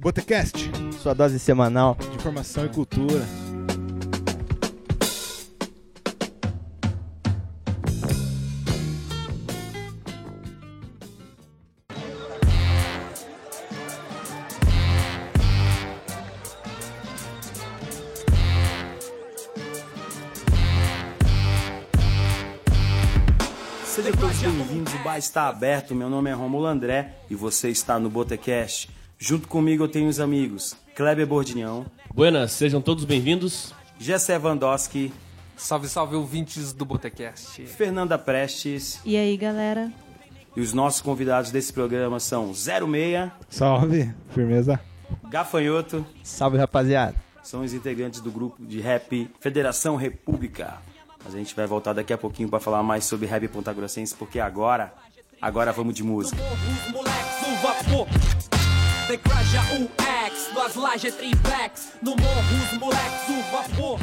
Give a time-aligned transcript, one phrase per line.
[0.00, 0.70] Botecast.
[1.02, 1.96] Sua dose semanal.
[1.96, 3.26] De informação e cultura.
[23.84, 24.12] Seja
[24.52, 25.92] bem-vindo, o bar está aberto.
[25.92, 30.20] Meu nome é Romulo André e você está no Botecast Junto comigo eu tenho os
[30.20, 31.84] amigos Kleber Bordignon.
[32.14, 33.74] Buenas, sejam todos bem-vindos.
[33.98, 35.12] Gessé Vandoski.
[35.56, 37.66] Salve, salve, ouvintes do Botecast.
[37.66, 39.00] Fernanda Prestes.
[39.04, 39.92] E aí, galera?
[40.54, 43.32] E os nossos convidados desse programa são 06.
[43.50, 44.78] Salve, firmeza.
[45.28, 46.06] Gafanhoto.
[46.22, 47.16] Salve, rapaziada.
[47.42, 50.78] São os integrantes do grupo de rap Federação República.
[51.24, 54.38] Mas a gente vai voltar daqui a pouquinho para falar mais sobre rap pontagrossense, porque
[54.38, 54.94] agora,
[55.42, 56.40] agora vamos de música.
[56.40, 58.27] Os moleques, o vapor.
[59.48, 59.88] Haja o
[60.26, 63.98] ex, nas lajes triplex, no morro os moleques, o vapor.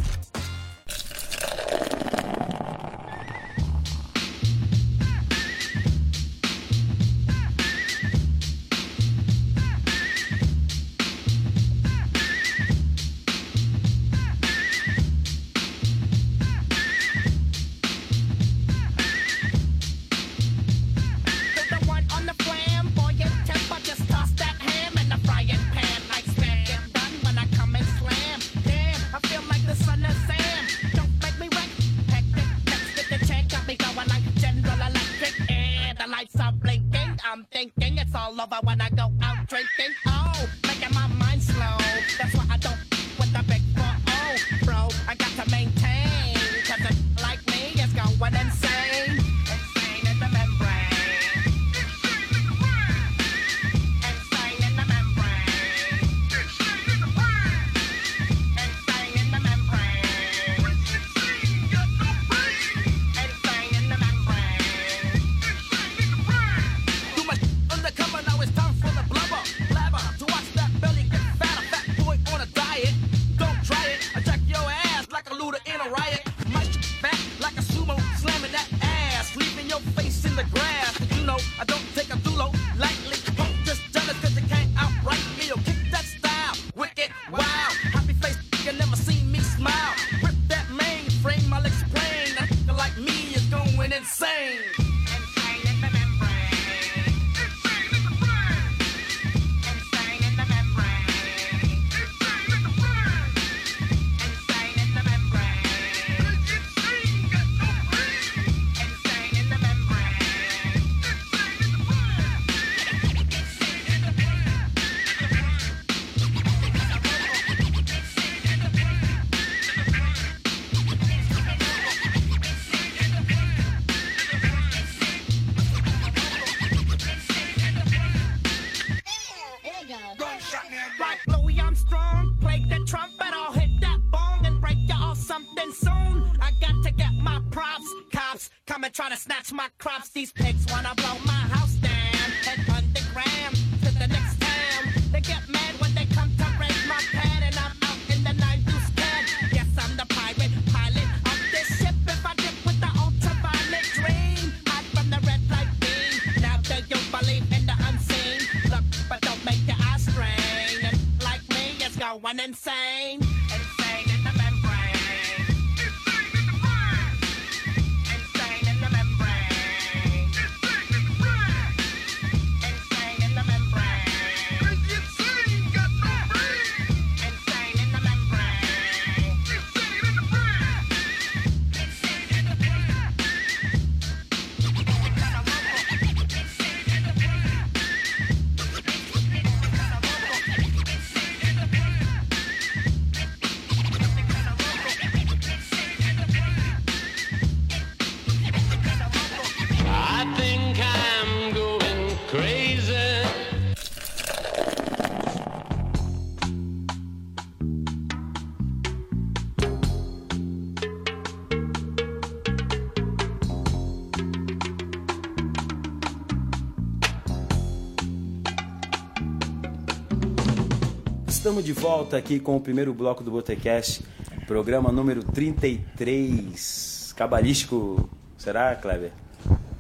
[221.46, 224.02] Estamos de volta aqui com o primeiro bloco do Botecast,
[224.47, 227.14] programa número 33.
[227.16, 229.12] Cabalístico, será, Kleber?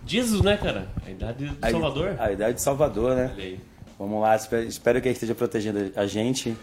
[0.03, 0.87] Dizos, né, cara?
[1.03, 2.15] A idade de Salvador.
[2.19, 3.57] A idade de Salvador, né?
[3.97, 6.55] Vamos lá, espero, espero que ele esteja protegendo a gente.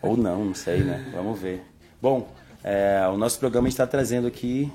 [0.00, 1.12] Ou não, não sei, né?
[1.14, 1.60] Vamos ver.
[2.00, 2.26] Bom,
[2.64, 4.72] é, o nosso programa está trazendo aqui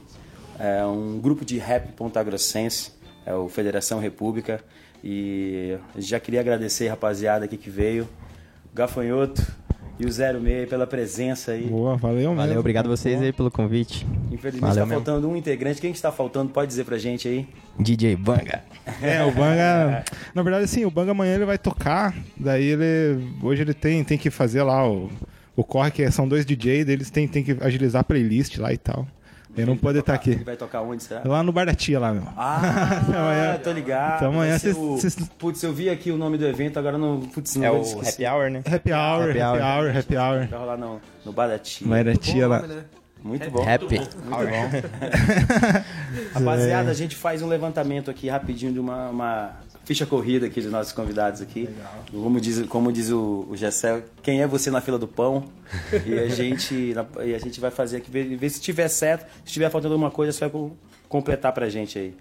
[0.60, 2.92] é, um grupo de rap pontagrossense,
[3.25, 4.63] é o Federação República.
[5.04, 8.07] E já queria agradecer, rapaziada, aqui que veio.
[8.74, 9.42] Gafanhoto,
[10.01, 11.68] e o 06 pela presença aí.
[11.68, 12.36] Boa, valeu mesmo.
[12.36, 14.06] Valeu, obrigado vocês aí pelo convite.
[14.31, 15.06] Infelizmente Valeu está mesmo.
[15.06, 15.80] faltando um integrante.
[15.80, 16.51] Quem que está faltando?
[16.51, 17.48] Pode dizer pra gente aí.
[17.80, 18.63] DJ Banga.
[19.01, 20.03] É, o Banga.
[20.33, 22.15] Na verdade, assim, o Banga amanhã ele vai tocar.
[22.36, 23.24] Daí ele.
[23.44, 25.09] Hoje ele tem, tem que fazer lá o.
[25.56, 28.77] O corre, que são dois DJ, eles têm, tem que agilizar a playlist lá e
[28.77, 29.06] tal.
[29.57, 30.44] Ele não pode estar Ele aqui.
[30.45, 31.21] vai tocar onde, será?
[31.25, 32.24] Lá no Bar da Tia, lá, meu.
[32.38, 34.15] Ah, Amanhã- tô ligado.
[34.15, 36.80] Então amanhã Vai ser cês- o- cês- Putz, eu vi aqui o nome do evento,
[36.80, 37.19] agora não.
[37.19, 38.25] Putz, não É o esquecer.
[38.25, 38.59] Happy Hour, né?
[38.65, 39.62] Happy Hour, Happy Happy Hour.
[39.62, 40.48] Hour, Happy Hour.
[40.48, 41.88] Vai rolar no, no Bar da Tia.
[41.88, 42.62] Bar da Tia lá.
[42.62, 42.83] Né?
[43.24, 43.63] Muito bom.
[43.69, 44.00] Happy.
[46.33, 49.51] Rapaziada, a gente faz um levantamento aqui rapidinho de uma, uma
[49.86, 51.68] ficha corrida aqui dos nossos convidados aqui.
[52.12, 55.45] Como diz, como diz o, o Gessé, quem é você na fila do pão?
[56.06, 59.25] E a gente, na- e a gente vai fazer aqui, ver, ver se tiver certo,
[59.45, 60.72] se tiver faltando alguma coisa, você vai co-
[61.10, 62.13] completar pra gente aí.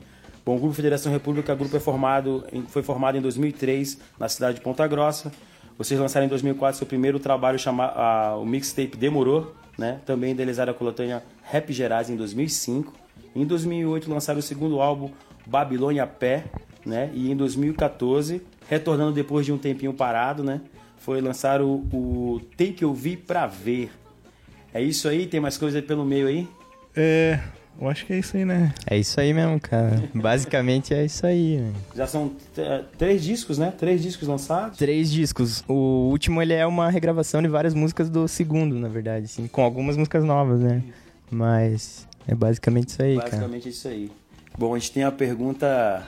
[0.44, 4.56] Bom, o Grupo Federação República, o grupo é formado, foi formado em 2003 na cidade
[4.56, 5.30] de Ponta Grossa.
[5.76, 10.00] Vocês lançaram em 2004 seu primeiro trabalho chamado o mixtape Demorou, né?
[10.06, 12.92] Também idealizaram a coletânea Rap Gerais em 2005.
[13.34, 15.10] Em 2008 lançaram o segundo álbum
[15.46, 16.44] Babilônia Pé,
[16.84, 17.10] né?
[17.14, 20.60] E em 2014, retornando depois de um tempinho parado, né?
[20.98, 23.90] Foi lançar o, o Tem que ouvir pra ver.
[24.72, 25.26] É isso aí?
[25.26, 26.48] Tem mais coisa aí pelo meio aí?
[26.96, 27.40] É.
[27.80, 28.74] Eu acho que é isso aí, né?
[28.86, 30.02] É isso aí mesmo, cara.
[30.14, 31.72] Basicamente é isso aí, né?
[31.96, 33.72] Já são é, três discos, né?
[33.76, 34.76] Três discos lançados.
[34.76, 35.64] Três discos.
[35.66, 39.62] O último ele é uma regravação de várias músicas do segundo, na verdade, assim, com
[39.62, 40.82] algumas músicas novas, né?
[41.30, 43.30] Mas é basicamente isso aí, cara.
[43.30, 44.10] Basicamente é isso aí.
[44.58, 46.06] Bom, a gente tem a pergunta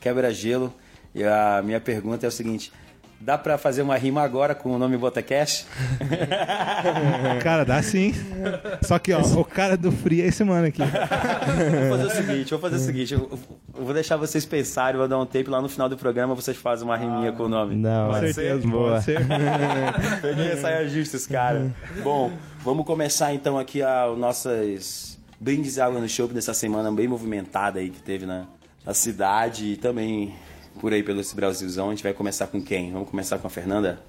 [0.00, 0.72] quebra-gelo.
[1.14, 2.72] E a minha pergunta é o seguinte:
[3.20, 5.66] dá pra fazer uma rima agora com o nome Botacash?
[7.42, 8.14] Cara, dá sim.
[8.82, 10.82] Só que, ó, o cara do Free é esse mano aqui.
[10.82, 13.38] Vou fazer o seguinte, vou fazer o seguinte, eu,
[13.76, 16.56] eu vou deixar vocês pensarem, vou dar um tape lá no final do programa, vocês
[16.56, 17.76] fazem uma riminha com o nome.
[17.76, 18.90] Não, Com Pode certeza, Boa.
[18.92, 19.20] pode ser.
[20.22, 21.70] Peguei saia justos, cara.
[22.02, 22.32] Bom,
[22.64, 27.08] vamos começar então aqui a o nossas brindes de água no show dessa semana bem
[27.08, 28.46] movimentada aí que teve na,
[28.84, 30.34] na cidade e também
[30.80, 31.88] por aí pelo esse Brasilzão.
[31.88, 32.92] A gente vai começar com quem?
[32.92, 34.00] Vamos começar com a Fernanda?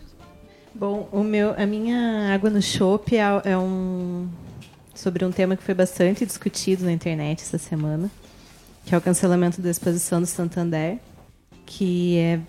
[0.73, 4.29] Bom, o meu, a minha água no chopp é, é um
[4.93, 8.09] sobre um tema que foi bastante discutido na internet essa semana,
[8.85, 10.99] que é o cancelamento da exposição do Santander,
[11.65, 12.39] que é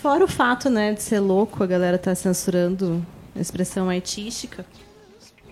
[0.00, 3.04] fora o fato, né, de ser louco, a galera tá censurando
[3.34, 4.66] a expressão artística.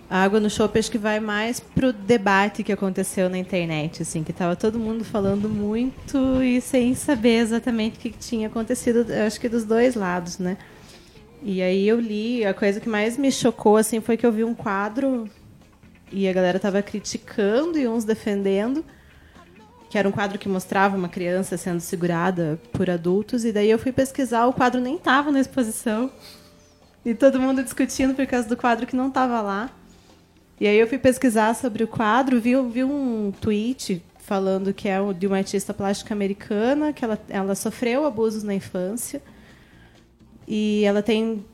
[0.09, 4.23] A água no chopp acho que vai mais pro debate que aconteceu na internet, assim,
[4.23, 9.39] que tava todo mundo falando muito e sem saber exatamente o que tinha acontecido, acho
[9.39, 10.57] que dos dois lados, né?
[11.41, 14.43] E aí eu li, a coisa que mais me chocou assim foi que eu vi
[14.43, 15.29] um quadro
[16.11, 18.85] e a galera tava criticando e uns defendendo,
[19.89, 23.79] que era um quadro que mostrava uma criança sendo segurada por adultos e daí eu
[23.79, 26.11] fui pesquisar, o quadro nem tava na exposição.
[27.05, 29.69] E todo mundo discutindo por causa do quadro que não tava lá.
[30.59, 34.97] E aí eu fui pesquisar sobre o quadro, vi, vi um tweet falando que é
[35.13, 39.21] de uma artista plástica americana, que ela, ela sofreu abusos na infância.
[40.47, 41.45] E ela tem,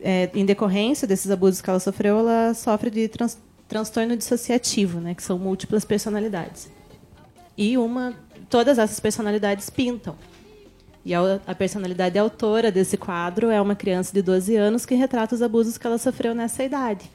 [0.00, 3.38] é, em decorrência desses abusos que ela sofreu, ela sofre de trans-
[3.68, 6.70] transtorno dissociativo, né, que são múltiplas personalidades.
[7.56, 8.14] E uma,
[8.48, 10.16] todas essas personalidades pintam.
[11.04, 15.34] E a, a personalidade autora desse quadro é uma criança de 12 anos que retrata
[15.34, 17.10] os abusos que ela sofreu nessa idade.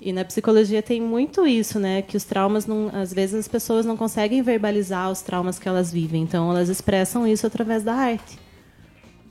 [0.00, 2.02] E na psicologia tem muito isso, né?
[2.02, 5.92] Que os traumas, não, às vezes as pessoas não conseguem verbalizar os traumas que elas
[5.92, 8.38] vivem, então elas expressam isso através da arte.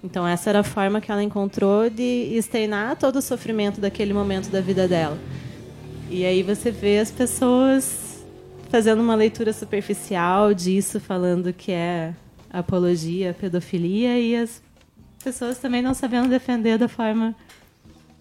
[0.04, 4.50] Então essa era a forma que ela encontrou de externar todo o sofrimento daquele momento
[4.50, 5.18] da vida dela.
[6.10, 8.26] E aí você vê as pessoas
[8.70, 12.14] fazendo uma leitura superficial disso, falando que é
[12.52, 14.62] apologia pedofilia e as
[15.24, 17.36] pessoas também não sabendo defender da forma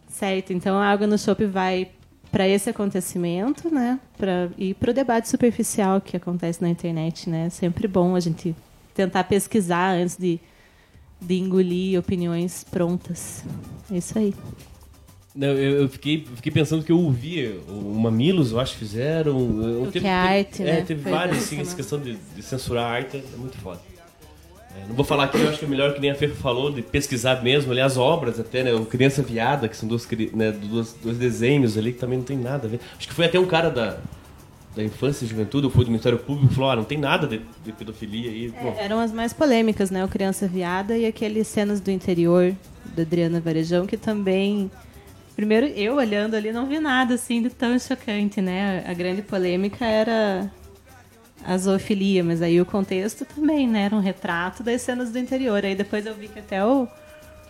[0.08, 0.52] certa.
[0.52, 1.90] Então a água no chope vai
[2.36, 3.98] para esse acontecimento, né?
[4.18, 7.46] Para ir para o debate superficial que acontece na internet, né?
[7.46, 8.54] É sempre bom a gente
[8.94, 10.38] tentar pesquisar antes de,
[11.18, 13.42] de engolir opiniões prontas.
[13.90, 14.34] É isso aí.
[15.34, 19.38] Não, eu, eu fiquei, fiquei pensando que eu ouvi o Mamilos, eu acho que fizeram.
[19.62, 20.80] eu- O teve- que é arte, É, né?
[20.82, 21.76] teve Foi vários, essa assim, essa semana.
[21.76, 23.80] questão de, de censurar a arte é muito foda.
[24.76, 26.70] É, não vou falar aqui, eu acho que é melhor que nem a Fer falou,
[26.70, 28.74] de pesquisar mesmo, aliás, obras até, né?
[28.74, 32.36] O Criança Viada, que são cri- né, duas, dois desenhos ali que também não tem
[32.36, 32.80] nada a ver.
[32.98, 33.98] Acho que foi até um cara da.
[34.76, 37.26] da infância e juventude, eu fui do Ministério Público e falou, ah, não tem nada
[37.26, 38.52] de, de pedofilia aí.
[38.78, 40.04] É, eram as mais polêmicas, né?
[40.04, 42.52] O Criança Viada e aqueles cenas do interior
[42.94, 44.70] da Adriana Varejão, que também.
[45.34, 48.84] Primeiro, eu olhando ali não vi nada assim de tão chocante, né?
[48.86, 50.50] A grande polêmica era
[51.46, 53.82] a zoofilia, mas aí o contexto também, né?
[53.84, 55.64] Era um retrato das cenas do interior.
[55.64, 56.88] Aí depois eu vi que até o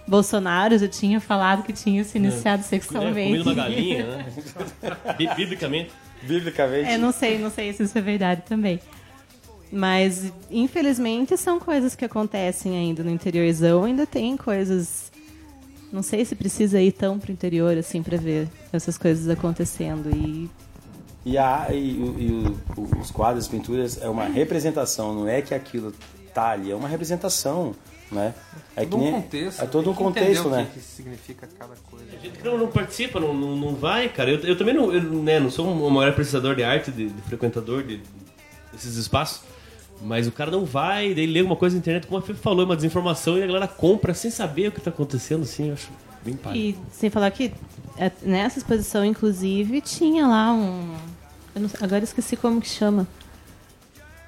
[0.06, 3.28] Bolsonaro já tinha falado que tinha se iniciado é, sexualmente.
[3.30, 4.26] comendo uma galinha, né?
[5.16, 5.90] Bi- Biblicamente.
[6.22, 6.90] Biblicamente.
[6.90, 8.78] É, não sei, não sei se isso é verdade também.
[9.72, 13.82] Mas, infelizmente, são coisas que acontecem ainda no interiorzão.
[13.84, 15.10] Ainda tem coisas.
[15.92, 20.08] Não sei se precisa ir tão pro interior assim pra ver essas coisas acontecendo.
[20.14, 20.48] E
[21.28, 25.52] E, a, e, e o- os quadros, as pinturas, é uma representação, não é que
[25.52, 25.92] aquilo
[26.32, 27.74] tá ali, é uma representação,
[28.12, 28.32] né?
[28.76, 29.60] É todo que um nem- contexto.
[29.62, 30.68] É todo um contexto, o que né?
[30.72, 32.04] que significa cada coisa.
[32.16, 34.30] A gente que não, não participa, não, não, não vai, cara.
[34.30, 37.22] Eu, eu também não, eu, né, não sou um maior apreciador de arte, de, de
[37.22, 38.00] frequentador de,
[38.72, 39.40] desses espaços.
[40.00, 42.62] Mas o cara não vai, daí lê uma coisa na internet, como a Fê falou,
[42.62, 45.72] é uma desinformação, e a galera compra sem saber o que tá acontecendo, assim, eu
[45.74, 45.88] acho
[46.24, 46.56] bem palha.
[46.56, 47.52] E sem falar que
[47.96, 50.94] é, nessa exposição, inclusive, tinha lá um.
[51.56, 53.06] Eu não sei- agora eu esqueci como que chama.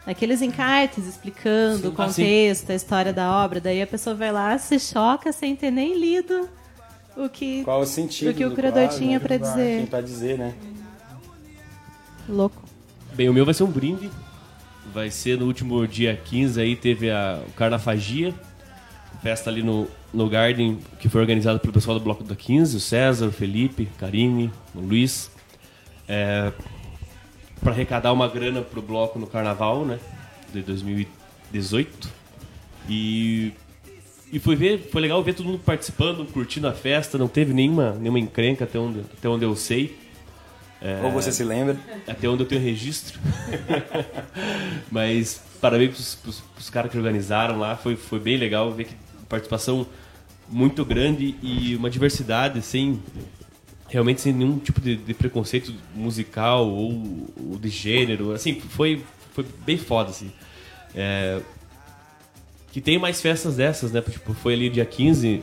[0.07, 1.87] Aqueles encartes explicando Sim.
[1.89, 3.61] o Ah, contexto, a história da obra.
[3.61, 6.49] Daí a pessoa vai lá, se choca sem ter nem lido
[7.17, 7.63] o que.
[7.63, 9.25] Qual o sentido O que o do curador quadro, tinha né?
[9.25, 9.77] pra dizer.
[9.79, 10.55] Tem pra dizer, né?
[12.29, 12.63] Louco.
[13.15, 14.11] Bem, o meu vai ser um brinde.
[14.93, 18.35] Vai ser no último dia 15 aí, teve a Carnafagia,
[19.23, 22.81] festa ali no, no Garden, que foi organizada pelo pessoal do Bloco da 15, o
[22.81, 25.31] César, o Felipe, Karine, o Luiz.
[26.09, 26.51] É,
[27.61, 29.99] para arrecadar uma grana pro bloco no carnaval, né?
[30.53, 32.09] De 2018.
[32.88, 33.53] E.
[34.31, 37.93] E foi ver, foi legal ver todo mundo participando, curtindo a festa, não teve nenhuma,
[37.93, 39.97] nenhuma encrenca até onde, até onde eu sei.
[40.83, 41.79] É, Ou você se lembra?
[42.07, 43.19] até onde eu tenho registro.
[44.93, 48.95] Mas parabéns pros, pros, pros caras que organizaram lá, foi, foi bem legal ver que
[49.29, 49.87] participação
[50.49, 53.03] muito grande e uma diversidade sem
[53.88, 59.02] realmente sem nenhum tipo de, de preconceito musical ou, ou de gênero, assim, foi,
[59.33, 60.30] foi bem foda, assim.
[60.95, 61.40] É,
[62.71, 64.02] que tem mais festas dessas, né?
[64.02, 65.42] Tipo, foi ali dia 15,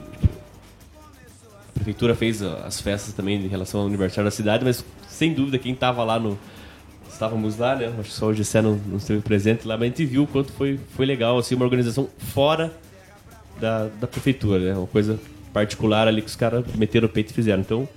[1.69, 5.57] a prefeitura fez as festas também em relação ao aniversário da cidade, mas sem dúvida
[5.57, 6.37] quem estava lá no.
[7.09, 7.87] Estávamos lá, né?
[7.97, 10.27] Acho que só o Gessé não, não esteve presente lá, mas a gente viu o
[10.27, 12.73] quanto foi, foi legal, assim, uma organização fora
[13.59, 14.77] da, da prefeitura, né?
[14.77, 15.17] Uma coisa
[15.53, 17.61] particular ali que os caras meteram o peito e fizeram.
[17.61, 17.87] Então,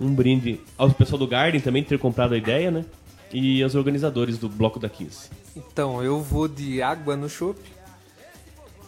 [0.00, 2.84] um brinde ao pessoal do Garden também ter comprado a ideia, né?
[3.32, 5.30] E aos organizadores do Bloco da 15.
[5.56, 7.58] Então, eu vou de água no chopp.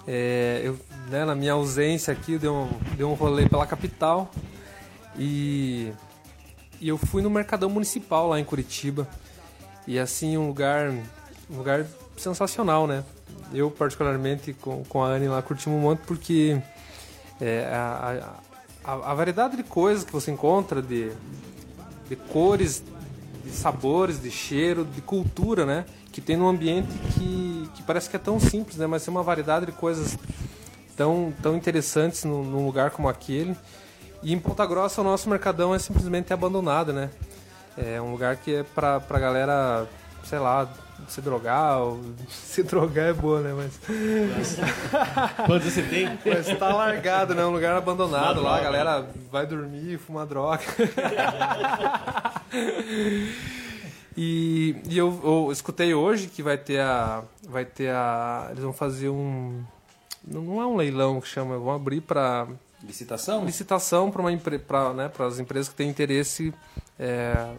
[0.07, 0.79] É, eu,
[1.11, 4.31] né, na minha ausência aqui, eu dei um, dei um rolê pela capital
[5.19, 5.93] e,
[6.81, 9.09] e eu fui no Mercadão Municipal lá em Curitiba.
[9.87, 10.91] E assim, um lugar,
[11.51, 11.87] um lugar
[12.17, 13.05] sensacional, né?
[13.53, 16.61] Eu, particularmente, com, com a Anne lá, curtimos um monte porque
[17.41, 18.41] é, a,
[18.87, 21.11] a, a- variedade de coisas que você encontra, de,
[22.09, 22.83] de cores,
[23.45, 25.85] de sabores, de cheiro, de cultura, né?
[26.13, 28.87] Que tem num ambiente que, que parece que é tão simples, né?
[28.87, 30.17] Mas tem uma variedade de coisas
[30.97, 33.57] tão, tão interessantes num, num lugar como aquele.
[34.23, 37.11] E em Ponta Grossa o nosso mercadão é simplesmente abandonado, né?
[37.77, 39.87] É um lugar que é pra, pra galera,
[40.29, 40.69] sei lá,
[41.09, 41.79] se drogar.
[41.79, 42.01] Ou...
[42.29, 43.53] Se drogar é boa, né?
[43.55, 43.79] Mas,
[45.47, 46.19] Quantos você tem?
[46.25, 47.45] mas tá largado, né?
[47.45, 50.63] Um lugar abandonado lá, a galera vai dormir, fumar droga.
[54.19, 57.23] E, e eu, eu escutei hoje que vai ter a.
[57.47, 58.49] Vai ter a.
[58.51, 59.63] Eles vão fazer um.
[60.27, 62.49] Não é um leilão que chama, vão abrir para
[62.83, 63.45] Licitação?
[63.45, 66.55] licitação para né, as empresas que têm interesse
[66.99, 67.55] é,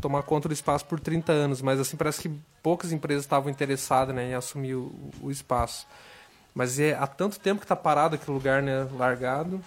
[0.00, 1.62] tomar conta do espaço por 30 anos.
[1.62, 2.30] Mas assim, parece que
[2.62, 4.92] poucas empresas estavam interessadas né, em assumir o,
[5.22, 5.86] o espaço.
[6.54, 9.60] Mas é há tanto tempo que está parado aquele lugar, né, largado.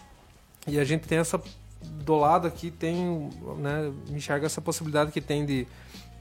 [0.68, 1.42] E a gente tem essa
[1.84, 5.68] do lado aqui tem, né, me enxerga essa possibilidade que tem de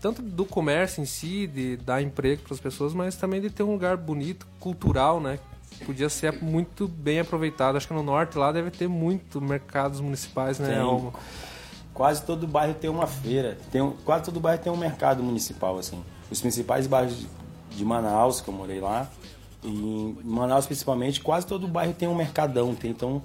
[0.00, 3.62] tanto do comércio em si, de dar emprego para as pessoas, mas também de ter
[3.62, 5.38] um lugar bonito, cultural, né?
[5.86, 7.76] Podia ser muito bem aproveitado.
[7.76, 10.80] Acho que no norte lá deve ter muito mercados municipais, né?
[10.80, 11.12] Alma?
[11.94, 13.58] Quase todo bairro tem uma feira.
[13.70, 16.02] Tem um- quase todo bairro tem um mercado municipal, assim.
[16.30, 17.28] Os principais bairros de-
[17.76, 19.08] de Manaus, que eu morei lá,
[19.62, 22.74] e em Manaus principalmente, quase todo bairro tem um mercadão.
[22.74, 23.22] Tem, então,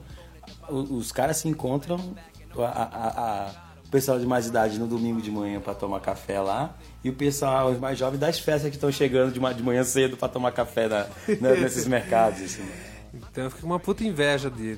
[0.70, 1.98] o- os caras se encontram,
[2.58, 3.08] a, a-
[3.48, 3.52] a-
[3.86, 7.14] o pessoal de mais idade no domingo de manhã para tomar café lá, e o
[7.14, 10.52] pessoal, os mais jovens, das festas que estão chegando de, de manhã cedo para tomar
[10.52, 11.08] café na-
[11.40, 12.42] na- nesses mercados.
[12.42, 12.66] Assim.
[13.14, 14.78] Então eu fico com uma puta inveja de,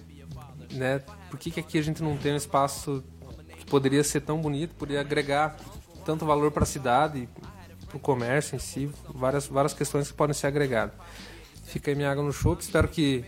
[0.73, 0.99] né?
[1.31, 3.03] Por que, que aqui a gente não tem um espaço
[3.69, 5.57] poderia ser tão bonito, poderia agregar
[6.05, 7.29] tanto valor para a cidade,
[7.93, 10.93] o comércio em si, várias, várias questões que podem ser agregadas.
[11.65, 13.23] Fica aí minha água no chope, espero que,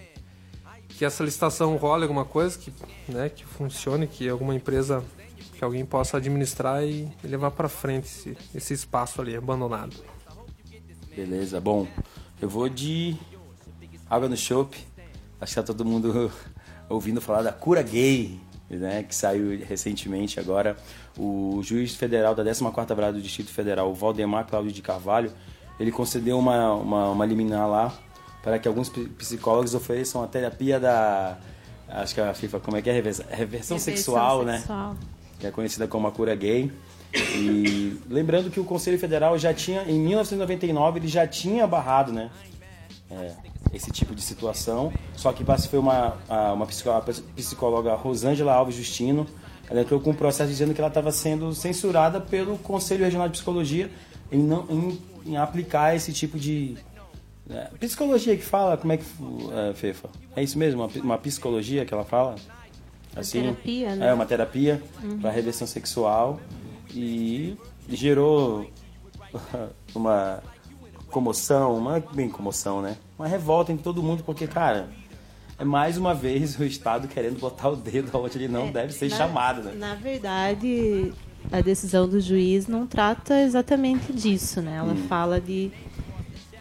[0.90, 2.74] que essa licitação role alguma coisa, que,
[3.08, 5.04] né, que funcione, que alguma empresa,
[5.54, 9.96] que alguém possa administrar e, e levar para frente esse, esse espaço ali abandonado.
[11.16, 11.88] Beleza, bom.
[12.42, 13.16] Eu vou de
[14.10, 14.80] água no chope.
[15.40, 16.32] Acho que tá todo mundo
[16.90, 18.40] ouvindo falar da cura gay,
[18.78, 19.04] né?
[19.04, 20.76] Que saiu recentemente agora.
[21.18, 25.32] O juiz federal da 14ª Vara do Distrito Federal, o Valdemar Cláudio de Carvalho,
[25.80, 27.94] ele concedeu uma, uma, uma liminar lá
[28.44, 31.38] para que alguns psicólogos ofereçam a terapia da...
[31.88, 32.94] Acho que a FIFA, como é que é?
[32.94, 34.60] Reversão, reversão sexual, né?
[34.60, 34.96] sexual.
[35.40, 36.72] que é conhecida como a cura gay.
[37.14, 42.32] E lembrando que o Conselho Federal já tinha, em 1999, ele já tinha barrado, né?
[43.12, 43.34] é,
[43.74, 44.92] esse tipo de situação.
[45.16, 46.18] Só que foi uma,
[46.54, 46.66] uma
[47.36, 49.26] psicóloga Rosângela Alves Justino.
[49.70, 53.34] Ela entrou com um processo dizendo que ela estava sendo censurada pelo Conselho Regional de
[53.34, 53.90] Psicologia
[54.32, 56.76] em, não, em, em aplicar esse tipo de.
[57.50, 59.06] é, psicologia que fala, como é que.
[59.54, 60.10] É, Fefa?
[60.36, 60.84] É isso mesmo?
[60.84, 62.36] Uma, uma psicologia que ela fala?
[63.16, 64.08] Assim, terapia, né?
[64.08, 64.82] É, uma terapia
[65.22, 66.40] para reversão sexual.
[66.94, 67.58] E
[67.90, 68.70] gerou
[69.96, 70.42] uma
[71.12, 72.98] comoção, uma bem comoção, né?
[73.20, 74.90] Uma revolta em todo mundo, porque, cara,
[75.60, 79.06] é mais uma vez o Estado querendo botar o dedo onde ele não deve ser
[79.06, 79.74] É, Na- chamado, né?
[79.76, 81.14] Na verdade,
[81.52, 84.78] a decisão do juiz não trata exatamente disso, né?
[84.78, 85.70] Ela fala de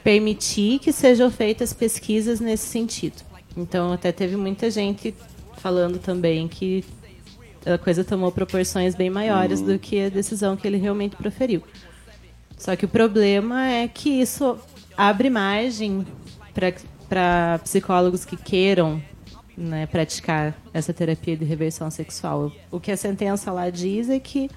[0.02, 3.22] permitir que sejam feitas pesquisas nesse sentido.
[3.56, 5.14] Então, até teve muita gente
[5.58, 6.84] falando também que
[7.66, 11.62] a coisa tomou proporções bem maiores do que a decisão que ele realmente proferiu.
[12.60, 14.58] Só que o problema é que isso
[14.94, 16.06] abre margem
[17.08, 19.02] para psicólogos que queiram
[19.56, 22.52] né, praticar essa terapia de reversão sexual.
[22.70, 24.50] O que a sentença lá diz é que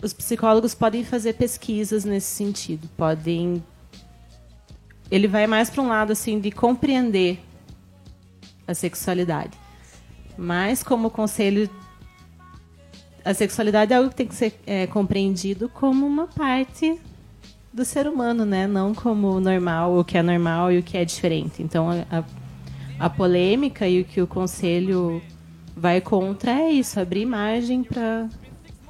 [0.00, 3.60] os psicólogos podem fazer pesquisas nesse sentido, podem
[5.10, 7.40] ele vai mais para um lado assim de compreender
[8.68, 9.58] a sexualidade.
[10.36, 11.68] Mas como conselho
[13.28, 16.98] a sexualidade é algo que tem que ser é, compreendido como uma parte
[17.70, 18.66] do ser humano, né?
[18.66, 21.62] Não como o normal, o que é normal e o que é diferente.
[21.62, 22.24] Então, a,
[22.98, 25.20] a, polêmica e o que o conselho
[25.76, 28.30] vai contra é isso, abrir margem para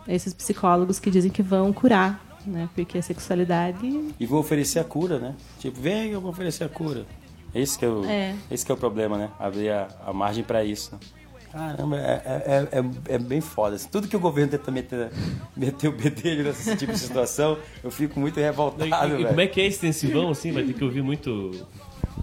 [0.06, 2.68] esses psicólogos que dizem que vão curar, né?
[2.76, 5.34] Porque a sexualidade E vou oferecer a cura, né?
[5.58, 7.04] Tipo, vem, eu vou oferecer a cura.
[7.52, 8.36] Esse que é o, É.
[8.48, 9.30] Esse que é o problema, né?
[9.36, 10.92] Abrir a, a margem para isso.
[10.92, 11.17] né?
[11.52, 13.76] Caramba, é, é, é, é bem foda.
[13.76, 13.88] assim.
[13.90, 15.10] Tudo que o governo tenta meter,
[15.56, 19.46] meter o bedelho nesse tipo de situação, eu fico muito E, revoltado, e como é
[19.46, 20.52] que é extensivão, assim?
[20.52, 21.66] Vai ter que ouvir muito.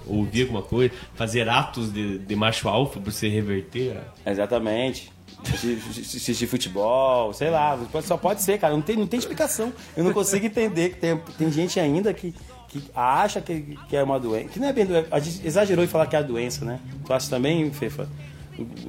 [0.08, 3.98] Ouvir alguma coisa, fazer atos de, de macho alfa pra você reverter.
[4.26, 5.12] a- Exatamente.
[5.44, 8.74] Assistir- futebol, sei lá, só pode ser, cara.
[8.74, 9.72] Não tem, não tem explicação.
[9.96, 12.34] Eu não consigo entender que tem, tem gente ainda que,
[12.70, 14.50] que acha que, que é uma doença.
[14.50, 15.08] Que não é bem doença.
[15.12, 16.80] A gente exagerou em falar que é a doença, né?
[17.06, 18.08] Tu acha também, Fefa?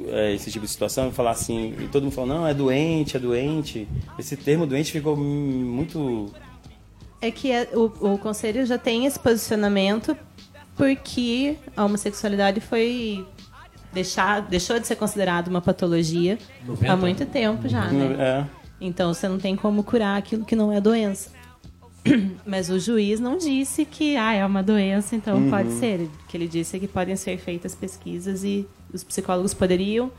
[0.09, 3.21] É, Esse tipo de situação, falar assim, e todo mundo falou, não, é doente, é
[3.21, 3.89] doente.
[4.19, 6.33] Esse termo doente ficou muito.
[7.21, 10.17] É que é- o, o conselho já tem esse posicionamento
[10.77, 13.27] porque a homossexualidade foi
[13.93, 16.39] deixar, deixou de ser considerada uma patologia
[16.87, 18.17] há muito tempo já, né?
[18.19, 18.45] É.
[18.79, 21.31] Então você não tem como curar aquilo que não é doença.
[22.47, 26.01] Mas o juiz não disse que ah, é uma doença, então pode ser.
[26.01, 30.11] O que ele disse é que podem ser feitas pesquisas e os psicólogos poderiam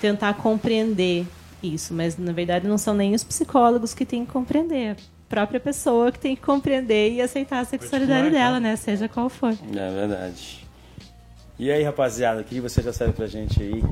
[0.00, 1.26] tentar compreender
[1.62, 1.92] isso.
[1.94, 4.92] Mas na verdade não são nem os psicólogos que têm que compreender.
[4.92, 8.76] A própria pessoa que tem que compreender e aceitar a sexualidade dela, né?
[8.76, 9.52] Seja qual for.
[9.52, 10.66] É verdade.
[11.58, 13.82] E aí, rapaziada, o que você já sabe pra gente aí?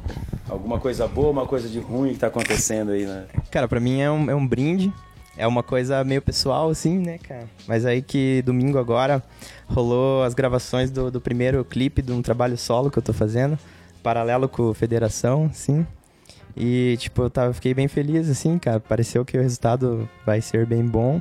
[0.49, 3.27] Alguma coisa boa, uma coisa de ruim que tá acontecendo aí, né?
[3.51, 4.93] Cara, pra mim é um, é um brinde.
[5.37, 7.45] É uma coisa meio pessoal, assim, né, cara?
[7.67, 9.23] Mas aí que domingo agora
[9.67, 13.59] rolou as gravações do, do primeiro clipe de um trabalho solo que eu tô fazendo,
[14.03, 15.87] paralelo com Federação, sim.
[16.57, 18.81] E, tipo, eu tava, fiquei bem feliz, assim, cara.
[18.81, 21.21] Pareceu que o resultado vai ser bem bom.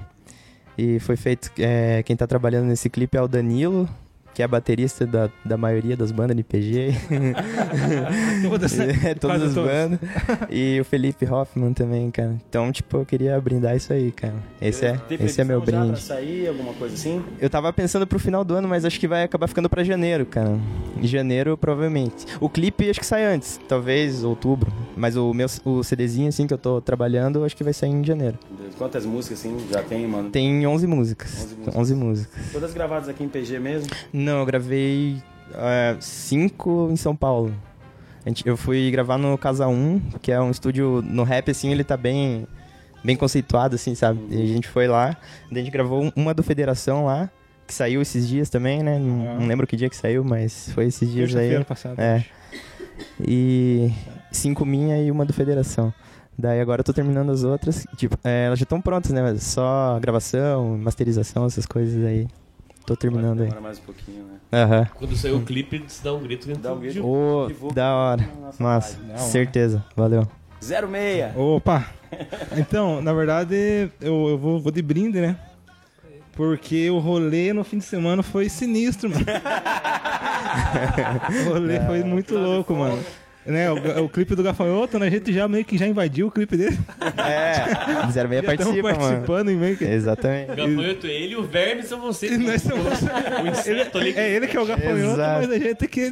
[0.78, 1.52] E foi feito.
[1.60, 3.90] é, quem tá trabalhando nesse clipe é o Danilo,
[4.36, 6.94] que é baterista da, da maioria das bandas de PG.
[8.48, 8.86] Todas, né?
[9.06, 10.00] É, todas as bandas.
[10.50, 12.36] E o Felipe Hoffman também, cara.
[12.50, 14.34] Então, tipo, eu queria brindar isso aí, cara.
[14.62, 15.88] Esse é, Tem esse é meu já brinde.
[15.88, 17.24] Pra sair, alguma coisa assim?
[17.40, 20.26] Eu tava pensando pro final do ano, mas acho que vai acabar ficando pra janeiro,
[20.26, 20.58] cara.
[20.98, 22.26] Em janeiro, provavelmente.
[22.42, 24.72] O clipe acho que sai antes, talvez outubro.
[24.98, 28.04] Mas o meu o CDzinho, assim, que eu tô trabalhando, acho que vai sair em
[28.04, 28.38] janeiro.
[28.78, 30.30] Quantas músicas assim já tem, mano?
[30.30, 31.32] Tem 11 músicas.
[31.32, 31.76] 11 músicas.
[31.76, 32.52] 11 músicas.
[32.52, 33.90] Todas gravadas aqui em PG mesmo?
[34.12, 35.22] Não, eu gravei
[36.00, 37.54] 5 em São Paulo.
[38.44, 41.96] Eu fui gravar no Casa 1, que é um estúdio no rap, assim, ele tá
[41.96, 42.48] bem
[43.04, 44.20] bem conceituado, assim, sabe?
[44.32, 45.16] E a gente foi lá,
[45.52, 47.30] a gente gravou um- uma do Federação lá,
[47.68, 48.98] que saiu esses dias também, né?
[48.98, 49.34] Não, Ah.
[49.40, 51.50] não lembro que dia que saiu, mas foi esses dias aí.
[51.50, 52.02] Terça-feira passada.
[52.02, 52.26] É.
[53.20, 53.92] E
[54.32, 55.94] cinco minha e uma do Federação.
[56.38, 57.86] Daí agora eu tô terminando as outras.
[57.96, 59.22] Tipo, é, elas já estão prontas, né?
[59.22, 62.28] Mas Só gravação, masterização, essas coisas aí.
[62.86, 63.46] Tô terminando aí.
[63.48, 64.36] Demora mais um pouquinho, né?
[64.54, 64.88] Aham.
[64.94, 67.04] Quando sair o clipe, você dá um grito Dá um grito.
[67.04, 68.30] Ô, da hora.
[68.40, 68.98] nossa Massa.
[69.00, 69.22] Da hora.
[69.24, 69.84] certeza.
[69.96, 70.28] Valeu.
[70.62, 71.36] 06.
[71.36, 71.88] Opa!
[72.56, 75.36] Então, na verdade, eu, eu vou, vou de brinde, né?
[76.34, 79.26] Porque o rolê no fim de semana foi sinistro, mano.
[81.48, 83.02] o rolê foi muito louco, mano.
[83.46, 85.06] Né, o, o clipe do Gafanhoto, né?
[85.06, 86.80] A gente já meio que já invadiu o clipe dele.
[87.18, 89.00] É, 06 Já estamos participa, mano.
[89.00, 89.84] participando e meio que...
[89.86, 90.52] Exatamente.
[90.52, 92.32] O gafanhoto é ele e o verme são vocês.
[92.32, 93.02] E nós somos-
[93.44, 94.14] O inseto ali.
[94.18, 95.48] É ele que é o gafanhoto, Exato.
[95.48, 96.12] mas a gente que.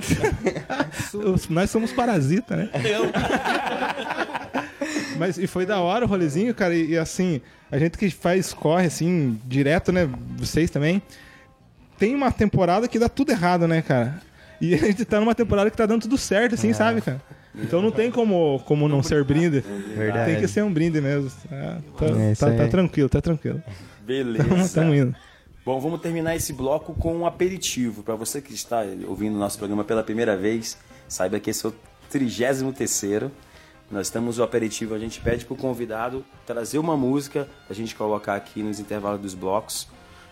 [1.50, 2.70] Nós somos parasita, né?
[5.18, 6.76] Mas e foi da hora o rolezinho, cara.
[6.76, 7.42] E, e, assim,
[7.72, 10.10] a gente que faz corre assim, direto, né?
[10.38, 11.02] Vocês também.
[11.98, 14.20] Tem uma temporada que dá tudo errado, né, cara?
[14.64, 17.22] E a gente tá numa temporada que tá dando tudo certo, assim, sabe, cara?
[17.54, 19.60] Então não tem como, como não ser brinde.
[19.60, 20.32] Verdade.
[20.32, 21.30] Tem que ser um brinde mesmo.
[21.52, 22.70] Ah, tá, É tá- tá aí.
[22.70, 23.62] tranquilo, tá tranquilo.
[24.02, 24.48] Beleza.
[24.48, 25.16] Tamo, tamo indo.
[25.66, 28.04] Bom, vamos terminar esse bloco com um aperitivo.
[28.04, 31.76] Para você que está ouvindo nosso programa pela primeira vez, saiba que esse é o
[32.10, 33.30] 33
[33.92, 38.36] Nós temos o aperitivo, a gente pede pro convidado trazer uma música pra gente colocar
[38.36, 39.88] aqui nos intervalos dos blocos.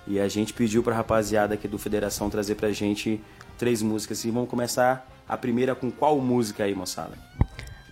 [0.08, 3.22] E a gente pediu pra rapaziada aqui do Federação trazer pra gente
[3.62, 4.26] três músicas.
[4.26, 7.12] E vamos começar a primeira com qual música aí, moçada?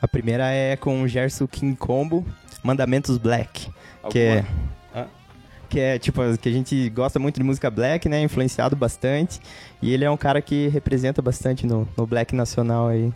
[0.02, 2.26] A primeira é com o Gerson King Combo,
[2.64, 3.70] Mandamentos Black.
[4.10, 4.46] Que é,
[5.70, 8.20] que é tipo, que a gente gosta muito de música black, né?
[8.24, 9.40] Influenciado bastante.
[9.80, 13.14] E ele é um cara que representa bastante no, no black nacional aí.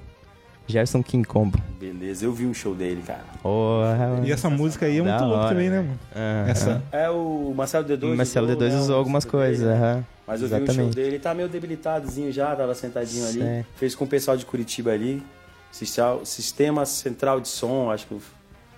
[0.67, 1.57] Gerson King Combo.
[1.79, 3.25] Beleza, eu vi um show dele, cara.
[3.41, 5.99] Porra, E essa música aí é muito louca também, né, mano?
[6.15, 6.49] Aham.
[6.49, 6.83] Essa.
[6.91, 8.15] É o Marcelo D2.
[8.15, 9.73] Marcelo usou, D2 né, usou algumas coisas, né?
[9.73, 10.05] aham.
[10.25, 10.95] Mas eu vi o show Exatamente.
[10.95, 13.39] dele, ele tá meio debilitadozinho já, tava sentadinho ali.
[13.39, 13.67] Certo.
[13.75, 15.21] Fez com o pessoal de Curitiba ali.
[15.71, 18.21] Sistema- Sistema Central de Som, acho que o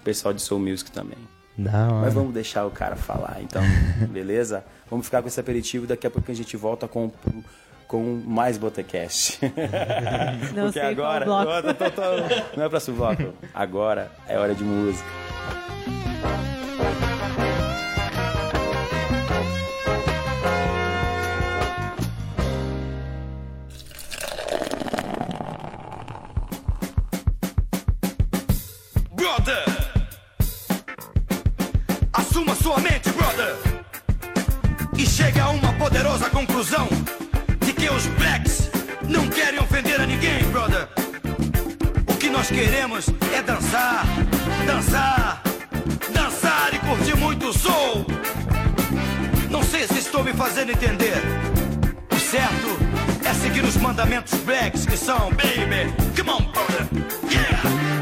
[0.03, 1.17] pessoal de Soul Music também.
[1.58, 2.01] Da hora.
[2.01, 3.62] Mas vamos deixar o cara falar, então,
[4.12, 4.63] beleza?
[4.89, 7.12] Vamos ficar com esse aperitivo, daqui a pouco a gente volta com,
[7.88, 9.39] com mais Botecast.
[10.55, 11.25] Não Porque sei agora.
[11.25, 11.73] qual bloco.
[11.73, 13.34] Tô- tô- tô- Não é próximo bloco.
[13.53, 15.05] Agora é hora de música.
[36.65, 38.71] De que os blacks
[39.08, 40.88] não querem ofender a ninguém, brother!
[42.08, 44.04] O que nós queremos é dançar,
[44.65, 45.43] dançar,
[46.12, 48.08] dançar e curtir muito soul!
[49.51, 51.21] Não sei se estou me fazendo entender.
[52.12, 52.80] O certo
[53.23, 56.88] é seguir os mandamentos blacks que são, baby, come on, brother,
[57.32, 57.94] yeah!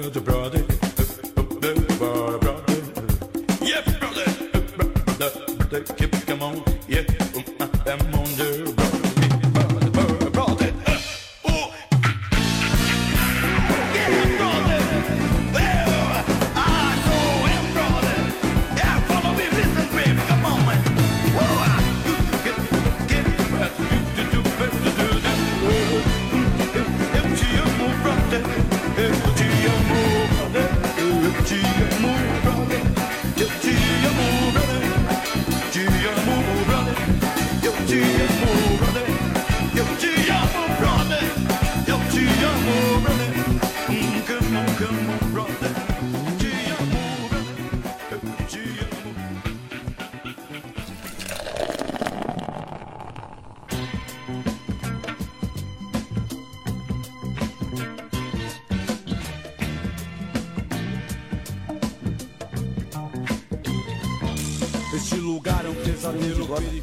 [0.00, 0.39] Brother, brother.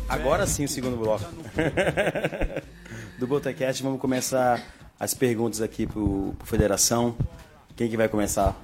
[0.07, 1.25] Agora sim o segundo bloco.
[3.17, 4.63] Do Botecast, vamos começar
[4.99, 7.15] as perguntas aqui pro, pro Federação.
[7.75, 8.55] Quem que vai começar?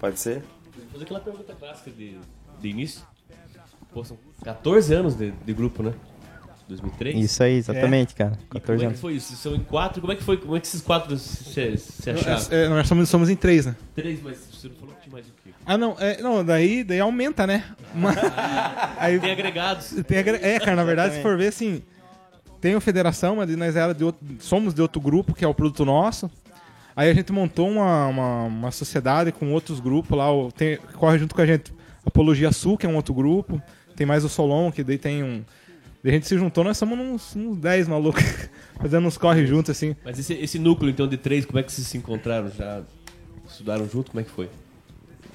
[0.00, 0.42] Pode ser?
[0.74, 2.18] Vou fazer aquela pergunta clássica de,
[2.60, 3.02] de início.
[3.92, 5.94] Pô, são 14 anos de, de grupo, né?
[6.70, 7.16] 2003?
[7.24, 8.32] Isso aí, exatamente, cara.
[8.32, 9.00] E 14 como é que anos.
[9.00, 9.36] foi isso?
[9.36, 10.36] São em quatro, como é que foi?
[10.36, 12.42] Como é que esses quatro se, se acharam?
[12.50, 13.76] É, nós somos, somos em três, né?
[13.94, 15.50] Três, mas você não falou que tinha mais do que.
[15.66, 17.64] Ah, não, é, não daí, daí aumenta, né?
[17.94, 18.16] Mas-
[18.98, 19.94] aí Tem agregados.
[20.06, 21.82] tem agre- é, cara, na verdade, se for ver, assim,
[22.60, 25.54] tem o Federação, mas nós era de outro, somos de outro grupo, que é o
[25.54, 26.30] produto nosso.
[26.96, 31.34] Aí a gente montou uma, uma, uma sociedade com outros grupos lá, tem, corre junto
[31.34, 31.72] com a gente
[32.04, 33.62] Apologia Sul, que é um outro grupo,
[33.94, 35.42] tem mais o Solon, que daí tem um...
[36.02, 38.22] daí a gente se juntou, nós somos uns, uns 10 malucos,
[38.80, 39.94] fazendo uns corre juntos, assim.
[40.04, 42.50] Mas esse, esse núcleo, então, de três, como é que vocês se encontraram?
[42.50, 42.82] Já
[43.48, 44.10] estudaram junto?
[44.10, 44.48] Como é que foi?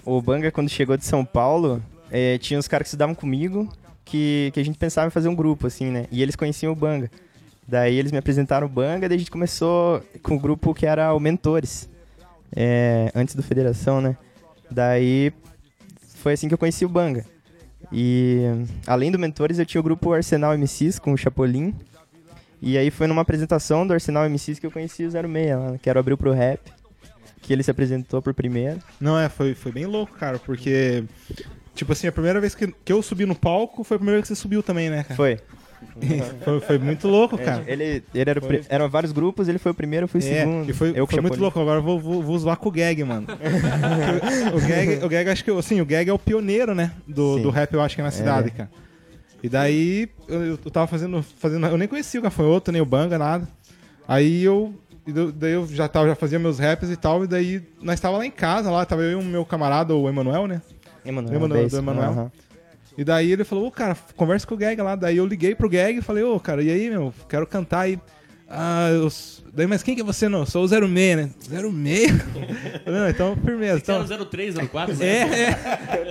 [0.04, 3.68] O Banga, quando chegou de São Paulo, eh, tinha uns caras que estudavam comigo
[4.06, 6.06] que, que a gente pensava em fazer um grupo, assim, né?
[6.12, 7.10] E eles conheciam o Banga.
[7.68, 11.12] Daí eles me apresentaram o Banga, daí a gente começou com o grupo que era
[11.14, 11.90] o Mentores,
[12.56, 14.16] eh, antes do Federação, né?
[14.70, 15.34] Daí
[16.18, 17.26] foi assim que eu conheci o Banga.
[17.98, 18.42] E
[18.86, 21.74] além do Mentores, eu tinha o grupo Arsenal MCs com o Chapolin.
[22.62, 25.90] E aí foi numa apresentação do Arsenal MCs que eu conheci o 06, lá, que
[25.90, 26.60] era o Abril pro Rap,
[27.42, 28.82] que ele se apresentou por primeiro.
[29.00, 31.06] Não, é, foi, foi bem louco, cara, porque,
[31.74, 34.28] tipo assim, a primeira vez que, que eu subi no palco foi a primeira vez
[34.28, 35.16] que você subiu também, né, cara?
[35.16, 35.40] Foi.
[36.44, 37.64] Foi, foi muito louco, cara.
[37.68, 38.62] Ele, ele era Foi.
[38.70, 40.70] eram vários grupos, ele foi o primeiro, eu fui o É, segundo.
[40.70, 41.60] e foi, eu foi muito louco.
[41.60, 43.28] Agora eu vou, vou, vou zoar com o Gag, mano.
[44.54, 47.42] o, Gag, o Gag, acho que, assim, o Gag é o pioneiro, né, do, Sim.
[47.44, 48.52] do rap, eu acho que é na cidade, É.
[48.52, 48.70] cara.
[49.44, 53.18] E daí, eu, eu tava fazendo, fazendo, eu nem conhecia o Gafanhoto, nem o Banga,
[53.18, 53.48] nada.
[54.08, 54.74] Aí eu,
[55.36, 58.26] daí eu já, tava, já fazia meus raps e tal, e daí nós tava lá
[58.26, 60.62] em casa, lá, tava eu e o meu camarada, o Emanuel, né?
[61.06, 62.10] Emanuel, Emanuel, do Emanuel.
[62.12, 62.32] aham.
[62.98, 64.96] E daí ele falou, ô cara, conversa com o Gag lá.
[64.96, 68.00] Daí eu liguei pro Gag e falei, ô cara, e aí, meu, quero cantar aí.
[68.50, 69.10] Ah, eu...
[69.54, 70.40] Daí, mas quem que é você não?
[70.40, 71.30] Eu sou o 06, né?
[71.40, 72.12] 06?
[72.86, 73.78] não, então, firmeza.
[73.80, 74.04] Então...
[74.04, 75.22] Então, 03, 04, É,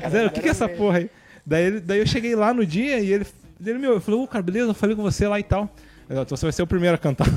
[0.03, 0.11] é.
[0.11, 1.11] Zero, o que, que é essa porra aí?
[1.47, 3.27] Daí, ele- daí eu cheguei lá no dia e ele,
[3.65, 5.71] ele meu, eu falei, ô cara, beleza, eu falei com você lá e tal.
[6.11, 7.27] Então você vai ser o primeiro a cantar.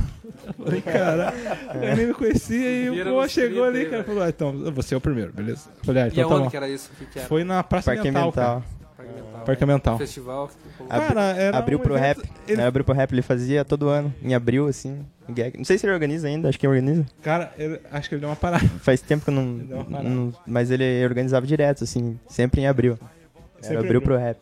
[0.47, 1.33] Eu falei, cara,
[1.73, 4.03] eu nem me conhecia e o pô nos chegou ali, cara, né?
[4.03, 5.69] falou, ah, então você é o primeiro, beleza?
[5.79, 6.49] Eu falei, ah, E então tá aonde bom.
[6.51, 6.89] que era isso?
[6.93, 7.27] O que, que era?
[7.27, 8.31] Foi na Praça Parque Ambiental.
[8.31, 8.63] cara.
[9.07, 9.45] Parque Ambiental.
[9.45, 9.97] Parque Ambiental.
[9.97, 10.51] Festival.
[10.89, 12.29] Abri- Cara, era abriu um pro evento- rap.
[12.47, 15.05] ele- né, abriu pro rap, ele fazia todo ano, em abril, assim.
[15.57, 17.05] Não sei se ele organiza ainda, acho que organiza.
[17.21, 18.65] Cara, ele- acho que ele deu uma parada.
[18.81, 19.43] Faz tempo que eu não.
[19.45, 22.97] não- mas ele organizava direto, assim, sempre em abril.
[23.01, 24.01] Era Sempre abril abril.
[24.01, 24.37] pro rap.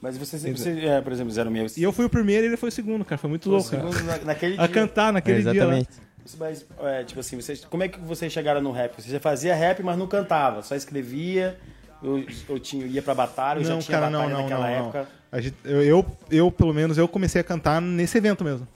[0.00, 1.76] Mas você, você é, por exemplo, 06.
[1.76, 3.18] E eu fui o primeiro e ele foi o segundo, cara.
[3.18, 3.74] Foi muito louco,
[4.04, 4.68] na- naquele A dia.
[4.68, 5.52] cantar naquele dia lá.
[5.78, 5.88] Exatamente.
[6.38, 9.00] Mas, é, tipo assim, vocês, como é que vocês chegaram no rap?
[9.00, 11.56] Você já fazia rap, mas não cantava, só escrevia,
[12.02, 14.72] ou, ou tinha, ia pra batalha, já Não, tinha cara, não, batalha não, naquela não,
[14.78, 14.80] não.
[14.84, 15.08] época?
[15.32, 18.66] A gente- eu, eu, eu, pelo menos, eu comecei a cantar nesse evento mesmo.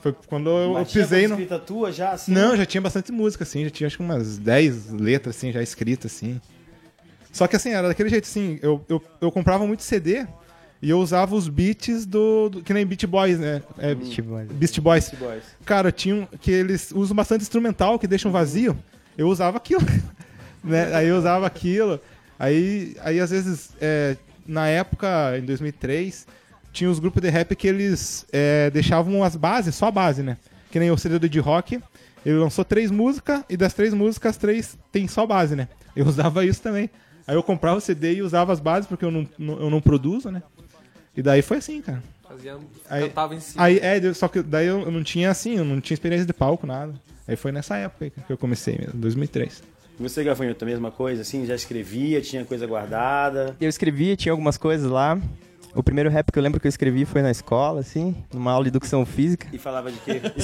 [0.00, 1.40] Foi quando eu, eu Mas tinha pisei coisa no...
[1.42, 2.32] escrita tua já, assim?
[2.32, 3.64] Não, já tinha bastante música, assim.
[3.64, 6.40] Já tinha acho que umas 10 letras, assim, já escritas, assim.
[7.32, 8.58] Só que, assim, era daquele jeito, assim.
[8.62, 10.26] Eu, eu, eu comprava muito CD
[10.82, 13.62] E eu usava os beats do, do- que nem Beat Boys, né?
[13.78, 14.48] É, Beast Boys.
[14.50, 15.08] Beast Boys.
[15.10, 15.44] Beast Boys.
[15.66, 18.76] Cara, tinha um, que eles usam bastante instrumental que deixam vazio.
[19.18, 19.82] Eu usava aquilo.
[20.64, 20.94] né?
[20.94, 22.00] Aí eu usava aquilo.
[22.40, 26.26] Aí, aí às vezes, é, na época, em 2003,
[26.72, 30.38] tinha os grupos de rap que eles é, deixavam as bases, só a base, né?
[30.70, 31.78] Que nem o CD do Ed Rock.
[32.24, 35.68] Ele lançou três músicas e das três músicas, três tem só base, né?
[35.94, 36.88] Eu usava isso também.
[37.26, 39.80] Aí eu comprava o CD e usava as bases porque eu não, não- eu não
[39.80, 40.42] produzo, né?
[41.16, 42.02] E daí foi assim, cara.
[42.26, 42.56] Fazia,
[42.88, 43.64] Aí- cantava em cima.
[43.64, 46.32] Aí, é, só que daí eu eu não tinha assim, eu não tinha experiência de
[46.32, 46.94] palco, nada.
[47.28, 49.62] Aí foi nessa época que eu comecei mesmo, 2003.
[50.00, 51.44] Você, Gafanhoto, a mesma coisa, assim?
[51.44, 53.54] Já escrevia, tinha coisa guardada.
[53.60, 55.20] Eu escrevi, tinha algumas coisas lá.
[55.74, 58.64] O primeiro rap que eu lembro que eu escrevi foi na escola, assim, numa aula
[58.64, 59.46] de educação física.
[59.52, 60.20] E falava de quê?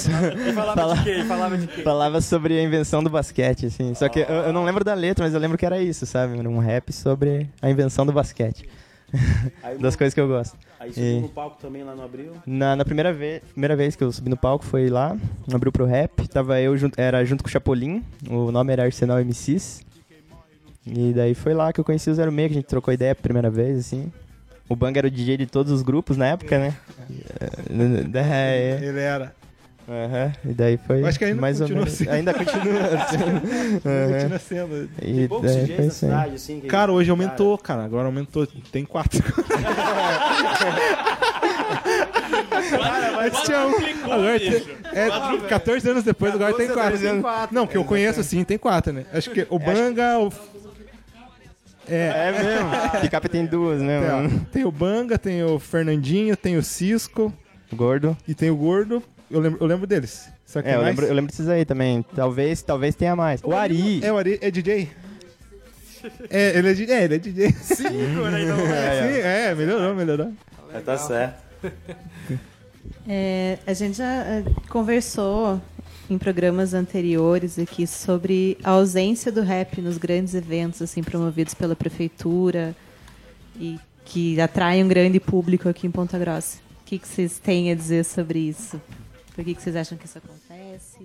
[0.48, 1.10] E falava de quê?
[1.18, 1.82] E falava de quê?
[1.82, 3.94] Falava sobre a invenção do basquete, assim.
[3.94, 6.38] Só que eu, eu não lembro da letra, mas eu lembro que era isso, sabe?
[6.38, 8.68] Era um rap sobre a invenção do basquete.
[9.62, 10.56] Aí, das coisas que eu gosto.
[10.78, 12.32] Aí subiu E- no palco também lá no Abril.
[12.46, 15.16] Na, na primeira, vez, primeira vez que eu subi no palco foi lá,
[15.52, 16.26] abriu pro rap.
[16.28, 19.84] Tava eu, junto, era junto com o Chapolin, o nome era Arsenal MCs.
[20.86, 23.14] E daí foi lá que eu conheci o 06, que a gente trocou ideia a
[23.16, 24.12] primeira vez, assim.
[24.68, 26.74] O Bang era o DJ de todos os grupos na época, né?
[27.40, 29.34] É, é, Ele era.
[29.88, 31.98] Aham, E daí foi Eu acho que ainda mais ou continua menos.
[31.98, 32.10] sendo.
[32.10, 32.80] Ainda continua.
[32.96, 33.16] assim.
[33.86, 34.12] Aham.
[34.12, 34.90] Continua sendo.
[35.00, 35.90] E Tem poucos DJs na aí.
[35.90, 36.60] cidade, assim.
[36.60, 37.84] que- Cara, hoje aumentou, cara.
[37.84, 38.46] Agora aumentou.
[38.72, 39.22] Tem quatro.
[43.24, 44.12] Antes tinha um.
[44.12, 47.54] Agora tem, é, 14 anos depois, agora tem quatro.
[47.54, 49.04] Não, que eu conheço sim, tem quatro, né?
[49.12, 50.32] Acho que o Banga, o.
[51.88, 53.00] É, É mesmo.
[53.00, 57.32] Picape tem duas, né, tem, ó, tem o Banga, tem o Fernandinho, tem o Cisco
[57.72, 58.16] Gordo.
[58.26, 59.00] e tem o Gordo.
[59.30, 60.28] Eu lembro, eu lembro deles.
[60.44, 60.88] Só que É, eu mais?
[60.88, 62.04] lembro, eu lembro desses aí também.
[62.14, 63.40] Talvez, talvez tenha mais.
[63.42, 64.00] O Ari.
[64.04, 64.88] É, o Ari é DJ?
[66.30, 67.52] É, ele é, DJ, é, ele é DJ.
[67.60, 67.86] Sim,
[69.24, 70.32] é, melhorou, melhorou.
[70.72, 71.44] É, tá certo.
[73.08, 75.60] É, a gente já é, conversou
[76.08, 81.74] em programas anteriores aqui sobre a ausência do rap nos grandes eventos assim promovidos pela
[81.76, 82.74] prefeitura
[83.58, 86.58] e que atraem um grande público aqui em Ponta Grossa.
[86.82, 88.80] O que, que vocês têm a dizer sobre isso?
[89.36, 90.98] Por que, que vocês acham que isso acontece?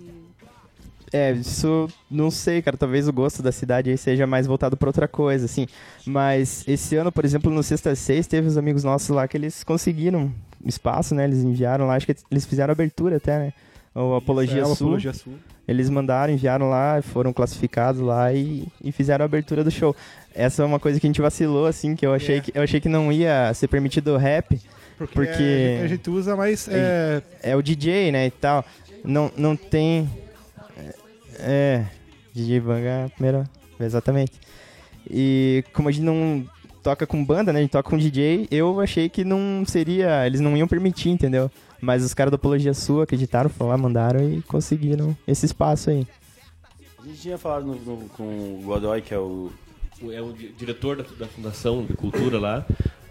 [1.12, 2.76] É, isso não sei, cara.
[2.76, 5.66] Talvez o gosto da cidade aí seja mais voltado pra outra coisa, assim.
[6.06, 9.62] Mas esse ano, por exemplo, no Sexta 6, teve os amigos nossos lá que eles
[9.62, 10.32] conseguiram
[10.64, 11.24] espaço, né?
[11.24, 13.52] Eles enviaram lá, acho que eles fizeram abertura até, né?
[13.94, 14.72] O Apologia É, Sul.
[14.72, 15.34] Apologia Sul.
[15.68, 19.94] Eles mandaram, enviaram lá, foram classificados lá e, e fizeram a abertura do show.
[20.34, 22.40] Essa é uma coisa que a gente vacilou, assim, que eu achei, É.
[22.40, 24.58] que, eu achei que não ia ser permitido o rap,
[24.98, 26.68] Porque, Porque- a gente usa mais.
[26.68, 28.64] É, é o DJ, né, e tal.
[29.04, 30.08] Não, não tem...
[31.38, 31.84] É,
[32.34, 33.50] DJ Banga é a primeira...
[33.80, 34.32] Exatamente.
[35.10, 36.46] E como a gente não
[36.82, 40.24] toca com banda, né, a gente toca com DJ, eu achei que não seria...
[40.26, 41.50] Eles não iam permitir, entendeu?
[41.80, 46.06] Mas os caras da Apologia Sul acreditaram, foram lá, mandaram e conseguiram esse espaço aí.
[47.00, 49.50] A gente tinha falado no- no- com o Godoy, que é o.
[50.12, 52.64] É o di- diretor da, da Fundação de Cultura lá,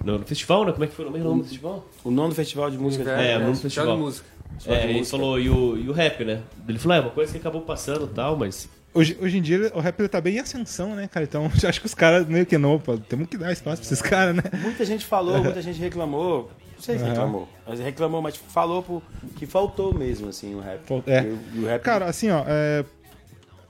[0.03, 0.71] no, no festival, né?
[0.71, 1.85] Como é que foi o nome do festival?
[2.03, 3.03] O nono festival de música.
[3.03, 3.45] Inverno, É, né?
[3.47, 3.95] no Festival festival.
[3.97, 4.27] de música.
[4.53, 5.17] Festival de É, ele música.
[5.17, 6.41] falou, e o, e o rap, né?
[6.67, 9.71] Ele falou, é uma coisa que acabou passando e tal, mas hoje, hoje em dia
[9.73, 11.23] o rap ele tá bem em ascensão, né, cara?
[11.25, 13.85] Então eu acho que os caras meio que não, pô, temos que dar espaço pra
[13.85, 14.43] esses caras, né?
[14.61, 16.49] Muita gente falou, muita gente reclamou.
[16.75, 17.47] Não sei se reclamou.
[17.67, 19.03] Mas reclamou, mas falou pro-
[19.35, 20.81] que faltou mesmo, assim, o rap.
[21.05, 21.21] É.
[21.21, 22.83] E o- e o rap Cara, assim, ó, é,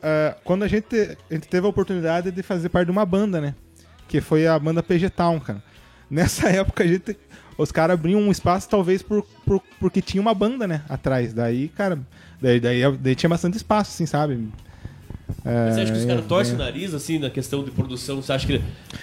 [0.01, 0.95] é, quando a gente,
[1.29, 3.53] a gente teve a oportunidade de fazer parte de uma banda, né?
[4.07, 5.61] Que foi a banda PG Town, cara.
[6.11, 7.17] Nessa época a gente.
[7.57, 10.81] Os caras abriam um espaço, talvez, por, por- porque tinha uma banda, né?
[10.89, 11.33] Atrás.
[11.33, 11.99] Daí, cara.
[12.41, 14.47] Daí, daí, daí tinha bastante espaço, assim, sabe?
[15.45, 16.55] É, você acha que os é, caras torcem é.
[16.55, 18.21] o nariz, assim, na questão de produção?
[18.21, 18.59] Você acha que,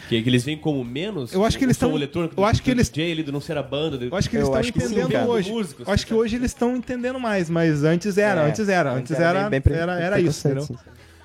[0.08, 1.32] que, que eles vêm como menos?
[1.32, 3.32] Eu acho que eles som tão- eletrônico eu do- acho que eles- DJ ali, de
[3.32, 3.96] não ser a banda.
[4.04, 5.26] Eu acho que eles estão sim, entendendo cara.
[5.26, 5.50] hoje.
[5.50, 8.92] Músicos, eu acho que hoje eles estão entendendo mais, mas antes era, É, antes era,
[8.92, 10.68] antes era, bem- bem pre- era, era isso, entendeu?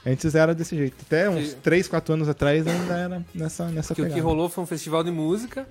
[0.06, 0.98] Antes era desse jeito.
[1.06, 4.28] Até uns Que- 3, 4 anos atrás ainda era nessa, nessa que o que pegada.
[4.28, 5.68] rolou foi um festival de música.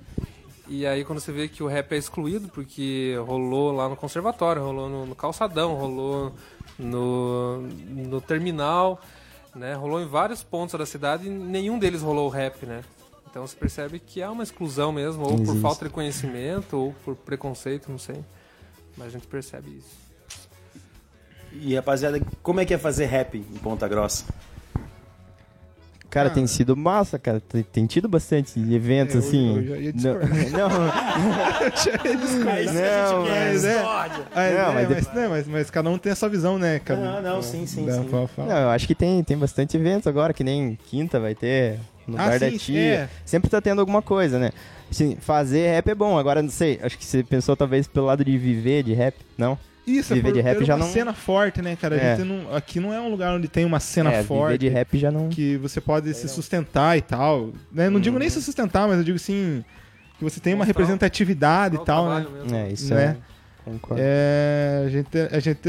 [0.68, 4.62] E aí quando você vê que o rap é excluído, porque rolou lá no conservatório,
[4.62, 6.33] rolou no, no calçadão, rolou
[6.78, 9.01] no, no terminal,
[9.55, 9.74] né?
[9.74, 12.83] Rolou em vários pontos da cidade e nenhum deles rolou o rap, né?
[13.30, 15.61] Então você percebe que há uma exclusão mesmo, ou por Existe.
[15.61, 18.16] falta de conhecimento, ou por preconceito, não sei.
[18.97, 20.01] Mas a gente percebe isso.
[21.61, 24.24] E rapaziada, como é que é fazer rap em Ponta Grossa?
[26.09, 26.30] Cara, Ah.
[26.32, 27.40] tem sido massa, cara.
[27.40, 29.57] Tem, tem tido bastante eventos, É, eu- assim.
[29.57, 30.28] eu já ia não, discordar.
[30.53, 30.68] não,
[32.44, 33.82] mas é.
[34.34, 36.59] Ah, é, Não, mas, mas mas, né, mas, mas cada um tem a sua visão,
[36.59, 36.80] né?
[36.84, 38.09] Cada, Não, não, sim, sim, sim.
[38.36, 42.16] não, eu acho que tem, tem bastante evento agora, que nem quinta vai ter no
[42.18, 42.94] Ah, bar da sim, tia.
[42.94, 43.09] é.
[43.24, 44.50] Sempre tá tendo alguma coisa, né?
[44.90, 46.18] Assim, fazer rap é bom.
[46.18, 49.59] Agora, não sei, acho que você pensou talvez pelo lado de viver de rap, não?
[49.87, 51.97] Isso, Viver é por de rap já uma não- cena forte, né, cara?
[51.97, 52.16] A É.
[52.16, 54.53] gente não- aqui não é um lugar onde tem uma cena é, forte.
[54.53, 55.28] viver de rap já não...
[55.28, 57.53] que você pode se sustentar e tal.
[57.72, 57.91] Né?
[57.91, 58.35] Não digo nem Uhum.
[58.35, 59.64] se sustentar, mas eu digo assim,
[60.18, 62.26] que você tem uma representatividade e tal, né?
[62.43, 62.57] mesmo.
[62.57, 63.16] É, isso Né?
[63.28, 63.33] é...
[63.64, 64.03] Concordo.
[64.05, 65.68] É, a gente, a gente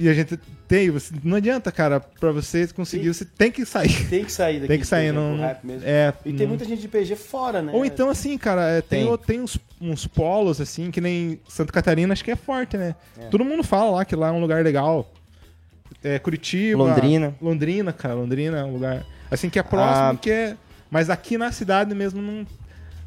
[0.00, 0.36] e a gente
[0.68, 3.88] tem, você, não adianta, cara, pra você conseguir, você tem que sair.
[4.08, 4.68] Tem que sair daqui.
[4.68, 5.82] Tem que sair, não, pro rap mesmo.
[5.84, 7.72] é, E tem não- muita gente de PG fora, né?
[7.74, 9.12] Ou então assim, cara, é, tem, Tem.
[9.12, 12.94] o- tem uns, uns polos assim, que nem Santa Catarina, acho que é forte, né?
[13.18, 13.26] É.
[13.26, 15.10] Todo mundo fala lá que lá é um lugar legal.
[16.02, 17.34] É Curitiba, Londrina.
[17.40, 20.16] Londrina, cara, Londrina é um lugar assim que é próximo, Ah.
[20.20, 20.56] que é,
[20.90, 22.46] mas aqui na cidade mesmo não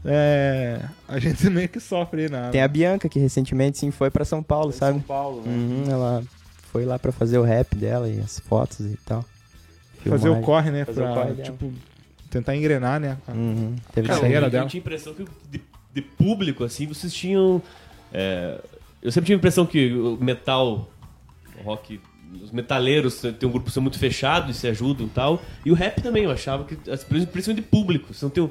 [0.03, 4.25] é, a gente meio que sofre na Tem a Bianca, que recentemente, sim, foi pra
[4.25, 4.93] São Paulo, Em sabe?
[4.99, 5.51] São Paulo, né?
[5.53, 6.23] Uhum, ela
[6.71, 9.23] foi lá pra fazer o rap dela e as fotos e tal.
[10.03, 11.43] fazer o corre, né, Fazer o pra, corre dela.
[11.51, 11.71] tipo
[12.31, 13.17] tentar engrenar, né?
[13.27, 14.63] a- Uhum, teve Cara, essa- carreira eu, dela.
[14.65, 15.25] eu tinha a impressão que
[15.93, 17.61] de, público, assim, vocês tinham.
[18.13, 18.59] é,
[19.01, 20.89] eu sempre tive a impressão que o metal,
[21.59, 21.99] o rock,
[22.41, 25.41] os metaleiros têm um grupo são muito fechado e se ajudam e tal.
[25.65, 26.77] E o rap também, eu achava que.
[26.89, 28.13] as- Principalmente de público.
[28.13, 28.49] Você não tem um,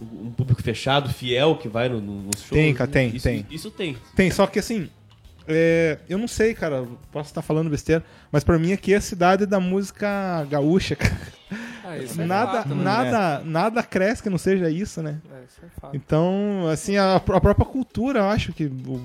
[0.00, 2.50] um público fechado, fiel, que vai no, no, nos shows.
[2.50, 3.46] Tem, cara, tem, isso, tem.
[3.50, 3.96] Isso tem.
[4.16, 4.90] Tem, só que assim,
[5.48, 9.00] é, eu não sei, cara, posso estar falando besteira, mas pra mim aqui é a
[9.00, 11.16] cidade da música gaúcha, cara.
[11.92, 12.84] Ah, isso é nada, fato, né?
[12.84, 15.20] nada, nada cresce que não seja isso, né?
[15.30, 15.96] É, isso é fato.
[15.96, 19.00] Então, assim, a, a própria cultura, eu acho que o,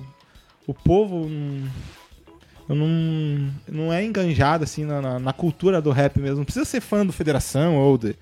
[0.65, 1.29] o povo
[2.69, 6.37] não, não é enganjado, assim, na, na, na cultura do rap mesmo.
[6.37, 8.15] Não precisa ser fã do Federação ou de,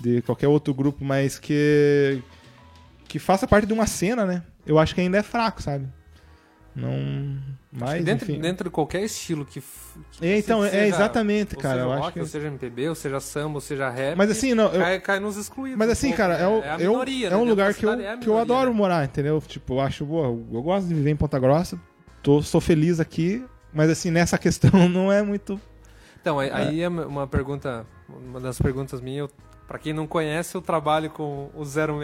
[0.00, 2.22] de qualquer outro grupo, mas que,
[3.08, 4.42] que faça parte de uma cena, né?
[4.66, 5.86] Eu acho que ainda é fraco, sabe?
[6.74, 7.38] Não...
[7.70, 8.40] Mas, dentro, enfim...
[8.40, 9.62] dentro de qualquer estilo que.
[10.12, 12.46] que É, então, é seja- exatamente, ou cara, Seja eu acho rock, que- Ou seja
[12.48, 14.16] MPB, ou seja samba, ou seja rap.
[14.16, 15.78] Mas assim, não, eu- cai, cai nos excluídos.
[15.78, 17.36] Mas um assim, pouco, cara, é, o- é a eu- minoria, é né?
[17.36, 18.76] um Dentro lugar que eu, é que eu minoria, adoro né?
[18.76, 19.40] morar, entendeu?
[19.46, 21.78] Tipo, eu acho, boa, eu gosto de viver em Ponta Grossa,
[22.22, 23.42] tô, sou feliz aqui,
[23.72, 25.58] mas assim, nessa questão não é muito...
[26.20, 29.28] Então, aí, é uma pergunta, uma das perguntas minhas.
[29.66, 31.80] Pra quem não conhece, eu trabalho com o 06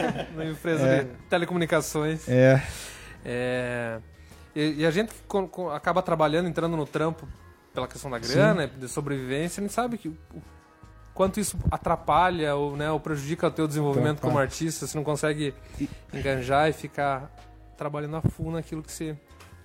[0.34, 1.02] na empresa É.
[1.04, 2.26] de telecomunicações.
[2.28, 2.62] É,
[3.24, 3.98] É,
[4.54, 7.28] e, e a gente co- co- acaba trabalhando, entrando no trampo
[7.74, 10.16] pela questão da grana, de sobrevivência, a gente sabe que o,
[11.14, 14.32] quanto isso atrapalha ou, né, ou prejudica o teu desenvolvimento Atrapalha.
[14.32, 15.54] como artista, você não consegue
[16.12, 17.30] enganjar e ficar
[17.76, 19.16] trabalhando a full naquilo que você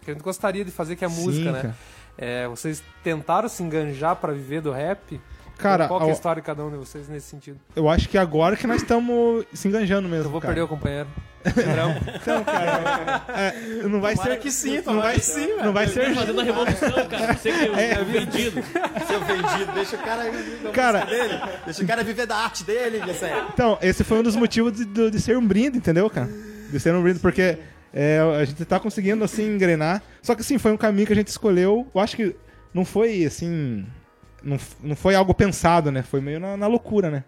[0.02, 1.74] que a gente gostaria de fazer, que é a sim, música, né?
[2.18, 5.20] É, vocês tentaram se enganjar pra viver do rap?
[5.64, 7.58] Cara, Qual que é a história de cada um de vocês nesse sentido?
[7.76, 10.54] eu acho que agora que nós estamos se enganjando mesmo, Eu vou cara.
[10.54, 11.08] perder o companheiro.
[11.46, 14.40] Então, cara, é, não vai ser...
[14.40, 15.18] que sim, não vai,
[15.62, 16.06] não vai ser...
[16.14, 17.34] Tá fazendo a revolução, cara.
[17.34, 18.64] Você que é, o vendido.
[19.08, 21.40] Seu vendido, deixa o cara viver da Cara- dele.
[21.66, 23.44] Deixa o cara viver da arte dele, Gessé.
[23.54, 26.30] Então, esse foi um dos motivos de, de- de ser um brinde, entendeu, cara?
[26.72, 27.58] De ser um brinde, porque
[27.94, 30.02] é, a gente tá conseguindo, assim, engrenar.
[30.22, 31.86] Só que, assim, foi um caminho que a gente escolheu.
[31.94, 32.34] Eu acho que
[32.74, 33.86] não foi, assim...
[34.44, 36.04] Não, não foi algo pensado, né?
[36.04, 37.24] Foi meio na, na loucura, né?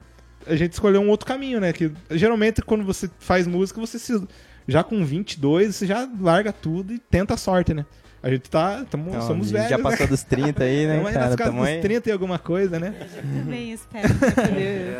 [0.45, 1.71] A gente escolheu um outro caminho, né?
[1.73, 4.21] Que geralmente, quando você faz música, você se...
[4.67, 7.85] Já com 22, você já larga tudo e tenta a sorte, né?
[8.21, 8.83] A gente tá...
[8.89, 9.83] Tamo, Então, somos a gente velhos, Já né?
[9.83, 11.37] passou dos 30 aí, né, aí cara?
[11.37, 11.79] Tamo dos aí.
[11.81, 12.93] 30 e alguma coisa, né?
[13.21, 14.07] Também espero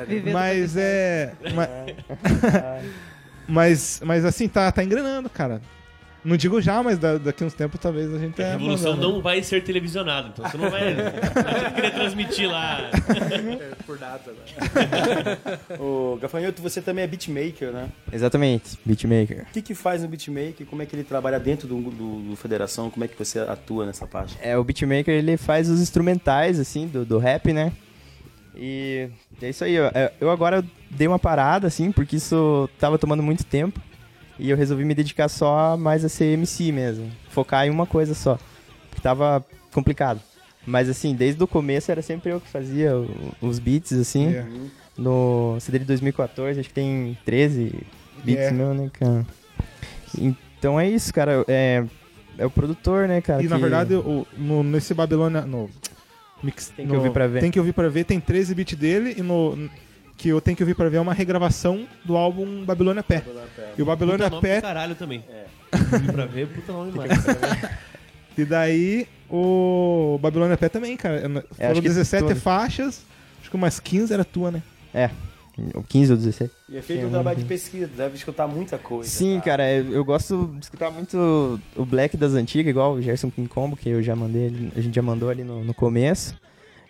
[0.08, 1.34] viver Mas é.
[1.54, 1.70] ma-
[3.48, 5.62] Mas, mas assim, tá, tá engrenando, cara.
[6.26, 9.22] Não digo já, mas da- daqui uns tempos talvez a gente A é revolução não
[9.22, 12.90] vai ser televisionada, então você não vai, vai querer transmitir lá.
[13.86, 15.38] Por data, né?
[15.80, 17.90] Ô, Gafanhoto, você também é beatmaker, né?
[18.12, 19.44] Exatamente, beatmaker.
[19.44, 20.66] O que que faz no beatmaker?
[20.66, 22.90] Como é que ele trabalha dentro do, do, do Federação?
[22.90, 24.36] Como é que você atua nessa parte?
[24.42, 27.72] É, o beatmaker ele faz os instrumentais, assim, do, do rap, né?
[28.56, 29.10] E
[29.42, 29.92] é isso aí, ó.
[29.94, 33.80] É, eu agora dei uma parada, assim, porque isso tava tomando muito tempo.
[34.38, 37.10] E eu resolvi me dedicar só mais a ser MC mesmo.
[37.30, 38.38] Focar em uma coisa só.
[38.94, 40.20] Que tava complicado.
[40.66, 42.92] Mas assim, desde o começo era sempre eu que fazia
[43.42, 44.28] os beats, assim.
[44.34, 44.46] É.
[44.98, 47.74] No CD de 2014, acho que tem 13
[48.24, 48.52] beats É.
[48.52, 49.26] meu, né, cara?
[50.18, 51.44] Então é isso, cara.
[51.48, 51.84] É,
[52.38, 53.44] é o produtor, né, cara?
[53.44, 55.42] E na que- verdade, o, no, nesse Babilônia.
[55.42, 55.70] No,
[56.42, 57.42] mix, Tem que no- ouvir pra ver.
[57.42, 59.70] Tem que ouvir pra ver, tem 13 bits dele e no.
[60.18, 63.24] Que eu tenho que ouvir pra ver é uma regravação do álbum Babilônia Pé.
[63.78, 65.24] E o Babilônia Puta nome Pé do caralho também.
[66.00, 67.12] Vim pra ver, puta nome mais.
[68.38, 71.22] E daí o Babilônia Pé também, cara.
[71.22, 72.40] Foram acho que 17 tudo.
[72.40, 73.04] faixas,
[73.40, 74.62] acho que umas 15 era tua, né?
[74.94, 75.10] É,
[75.74, 76.52] o 15 ou 16.
[76.70, 79.10] E é feito um trabalho de pesquisa, deve escutar muita coisa.
[79.10, 83.32] Sim, cara, eu eu gosto de escutar muito o Black das antigas, igual o Gerson
[83.32, 86.36] King Combo, que eu já mandei, a gente já mandou ali no, no começo.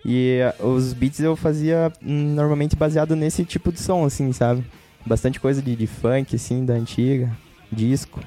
[0.08, 4.64] E ah, os beats eu fazia hum, normalmente baseado nesse tipo de som, assim, sabe?
[5.06, 7.32] Bastante coisa de, de funk, assim, da antiga,
[7.72, 8.20] disco.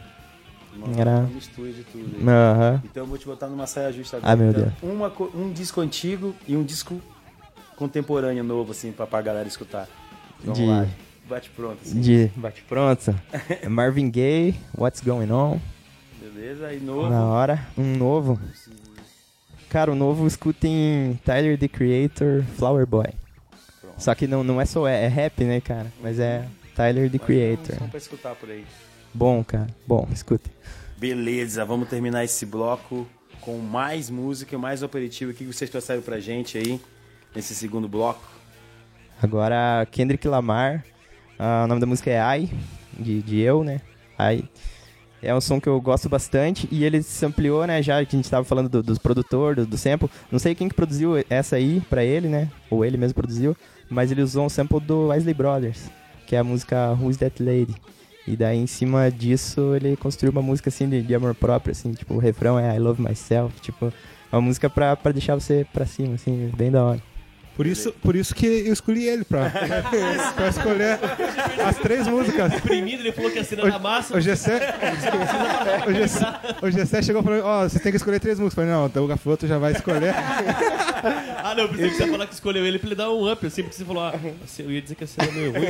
[0.77, 2.17] Uma, Era- uma mistura de tudo.
[2.19, 2.23] aí.
[2.29, 2.83] Aham.
[2.85, 4.75] Então eu vou te botar numa saia justa Ah, meu Então, Deus.
[4.83, 7.01] uma um disco antigo e um disco
[7.77, 9.89] contemporâneo novo, assim, pra, pra galera escutar.
[10.43, 10.87] Vamos De- lá.
[11.29, 12.01] Bate pronto, assim.
[12.01, 13.15] De bate pronto.
[13.69, 15.59] Marvin Gaye, What's Going On?
[16.23, 16.73] Beleza?
[16.73, 17.11] E novo.
[17.11, 17.67] Na hora.
[17.77, 18.41] Um novo.
[19.69, 23.09] Cara, o novo escutem Tyler the Creator, Flower Boy.
[23.99, 25.93] Só que não, não é só é, é rap, né, cara?
[26.01, 26.45] Mas é
[26.75, 27.73] Tyler the Mas Creator.
[27.73, 28.65] é um som pra escutar por aí.
[29.13, 29.67] Bom, cara.
[29.87, 30.49] Bom, escuta.
[30.97, 33.07] Beleza, vamos terminar esse bloco
[33.41, 35.33] com mais música, mais aperitivo.
[35.33, 36.81] O que vocês trouxeram pra gente aí
[37.35, 38.23] nesse segundo bloco?
[39.21, 40.85] Agora, Kendrick Lamar.
[41.39, 42.51] ah, o nome da música é I,
[42.99, 43.81] de, de eu, né?
[44.19, 44.45] I.
[45.23, 47.83] É um som que eu gosto bastante e ele se ampliou, né?
[47.83, 50.09] Já que a gente tava falando do, dos produtor, do, do sample.
[50.31, 52.49] Não sei quem que produziu essa aí pra ele, né?
[52.71, 53.57] Ou ele mesmo produziu.
[53.91, 55.91] Mas ele usou um sample do Wesley Brothers,
[56.27, 57.75] que é a música Who's That Lady.
[58.27, 61.93] E daí, em cima disso, ele construiu uma música, assim, de, de amor próprio, assim.
[61.93, 63.59] Tipo, o refrão é I Love Myself.
[63.61, 63.91] Tipo,
[64.31, 67.08] uma música pra, pra deixar você pra cima, assim, bem da hora.
[67.59, 69.51] Por isso, por isso que eu escolhi ele pra,
[70.33, 70.97] pra escolher
[71.67, 72.53] as três músicas.
[72.53, 74.17] Deprimido, ele falou que a cena da massa.
[74.17, 74.61] O Gessé,
[75.85, 78.59] o Gessé, o Gessé chegou e falou: Ó, você tem que escolher três músicas.
[78.59, 80.15] Eu falei: Não, então o Gafoto já vai escolher.
[81.41, 83.31] Ah, não, eu pensei que você ia falar que escolheu ele pra ele dar um
[83.31, 84.13] up, assim, porque você falou, ah,
[84.59, 85.63] eu ia dizer que a cena é meio ruim.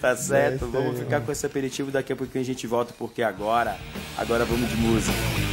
[0.00, 3.76] Tá certo, vamos ficar com esse aperitivo daqui a pouquinho a gente volta, porque agora,
[4.16, 5.47] agora vamos de música.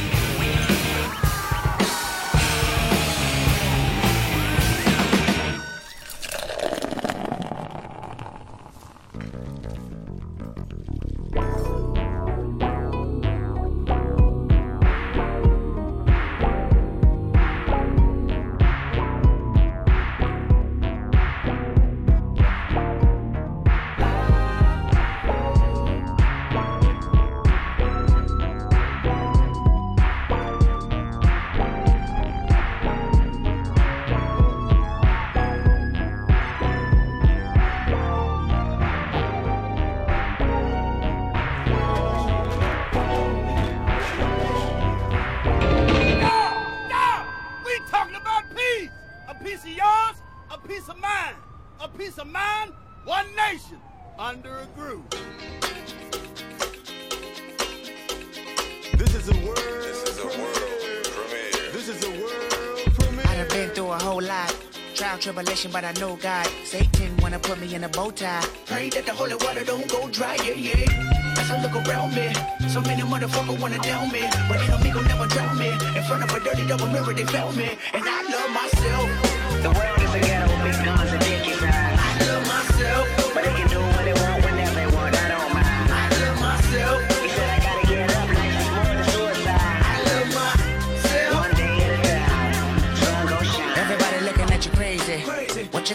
[65.64, 66.46] But I know God.
[66.64, 68.44] Satan wanna put me in a bow tie.
[68.66, 71.38] Pray that the holy water don't go dry, yeah, yeah.
[71.38, 72.28] As I look around me,
[72.68, 74.20] so many motherfuckers wanna down me.
[74.48, 75.70] But me gon' never drown me.
[75.96, 77.70] In front of a dirty double mirror, they found me.
[77.94, 79.25] And I love myself.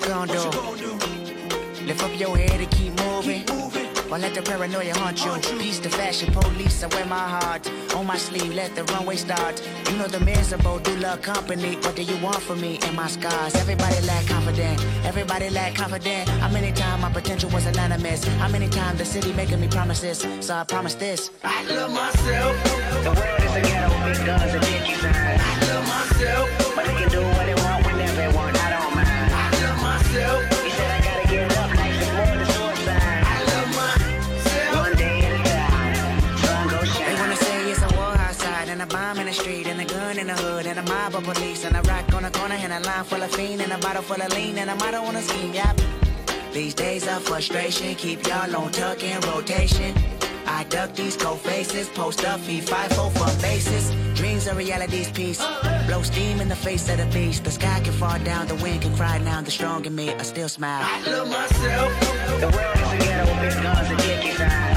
[0.07, 1.85] Gonna do?
[1.85, 3.43] Lift up your head and keep moving.
[4.11, 5.33] Or let the paranoia haunt you.
[5.57, 8.53] Peace the fashion police, I wear my heart on my sleeve.
[8.53, 9.61] Let the runway start.
[9.89, 11.75] You know the miserable do love company.
[11.77, 13.55] What do you want from me and my scars?
[13.55, 14.85] Everybody lack confident.
[15.05, 16.27] Everybody lack confident.
[16.27, 18.25] How many times my potential was anonymous?
[18.25, 20.25] How many times the city making me promises?
[20.41, 21.31] So I promise this.
[21.43, 22.63] I love myself.
[23.03, 25.39] The world is a ghetto with big guns and dick inside.
[25.39, 26.75] I love myself.
[26.75, 27.60] But they can do what they
[41.33, 43.77] police and a rock on the corner and a line full of fiend and a
[43.77, 45.53] bottle full of lean and a motto on a scheme.
[45.53, 45.81] Yep.
[46.53, 49.93] These days of frustration keep y'all on tuck in rotation.
[50.45, 53.31] I duck these cold faces, post up, feed five four for.
[54.15, 55.41] Dreams are reality's piece.
[55.87, 57.43] Blow steam in the face of the beast.
[57.43, 59.41] The sky can fall down, the wind can cry now.
[59.41, 60.83] The strong in me, I still smile.
[60.83, 61.99] I love myself.
[62.39, 64.70] The world is a ghetto with guns and dick inside.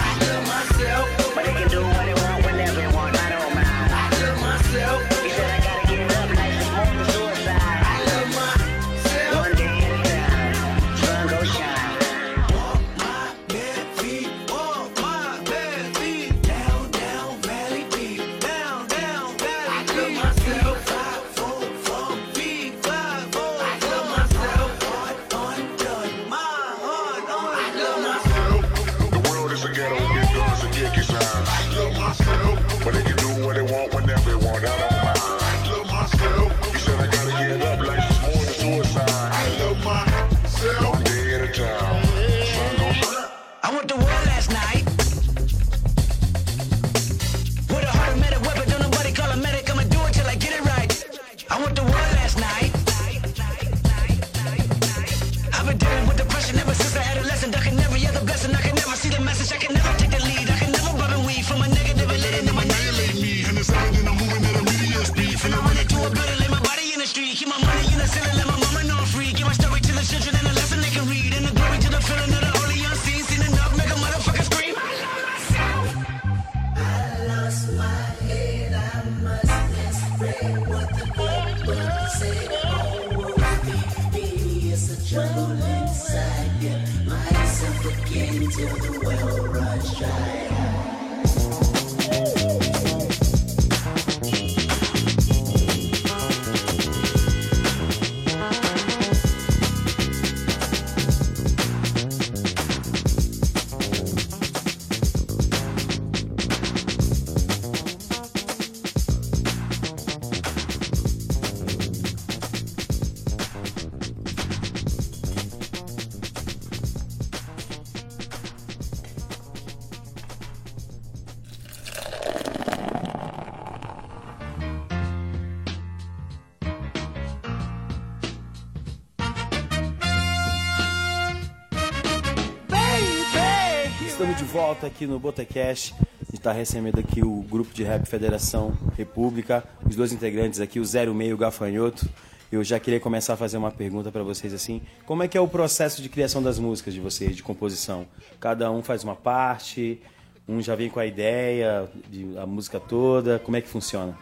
[134.84, 135.94] Volta aqui no Botecast.
[135.94, 140.78] A gente está recebendo aqui o grupo de rap Federação República, os dois integrantes aqui,
[140.78, 142.08] o 06 e o Gafanhoto.
[142.52, 144.82] Eu já queria começar a fazer uma pergunta para vocês assim.
[145.06, 148.06] Como é que é o processo de criação das músicas de vocês, de composição?
[148.38, 150.00] Cada um faz uma parte,
[150.46, 153.38] um já vem com a ideia, de, a música toda.
[153.38, 154.16] Como é que funciona?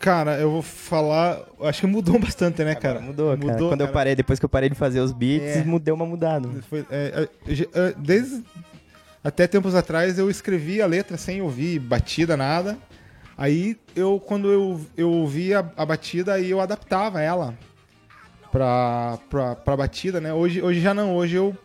[0.00, 1.42] Cara, eu vou falar.
[1.60, 3.00] Acho que mudou bastante, né, cara?
[3.00, 3.58] Mudou, cara.
[3.58, 3.92] Quando eu cara.
[3.92, 5.64] parei, depois que eu parei de fazer os beats, É.
[5.64, 6.48] mudou uma mudada.
[6.70, 8.42] Foi, é, é, é, desde
[9.22, 12.78] até tempos atrás eu escrevi a letra sem ouvir batida, nada.
[13.36, 17.54] Aí eu, quando eu, eu ouvia a batida, aí eu adaptava ela
[18.52, 20.32] pra, pra, pra batida, né?
[20.32, 21.56] Hoje, hoje já não, hoje eu,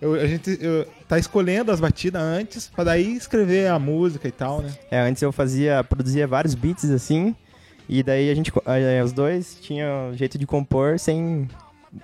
[0.00, 4.32] eu- a gente eu, tá escolhendo as batidas antes, pra daí escrever a música e
[4.32, 4.72] tal, né?
[4.90, 7.34] É, antes eu fazia, produzia vários beats assim,
[7.88, 8.52] e daí a gente,
[9.04, 11.48] os dois tinham jeito de compor sem,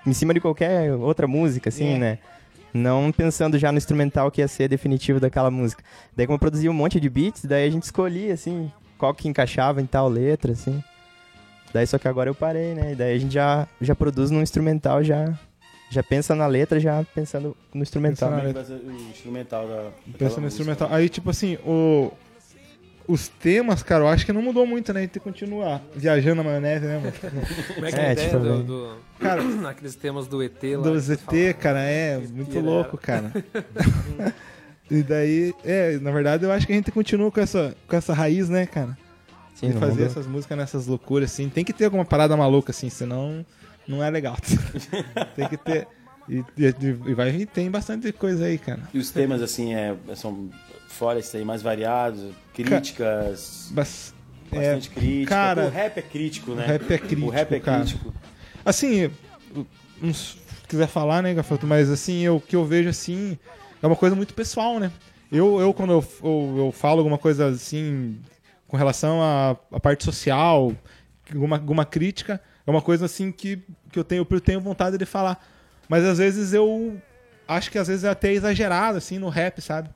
[0.05, 1.97] em cima de qualquer outra música, assim, É.
[1.97, 2.19] né?
[2.75, 5.81] Não pensando já no instrumental que ia ser definitivo daquela música.
[6.13, 9.29] Daí como eu produzia um monte de beats, daí a gente escolhia, assim, qual que
[9.29, 10.83] encaixava em tal letra, assim.
[11.73, 12.91] Daí só que agora eu parei, né?
[12.91, 15.33] E daí a gente já, já produz no instrumental, já,
[15.89, 18.29] já pensa na letra, já pensando no instrumental.
[18.41, 19.91] Pensa é ser o instrumental da.
[20.17, 20.47] Pensa no música?
[20.47, 20.89] instrumental.
[20.91, 22.11] Aí, tipo assim, o,
[23.07, 24.99] os temas, cara, eu acho que não mudou muito, né?
[24.99, 27.13] A gente tem que continuar viajando na maionese, né, mano?
[27.75, 30.61] Como é que é, É, a ideia tipo, do, do- Cara, Aqueles temas do ET
[30.77, 30.89] lá.
[30.89, 31.53] Do fala.
[31.53, 33.31] cara, é muito louco, cara.
[34.89, 38.13] e daí, é, na verdade, eu acho que a gente continua com essa, com essa
[38.13, 38.97] raiz, né, cara?
[39.55, 40.05] Sim, de fazer mudou.
[40.07, 41.47] essas músicas nessas loucuras, assim.
[41.49, 43.45] Tem que ter alguma parada maluca, assim, senão
[43.87, 44.35] não é legal.
[45.35, 45.87] tem que ter.
[46.27, 46.75] E, e-
[47.07, 48.81] e vai vir, tem bastante coisa aí, cara.
[48.93, 50.49] E os temas, assim, é, são
[50.87, 53.69] fora isso aí, mais variados, críticas.
[53.71, 54.13] Bas-
[54.51, 55.29] Bastante é, crítica.
[55.29, 56.63] cara, o rap é crítico, né?
[56.63, 57.79] o rap é crítico, O rap é cara.
[57.83, 58.13] crítico.
[58.63, 59.11] Assim,
[60.13, 63.37] se quiser falar, né, Gafanhoto, mas assim, o que eu vejo assim
[63.81, 64.91] é uma coisa muito pessoal, né?
[65.31, 68.19] Eu, eu quando eu, eu, eu falo alguma coisa assim
[68.67, 70.71] com relação à, à parte social,
[71.33, 73.61] alguma, alguma crítica, é uma coisa assim que,
[73.91, 75.43] que eu, tenho, eu tenho vontade de falar.
[75.89, 76.99] Mas às vezes eu
[77.47, 79.89] acho que às vezes é até exagerado, assim, no rap, sabe?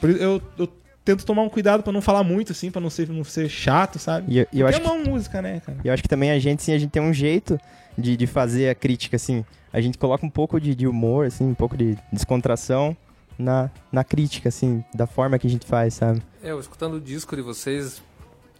[0.00, 0.68] Por isso eu, eu
[1.04, 3.98] tento tomar um cuidado pra não falar muito, assim, pra não ser, não ser chato,
[3.98, 4.32] sabe?
[4.32, 5.78] E eu- eu acho é uma música, né, cara?
[5.84, 7.58] E eu acho que também a gente, sim, a gente tem um jeito
[7.96, 9.44] de, de fazer a crítica, assim.
[9.72, 12.96] A gente coloca um pouco de, de humor, assim, um pouco de descontração
[13.38, 16.22] na, na crítica, assim, da forma que a gente faz, sabe?
[16.42, 18.00] É, eu escutando o disco de vocês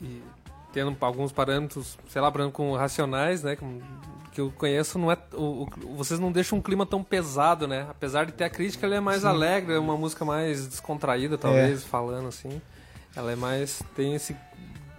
[0.02, 0.20] e
[0.72, 3.54] tendo alguns parâmetros, sei lá, parâmetros com racionais, né?
[3.56, 3.78] com-
[4.34, 7.86] que eu conheço, não é, o, o- vocês não deixam um clima tão pesado, né?
[7.88, 11.84] Apesar de ter a crítica, ela é mais alegre, é uma música mais descontraída, talvez,
[11.84, 12.60] falando assim.
[13.16, 13.80] Ela é mais.
[13.94, 14.36] tem esse.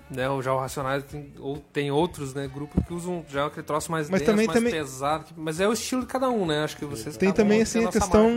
[0.09, 3.65] Né, o já o Racionais tem, ou tem outros né, grupos que usam já aquele
[3.65, 5.25] troço mais Mas denso, também- mais também- pesado.
[5.35, 6.63] Mas é o estilo de cada um, né?
[6.63, 8.29] Acho que vocês Tem também, assim, a essa questão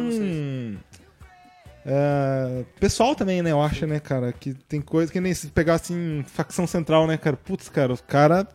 [1.87, 3.53] é, pessoal também, né?
[3.53, 4.33] Eu acho, né, cara?
[4.33, 7.37] Que tem coisa que nem se pegar, assim, facção central, né, cara?
[7.37, 8.47] Putz, cara, o cara...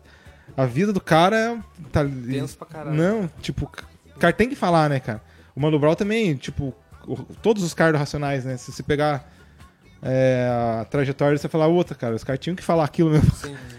[0.56, 1.58] A vida do cara é...
[1.90, 2.96] Tá, Tenso pra caralho.
[2.96, 3.70] Não, tipo...
[4.14, 5.20] O cara tem que falar, né, cara?
[5.54, 6.74] O Mano Brown também, tipo...
[7.06, 8.56] o- todos os caras Racionais, né?
[8.56, 9.28] Se você pegar...
[10.00, 10.48] é,
[10.80, 12.14] a trajetória, você falar outra, cara.
[12.14, 13.30] Os caras tinham que falar aquilo mesmo.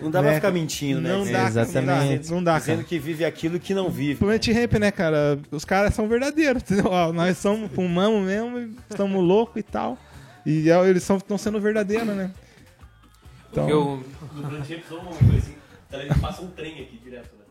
[0.02, 1.10] Não dá Né, pra ficar mentindo, né?
[1.14, 2.30] Não Dizendo- dá, Exatamente.
[2.30, 2.88] Não dá, não dá, Dizendo cara.
[2.90, 4.20] que vive aquilo que não vive.
[4.20, 5.40] Plant Ramp, né, cara?
[5.52, 6.92] Os caras são verdadeiros, entendeu?
[7.14, 9.98] Nós somos, fumamos mesmo, e estamos loucos e tal.
[10.46, 12.32] E é, eles estão sendo verdadeiros, né?
[13.52, 14.04] Então, Eu,
[14.36, 15.50] No Plant Ramp, só uma coisa
[16.04, 17.46] ele passa um trem aqui direto, né?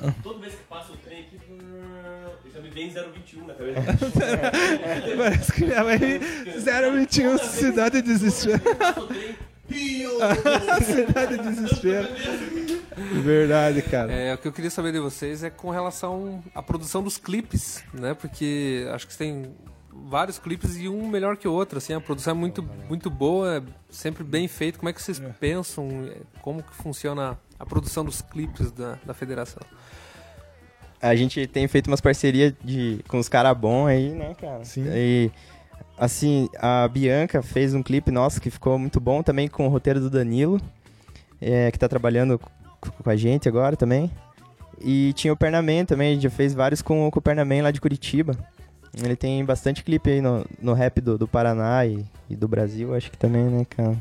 [0.00, 0.14] Ah.
[0.22, 3.80] Toda vez que passa o trem aqui, ele já me vem 021 na cabeça.
[5.16, 8.60] parece que minha mãe 021 Cidade de Desespero.
[8.60, 9.36] Passa o trem,
[9.66, 10.10] pio!
[10.84, 12.08] Cidade de Desespero.
[13.22, 14.12] Verdade, cara.
[14.12, 17.82] É, o que eu queria saber de vocês é com relação à produção dos clipes,
[17.92, 18.14] né?
[18.14, 19.54] Porque acho que tem
[20.06, 23.58] vários clipes e um melhor que o outro, assim, a produção é muito, muito boa,
[23.58, 24.78] é sempre bem feito.
[24.78, 29.14] Como é que vocês pensam, é, como que funciona a produção dos clipes da, da
[29.14, 29.62] federação?
[31.00, 34.64] A gente tem feito umas parcerias de, com os caras bons aí, né, cara?
[34.64, 34.84] Sim.
[34.88, 35.30] E,
[35.96, 40.00] assim, a Bianca fez um clipe nosso que ficou muito bom também com o roteiro
[40.00, 40.60] do Danilo,
[41.40, 44.10] é, que tá trabalhando com a gente agora também.
[44.80, 47.70] E tinha o Pernaman também, a gente já fez vários com, com o Pernaman lá
[47.70, 48.36] de Curitiba.
[48.94, 52.94] Ele tem bastante clipe aí no, no rap do, do Paraná e, e do Brasil,
[52.94, 53.96] acho que também, né, cara?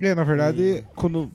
[0.00, 1.30] É, na verdade, quando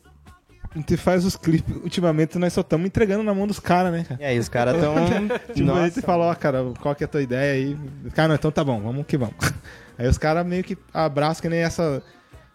[0.74, 4.06] a gente faz os clipes, ultimamente nós só estamos entregando na mão dos caras, né,
[4.08, 4.22] cara?
[4.22, 4.96] E aí, os caras tão.
[5.54, 7.78] Tipo, a gente Nossa, fala, ó, cara, qual que é a tua ideia aí?
[8.14, 9.36] Cara, não, então tá bom, vamos que vamos.
[9.98, 12.04] Aí os caras meio que abraçam que nem essa.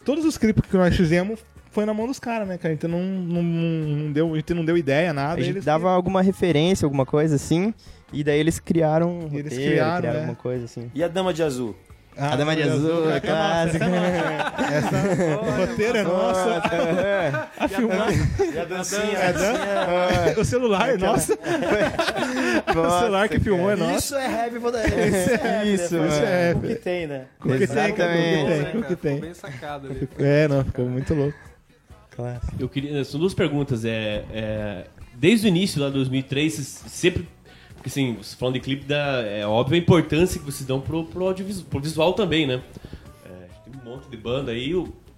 [0.05, 1.41] Todos os clipes que nós fizemos
[1.73, 2.73] foi na mão dos caras, né, cara?
[2.73, 5.41] Então não, não, não deu, a gente não deu ideia, nada.
[5.41, 7.75] A gente eles dava alguma referência, alguma coisa assim,
[8.13, 10.21] e daí eles criaram um Eles roteiro, criaram, criaram é.
[10.23, 10.91] alguma coisa assim.
[10.95, 11.75] E a Dama de Azul?
[12.15, 13.87] Ah, a Dama de Azul, é é clássica.
[15.41, 16.49] o roteiro é nosso.
[17.59, 18.21] A filmagem
[18.55, 19.19] E a dancinha?
[19.19, 21.33] é dan- O celular é nosso.
[21.33, 23.97] O celular que filmou é nosso.
[23.99, 24.87] Isso é rap, vou dar.
[24.87, 26.51] Isso é rap, Isso, né?
[26.51, 27.25] É O que tem, né?
[27.41, 28.47] O que tem, cara, o que Exatamente.
[28.47, 29.21] tem, o que Ficou tem.
[29.21, 30.09] bem sacado ali.
[30.19, 31.39] É, não, ficou muito louco.
[32.15, 32.53] Clássico.
[32.61, 33.87] Eu queria, são duas perguntas.
[33.87, 34.85] É, é,
[35.15, 37.27] desde o início, lá de 2003, vocês sempre.
[37.83, 41.67] Porque assim, falando de clipe, é óbvio a importância que vocês dão pro, pro, audiovisual,
[41.69, 42.63] pro visual também, né?
[43.27, 44.73] É, tem um monte de banda aí,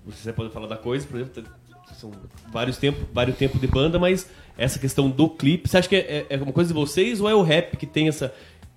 [0.06, 1.44] você pode falar da coisa, por exemplo,
[1.94, 2.10] são
[2.50, 6.24] vários tempos vários tempos de banda, mas essa questão do clipe, você acha que é,
[6.30, 8.32] é uma coisa de vocês ou é o rap que tem essa.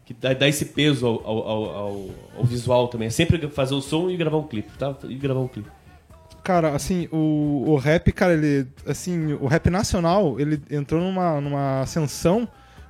[0.05, 2.05] que dá, dá esse peso ao, ao- ao-
[2.39, 3.07] ao visual também?
[3.07, 4.93] É sempre fazer o som e gravar um clipe, tá?
[5.05, 5.69] E gravar um clipe.
[6.43, 8.67] Cara, assim, o, o rap, cara, ele.
[8.85, 12.47] Assim, o rap nacional, ele entrou numa, numa ascensão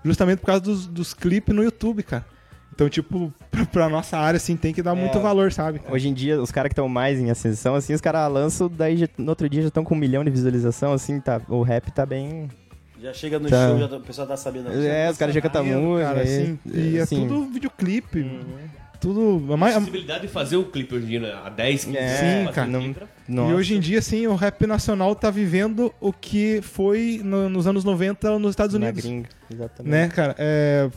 [0.08, 2.26] justamente por causa dos, dos clipes no YouTube, cara.
[2.74, 5.80] Então, tipo, pra, pra nossa área, assim, tem que dar muito valor, sabe?
[5.80, 5.94] cara?
[5.94, 8.98] Hoje em dia, os caras que estão mais em ascensão, assim, os caras lançam, daí
[8.98, 11.92] já- no outro dia já estão com um milhão de visualização, assim, tá, o rap
[11.92, 12.48] tá bem...
[13.00, 13.68] Já chega no Tá.
[13.70, 14.72] show, já, tá- o pessoal tá sabendo.
[14.72, 18.24] É, os caras já cantam música, Cara, aí, assim, e é assim, tudo videoclipe.
[19.00, 19.54] Tudo.
[19.54, 21.34] A mais, A possibilidade de fazer um clipe hoje em dia, né?
[21.44, 22.96] há 10, 15 É, anos, sim, cara, um
[23.28, 23.52] não-.
[23.52, 27.68] E hoje em dia, assim, o rap nacional tá vivendo o que foi no- nos
[27.68, 29.04] anos 90 nos Estados na Unidos.
[29.06, 29.92] gringa, exatamente.
[29.92, 30.36] né, cara?
[30.40, 30.90] É,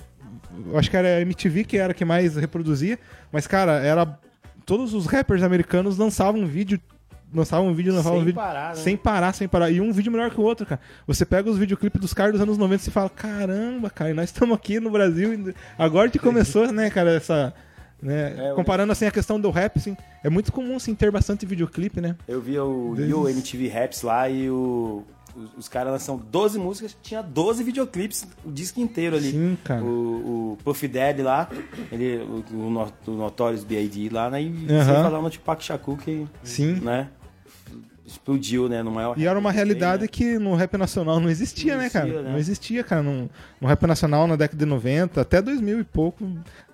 [0.66, 2.98] eu acho que era a MTV que era a que mais reproduzia,
[3.30, 4.18] mas, cara, era.
[4.66, 6.80] Todos os rappers americanos lançavam vídeo.
[7.32, 8.36] Lançavam um vídeo, lançavam Sem um vídeo.
[8.40, 8.74] parar, né?
[8.74, 9.70] Sem parar, sem parar.
[9.70, 10.80] E um vídeo melhor que o outro, cara.
[11.06, 14.30] Você pega os videoclipes dos caras dos anos 90 e fala: caramba, cara, e nós
[14.30, 15.52] estamos aqui no Brasil.
[15.78, 17.54] Agora que começou, né, cara, essa.
[18.02, 21.10] Né, É, eu- comparando assim a questão do rap, assim, é muito comum assim, ter
[21.10, 22.16] bastante videoclipe, né?
[22.26, 25.04] Eu via o Desde- You MTV Raps lá e o,
[25.36, 29.32] os, os caras lançam 12 músicas, tinha 12 videoclipes, o disco inteiro ali.
[29.32, 29.82] Sim, cara.
[29.82, 31.48] O, o Puff Daddy lá,
[31.92, 34.08] ele, o, o, o Notorious B.I.D.
[34.10, 34.40] lá, né?
[34.42, 36.80] E sem falar no Tupac Shakur que, Sim.
[36.80, 37.08] né?
[38.10, 38.82] Explodiu, né?
[38.82, 40.36] No maior E era uma realidade tem, né?
[40.36, 42.06] que no rap nacional não existia, Não né, cara?
[42.06, 42.30] existia, né?
[42.32, 43.02] Não existia, cara.
[43.02, 43.30] No,
[43.60, 46.24] no rap nacional, na década de 90, até 2000 e pouco,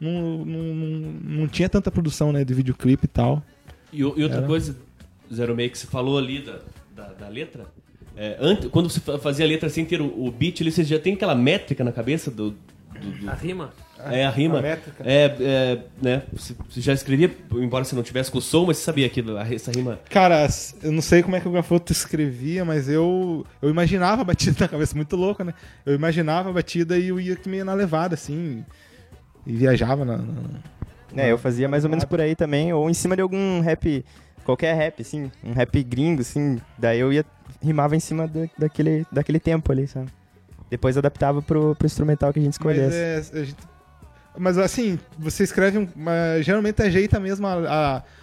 [0.01, 3.43] não, não, não, não tinha tanta produção, né, de videoclipe e tal.
[3.93, 4.47] E, e outra Era.
[4.47, 4.76] coisa,
[5.32, 6.59] Zero Meio, que você falou ali da,
[6.95, 7.66] da, da letra,
[8.16, 10.82] é, antes, quando você fa- fazia a letra sem ter o, o beat, ali, você
[10.84, 12.51] já tem aquela métrica na cabeça do.
[12.51, 12.57] do-
[13.20, 13.72] do- A rima?
[14.05, 14.59] É, a rima.
[14.59, 15.03] a métrica.
[15.05, 16.22] É, é, né?
[16.32, 19.22] Você, já escrevia, embora você não tivesse com o som, mas você sabia que
[19.55, 19.99] essa rima.
[20.11, 20.47] Cara,
[20.82, 24.57] eu não sei como é que o Gafoto escrevia, mas eu, eu imaginava a batida
[24.64, 25.55] na cabeça, muito louco, né?
[25.84, 28.64] Eu imaginava a batida e eu ia meio na levada, assim,
[29.47, 30.18] e viajava na...
[30.18, 30.61] na-
[31.16, 34.05] É, eu fazia mais ou menos por aí também, ou em cima de algum rap,
[34.44, 37.24] qualquer rap, assim, um rap gringo, assim, daí eu ia,
[37.62, 40.09] rimava em cima da- daquele, daquele tempo ali, sabe?
[40.68, 42.97] Depois adaptava pro, pro instrumental que a gente Mas, escolhesse.
[43.36, 43.76] é, a gente-
[44.39, 45.89] mas assim, você escreve, um,
[46.43, 47.55] geralmente ajeita mesmo a,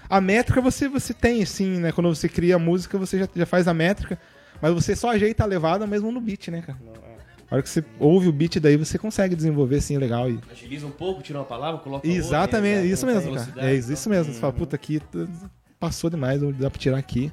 [0.09, 1.91] a, a métrica você, você tem, assim, né?
[1.91, 4.19] Quando você cria a música, você já, já faz a métrica,
[4.61, 6.77] mas você só ajeita a levada mesmo no beat, né, cara?
[7.49, 10.29] A hora que você ouve o beat, daí você consegue desenvolver, assim, legal.
[10.29, 10.39] E...
[10.51, 13.13] Agiliza um pouco, tira uma palavra, coloca Exatamente, outra, isso né?
[13.13, 13.69] mesmo, cara.
[13.69, 14.17] É isso tal.
[14.17, 14.33] mesmo.
[14.33, 15.01] Você fala, puta, aqui
[15.79, 17.31] passou demais, dá pra tirar aqui.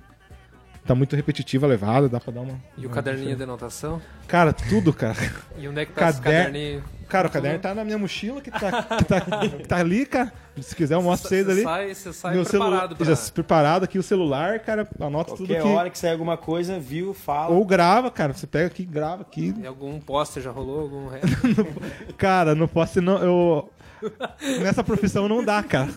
[0.91, 2.59] Tá muito repetitiva a levada, dá pra dar uma.
[2.77, 4.03] E o uma caderninho de anotação?
[4.27, 5.15] Cara, tudo, cara.
[5.57, 6.85] E onde é que tá esse Cader- caderninho?
[7.09, 10.33] Cara, o caderno tá na minha mochila, que tá, que tá, que tá ali, cara.
[10.61, 11.63] Se quiser, eu mostro vocês Você ali.
[11.63, 13.07] sai, você sai Meu preparado celular, pra...
[13.15, 15.69] já preparado aqui o celular, cara, anota tudo Qualquer aqui.
[15.69, 17.55] hora que sair alguma coisa, viu, fala.
[17.55, 18.33] Ou grava, cara.
[18.33, 19.55] Você pega aqui, grava aqui.
[19.63, 20.81] E algum poster já rolou?
[20.81, 21.09] Algum?
[22.19, 23.19] Cara, não posso não.
[23.19, 23.71] Eu.
[24.63, 25.89] Nessa profissão não dá, cara.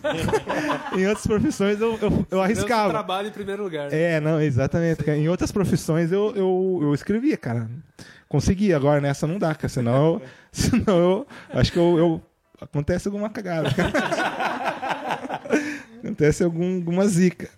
[0.98, 2.90] em outras profissões eu, eu, eu arriscava.
[2.90, 3.90] trabalho em primeiro lugar.
[3.90, 4.16] né?
[4.16, 5.04] É, não, exatamente.
[5.04, 5.18] cara.
[5.18, 7.70] Em outras profissões eu, eu, eu escrevia, cara.
[8.28, 9.70] Consegui, agora nessa não dá, cara.
[9.70, 10.22] Senão eu.
[10.52, 11.28] Senão eu.
[11.52, 11.98] Acho que eu.
[11.98, 12.22] eu-
[12.62, 13.70] acontece alguma cagada.
[16.04, 17.50] Acontece algum, alguma zica.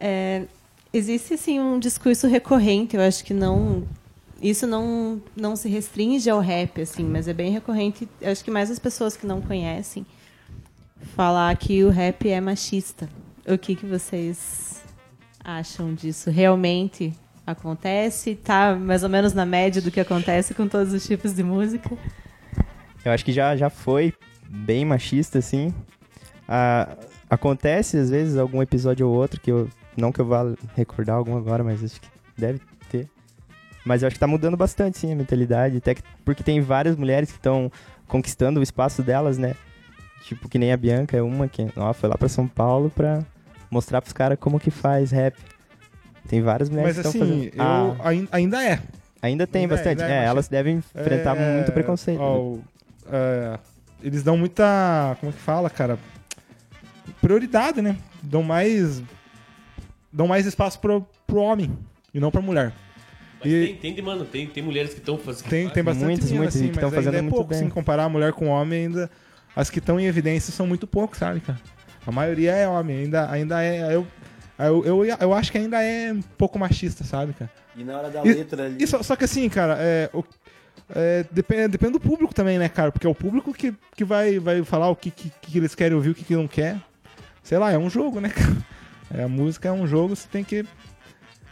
[0.00, 0.44] É,
[0.92, 3.84] existe assim um discurso recorrente, eu acho que não
[4.40, 8.70] isso não não se restringe ao rap assim, mas é bem recorrente, acho que mais
[8.70, 10.06] as pessoas que não conhecem
[11.14, 13.08] falar que o rap é machista.
[13.46, 14.82] O que que vocês
[15.42, 16.30] acham disso?
[16.30, 17.12] Realmente
[17.46, 18.34] acontece?
[18.34, 21.96] Tá mais ou menos na média do que acontece com todos os tipos de música?
[23.04, 24.12] Eu acho que já, já foi
[24.48, 25.72] bem machista, assim.
[26.46, 26.96] Ah,
[27.28, 29.68] acontece, às vezes, algum episódio ou outro, que eu.
[29.96, 33.08] Não que eu vá recordar algum agora, mas acho que deve ter.
[33.88, 35.78] Mas eu acho que tá mudando bastante, sim, a mentalidade.
[35.78, 37.72] Até que, porque tem várias mulheres que estão
[38.06, 39.54] conquistando o espaço delas, né?
[40.24, 43.24] Tipo, que nem a Bianca é uma que ó, foi lá pra São Paulo pra
[43.70, 45.34] mostrar pros caras como que faz rap.
[46.28, 47.56] Tem várias mulheres Mas que estão assim, fazendo.
[47.56, 47.62] eu,
[48.02, 48.78] Ah, ain- ainda é.
[49.22, 50.02] ainda tem ainda é, bastante.
[50.02, 52.20] ainda é é, elas devem enfrentar É, muito preconceito.
[52.20, 52.60] ó, né?
[53.10, 53.58] é,
[54.02, 55.16] eles dão muita.
[55.18, 55.98] Como é que fala, cara?
[57.22, 57.96] Prioridade, né?
[58.22, 59.02] Dão mais.
[60.12, 61.70] Dão mais espaço pro, pro homem
[62.12, 62.72] e não pra mulher.
[63.40, 65.48] Mas E- tem, tem, de- mano, tem, tem mulheres que estão fazendo.
[65.48, 67.58] Tem, tem bastante Muitas, assim, que mas tão ainda fazendo é muito pouco, bem.
[67.60, 69.10] se comparar a mulher com homem, ainda.
[69.54, 71.58] As que estão em evidência são muito poucos, sabe, cara?
[72.06, 73.94] A maioria é homem, ainda, ainda é.
[73.94, 74.06] Eu,
[74.58, 77.50] eu, eu, eu acho que ainda é um pouco machista, sabe, cara?
[77.76, 78.82] E na hora da E- letra ali.
[78.82, 80.24] E só, só que assim, cara, é, o-
[80.94, 82.90] é, depende, depende do público também, né, cara?
[82.90, 85.94] Porque é o público que, que vai, vai falar o que, que, que eles querem
[85.96, 86.76] ouvir, o que, que não quer.
[87.42, 88.56] Sei lá, é um jogo, né, cara?
[89.14, 90.64] É, a música é um jogo, você tem que.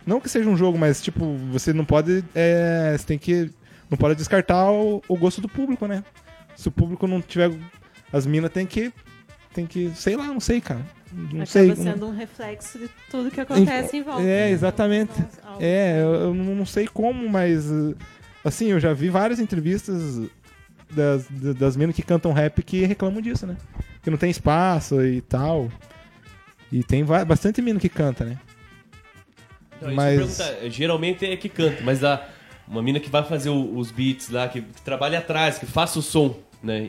[0.06, 2.24] Não que seja um jogo, mas tipo, você não pode.
[2.34, 3.50] é, você tem que.
[3.90, 6.04] Não pode descartar o, o gosto do público, né?
[6.54, 7.50] Se o público não tiver.
[8.12, 8.92] As minas tem que.
[9.52, 9.90] Tem que.
[9.94, 10.80] Sei lá, não sei, cara.
[11.12, 11.74] Não Acaba sei.
[11.76, 14.22] sendo um reflexo de tudo que acontece em volta.
[14.22, 15.12] É, exatamente.
[15.18, 17.64] Então, É, eu, eu não sei como, mas.
[18.44, 20.20] Assim, eu já vi várias entrevistas
[20.94, 23.56] das, da- das minas que cantam rap que reclamam disso, né?
[24.02, 25.68] Que não tem espaço e tal.
[26.70, 28.38] E tem bastante mina que canta, né?
[29.80, 32.26] Não, Mas- perguntar, geralmente é que canta, mas a,
[32.66, 35.98] uma mina que vai fazer o- os beats lá, que, que trabalha atrás, que faça
[35.98, 36.88] o som, né?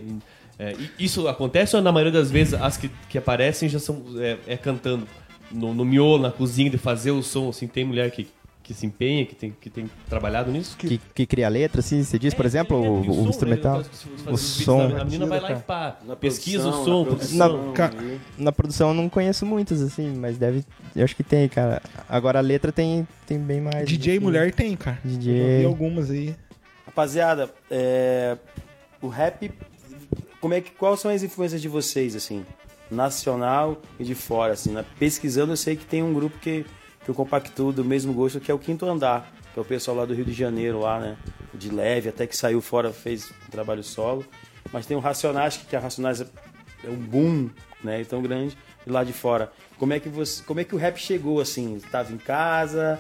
[0.60, 4.38] É, isso acontece ou na maioria das vezes as que, que aparecem já são é,
[4.48, 5.08] é cantando
[5.52, 8.28] no, no miolo, na cozinha, de fazer o som, assim, tem mulher que,
[8.68, 10.76] que se empenha, que tem, que tem trabalhado nisso?
[10.78, 13.30] Que, que cria letra, assim, você diz, por É, exemplo, tem- o, o som, né?
[13.30, 13.84] instrumental.
[14.30, 14.90] O som.
[14.90, 17.00] da- A menina vai lá e pá, Na pesquisa produção, o som.
[17.00, 17.06] na
[17.50, 18.22] produção, Ca- ali.
[18.38, 20.66] Na produção eu não conheço muitas, assim, mas deve.
[20.94, 21.82] Eu acho que tem, cara.
[22.10, 23.88] Agora a letra tem, tem bem mais.
[23.88, 24.24] DJ assim.
[24.24, 25.00] mulher tem, cara.
[25.04, 25.64] DJ.
[25.64, 26.36] Eu algumas aí.
[26.86, 28.38] Rapaziada, é,
[29.02, 29.50] o rap,
[30.42, 32.46] como é que, quais são as influências de vocês, assim,
[32.92, 34.84] nacional e de fora, assim, né?
[35.00, 36.66] Pesquisando, eu sei que tem um grupo que,
[37.08, 39.96] que eu compactuo do mesmo gosto, que é o Quinto Andar, que é o pessoal
[39.96, 41.16] lá do Rio de Janeiro, lá, né?
[41.54, 44.26] De leve, até que saiu fora, fez um trabalho solo.
[44.74, 46.28] Mas tem o Racionais, que a Racionais é
[46.90, 47.50] um boom,
[47.82, 48.04] né?
[48.04, 49.50] Tão grande, e lá de fora.
[49.80, 51.80] Como é que você, como é que o rap chegou, assim?
[51.90, 53.00] Tava em casa...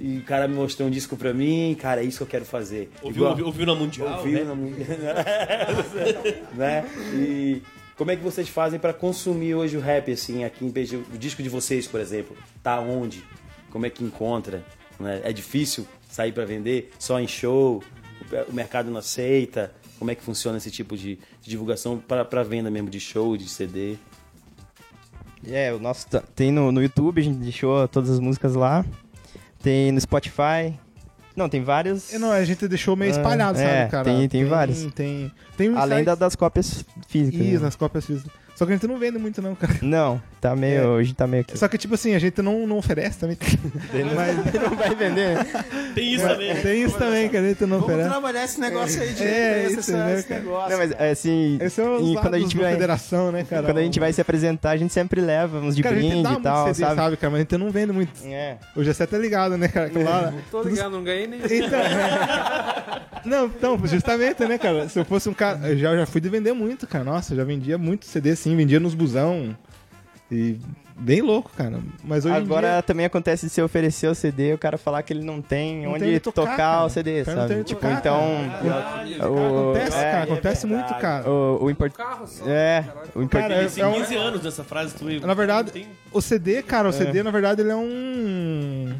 [0.00, 2.44] E o cara me mostrou um disco pra mim, cara, é isso que eu quero
[2.44, 2.88] fazer.
[3.02, 4.44] Ouviu, Igual- ouviu, ouviu na Mundial, ouviu né?
[4.44, 4.70] na mu-
[6.54, 6.84] né?
[7.14, 7.62] E
[7.96, 10.96] como é que vocês fazem pra consumir hoje o rap assim aqui em BG?
[11.12, 13.24] O disco de vocês, por exemplo, tá onde?
[13.70, 14.62] Como é que encontra?
[14.98, 15.20] né?
[15.24, 17.82] É difícil sair pra vender só em show?
[18.48, 19.72] O mercado não aceita?
[19.98, 23.36] Como é que funciona esse tipo de, de divulgação para pra venda mesmo de show,
[23.36, 23.96] de CD?
[25.46, 28.84] É, o nosso tá- tem no, no YouTube, a gente deixou todas as músicas lá.
[29.62, 30.74] Tem no Spotify.
[31.36, 32.12] Não, tem vários.
[32.12, 34.04] É, Não, a gente deixou meio Ah, espalhado, é, sabe, cara?
[34.04, 34.84] tem- tem vários.
[34.92, 37.40] Tem, tem um Além da- das cópias físicas.
[37.40, 37.60] Isso, né?
[37.60, 38.32] nas cópias físicas.
[38.58, 39.72] Só que a gente não vende muito, não, cara.
[39.80, 40.80] Não, tá meio.
[40.80, 40.86] É.
[40.88, 41.56] Hoje tá meio aqui.
[41.56, 43.38] Só que, tipo assim, a gente não, não oferece também.
[44.16, 45.38] Mas não vai vender.
[45.94, 46.56] Tem isso também.
[46.56, 48.08] tem isso também que a gente não Vamos oferece.
[48.08, 50.40] trabalhar esse negócio aí de É, esse, isso, né, esse cara?
[50.40, 50.70] negócio.
[50.70, 51.56] Não, mas é assim.
[51.60, 52.72] Esse é o e quando a gente vai.
[52.72, 53.62] federação, né, cara?
[53.62, 56.10] Quando a gente vai se apresentar, a gente sempre leva uns de cara, a gente
[56.10, 56.96] brinde dá e muito tal, CD, sabe?
[56.96, 57.16] sabe?
[57.16, 57.30] cara?
[57.30, 58.10] Mas a gente não vende muito.
[58.24, 58.56] É.
[58.74, 59.88] O Gessé tá ligado, né, cara?
[59.88, 60.34] Que lá...
[60.50, 61.38] Tô ligado, não ganhei nem.
[61.44, 61.78] Então,
[63.24, 64.88] não, então, justamente, né, cara?
[64.88, 65.68] Se eu fosse um cara.
[65.68, 67.04] Eu já, já fui de vender muito, cara.
[67.04, 69.56] Nossa, eu já vendia muito CD assim, vendia nos busão.
[70.30, 70.58] E
[70.94, 71.78] bem louco, cara.
[72.04, 72.82] Mas hoje Agora dia.
[72.82, 75.92] também acontece de você oferecer o CD o cara falar que ele não tem Não
[75.92, 77.64] onde tem tocar, tocar, o CD, sabe?
[77.64, 78.20] tipo, tocar, então.
[78.60, 79.30] cara.
[79.30, 80.22] o, Acontece, é, cara.
[80.24, 81.30] Acontece muito, cara.
[81.30, 81.92] O, o import...
[81.92, 82.44] Carro só.
[82.46, 82.84] É,
[83.14, 83.42] o import...
[83.42, 86.92] Cara, é- Tem 15 anos nessa frase, tu Na verdade, tem- o CD, cara, o
[86.92, 88.92] CD, na verdade, ele é um.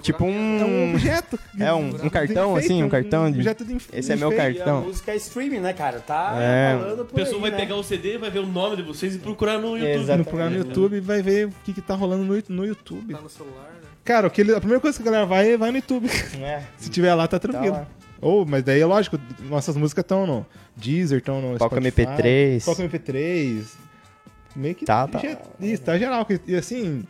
[0.00, 0.90] Tipo É um um.
[0.94, 1.38] objeto.
[1.58, 4.32] É um- um cartão, de enfeite, assim, um cartão de- objeto de Esse é meu
[4.32, 4.58] enfeite.
[4.58, 4.82] E a cartão.
[4.82, 6.00] música é streaming, né, cara?
[6.00, 6.76] Tá É.
[6.78, 7.56] falando A por pessoa aí, vai né?
[7.58, 10.00] pegar o CD, vai ver o nome de vocês e procurar no YouTube.
[10.02, 10.18] Exato.
[10.18, 13.14] No programa no YouTube e vai ver o que, que tá rolando no, no YouTube.
[13.14, 13.88] Tá no celular, né?
[14.04, 16.08] Cara, o que ele- a primeira coisa que a galera vai é vai no YouTube.
[16.40, 17.74] É, Se tiver lá, tá tranquilo.
[17.74, 17.86] lá.
[18.20, 19.18] Ou, mas daí é lógico,
[19.48, 20.46] nossas músicas estão no
[20.76, 22.64] Deezer, estão no Palco Spotify, MP3.
[22.64, 23.64] Palco MP3.
[24.56, 24.84] meio que.
[24.84, 25.20] Tá, tá.
[25.60, 26.24] Isso, tá geral.
[26.24, 27.04] que- E assim,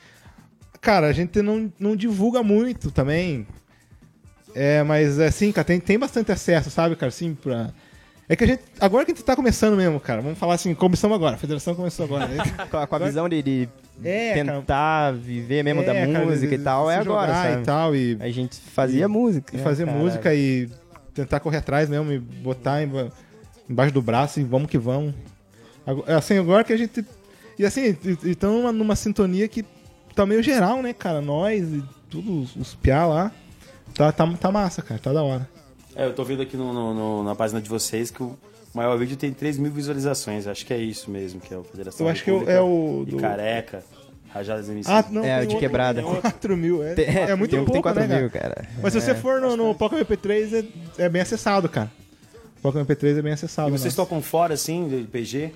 [0.84, 3.46] cara, a gente não, não divulga muito também.
[4.54, 7.70] É, mas assim, cara, tem, tem bastante acesso, sabe, cara, assim, pra.
[8.28, 8.62] É que a gente.
[8.80, 10.22] Agora que a gente tá começando mesmo, cara.
[10.22, 11.34] Vamos falar assim, começamos agora.
[11.34, 12.26] A federação começou agora.
[12.26, 12.42] né?
[12.70, 13.68] Com a, com a visão de, de
[14.02, 14.58] É, cara.
[14.60, 17.62] tentar viver mesmo É, da cara, música de- e tal, é agora, sabe?
[17.62, 19.54] E tal, e A gente fazia música.
[19.54, 19.98] e fazer cara?
[19.98, 20.70] música e
[21.12, 23.12] tentar correr atrás mesmo e botar emba-
[23.68, 25.12] embaixo do braço e vamos que vamos.
[25.86, 27.04] Ago- Assim, agora que a gente.
[27.58, 29.64] E assim, estamos numa, numa sintonia que
[30.14, 31.20] tá meio geral, né, cara?
[31.20, 33.32] Nós e tudo, os, os piá lá.
[33.94, 35.48] Tá, tá, tá massa, cara, tá da hora.
[35.94, 38.36] É, eu tô vendo aqui no, no- no- na página de vocês que o
[38.74, 40.46] maior vídeo tem 3 mil visualizações.
[40.46, 43.04] Acho que é isso mesmo, que é o Federação Eu acho que República é o
[43.06, 43.84] e do- Careca,
[44.30, 44.90] Rajadas MC.
[44.90, 46.02] Ah, não, É, o de outro- quebrada.
[46.02, 48.54] tem 4 mil, é, Tem- é muito tem que tem pouco, 4 né, mil, cara?
[48.56, 48.68] cara.
[48.82, 49.14] Mas se você É.
[49.14, 50.52] for no, no Poco MP3,
[50.98, 51.90] é, é bem acessado, cara.
[52.58, 53.68] O Poco MP3 é bem acessado.
[53.68, 54.08] E vocês nossa.
[54.08, 55.52] tocam fora, assim, de PG?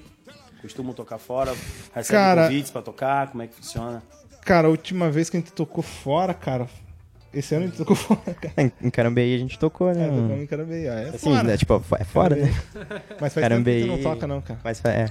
[0.62, 1.52] Costumam tocar fora?
[1.92, 3.28] Recebem Cara- convites pra tocar?
[3.32, 4.00] Como é que funciona?
[4.48, 6.66] Cara, a última vez que a gente tocou fora, cara.
[7.34, 8.54] Esse ano a gente tocou fora, cara.
[8.56, 10.04] Em, em Carambeí a gente tocou, né?
[10.06, 11.42] É, tocamos em Carambeí, ah, é assim, fora.
[11.42, 12.54] né, tipo, é fora, né?
[13.20, 13.80] Mas faz tempo que a Carambeí.
[13.82, 14.58] gente não toca, não, cara.
[14.64, 15.06] Mas é.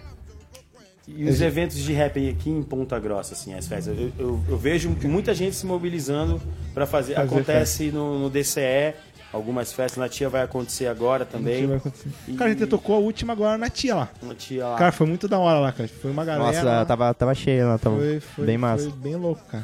[1.08, 3.96] E os eventos de rap aí aqui em Ponta Grossa, assim, as festas?
[3.98, 6.42] Eu, eu- eu vejo muita gente se mobilizando
[6.74, 7.14] pra fazer.
[7.14, 8.94] Fazer Acontece no, no DCE,
[9.38, 9.98] algumas festas.
[9.98, 11.66] Na Tia vai acontecer agora também.
[11.68, 12.10] Vai acontecer.
[12.28, 14.10] E- Cara, a gente tocou a última agora na tia lá.
[14.22, 14.78] Uma tia lá.
[14.78, 15.88] Cara, foi muito da hora lá, cara.
[15.88, 16.46] Foi uma galera.
[16.46, 16.86] Nossa, lá.
[16.86, 18.90] tava, tava cheio lá, tava foi, foi, bem massa.
[18.90, 19.64] Foi bem louco, cara.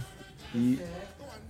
[0.56, 0.80] E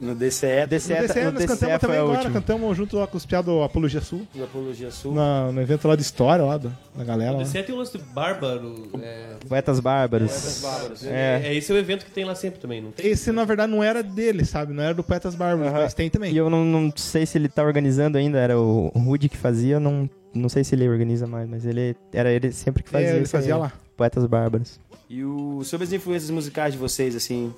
[0.03, 2.33] no DCE, DCE, no DCE, no nós DCE cantamos foi também agora, última.
[2.33, 4.27] cantamos junto lá com os piá do Apologia Sul.
[4.35, 5.13] da Apologia Sul.
[5.13, 7.31] Na, no evento lá de história lá do- da galera.
[7.33, 7.43] O Lá.
[7.43, 8.89] DCE tem o lance do Bárbaro.
[9.01, 10.59] É, Poetas Bárbaros.
[10.61, 11.05] Bárbaros.
[11.05, 11.41] É.
[11.45, 13.07] é, esse é o evento que tem lá sempre também, não tem?
[13.07, 14.73] Esse, na verdade, não era dele, sabe?
[14.73, 15.81] Não era do Poetas Bárbaros, Aham.
[15.83, 16.31] mas tem também.
[16.33, 19.79] E eu não, não sei se ele tá organizando ainda, era o Rudy que fazia,
[19.79, 23.09] não, não sei se ele organiza mais, mas ele era ele sempre que fazia.
[23.09, 23.71] É, ele fazia lá.
[23.95, 24.79] Poetas Bárbaros.
[25.09, 27.53] E o, sobre as influências musicais de vocês, assim,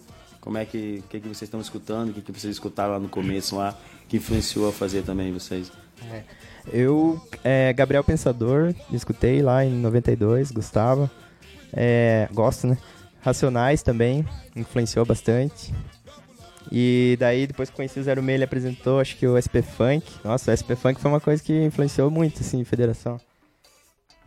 [0.46, 3.10] como é que, que, que vocês estão escutando, o que, que vocês escutaram lá no
[3.10, 3.76] começo lá,
[4.08, 5.72] que influenciou a fazer também vocês?
[6.72, 11.10] Eu, é, Gabriel Pensador, escutei lá em 92, gostava.
[11.74, 12.78] É, gosto, né?
[13.22, 14.24] Racionais também,
[14.56, 15.74] influenciou bastante.
[16.72, 20.06] E daí, depois que conheci o Zero Meio, ele apresentou, acho que o SP Funk.
[20.24, 23.20] Nossa, o SP Funk foi uma coisa que influenciou muito, assim, federação.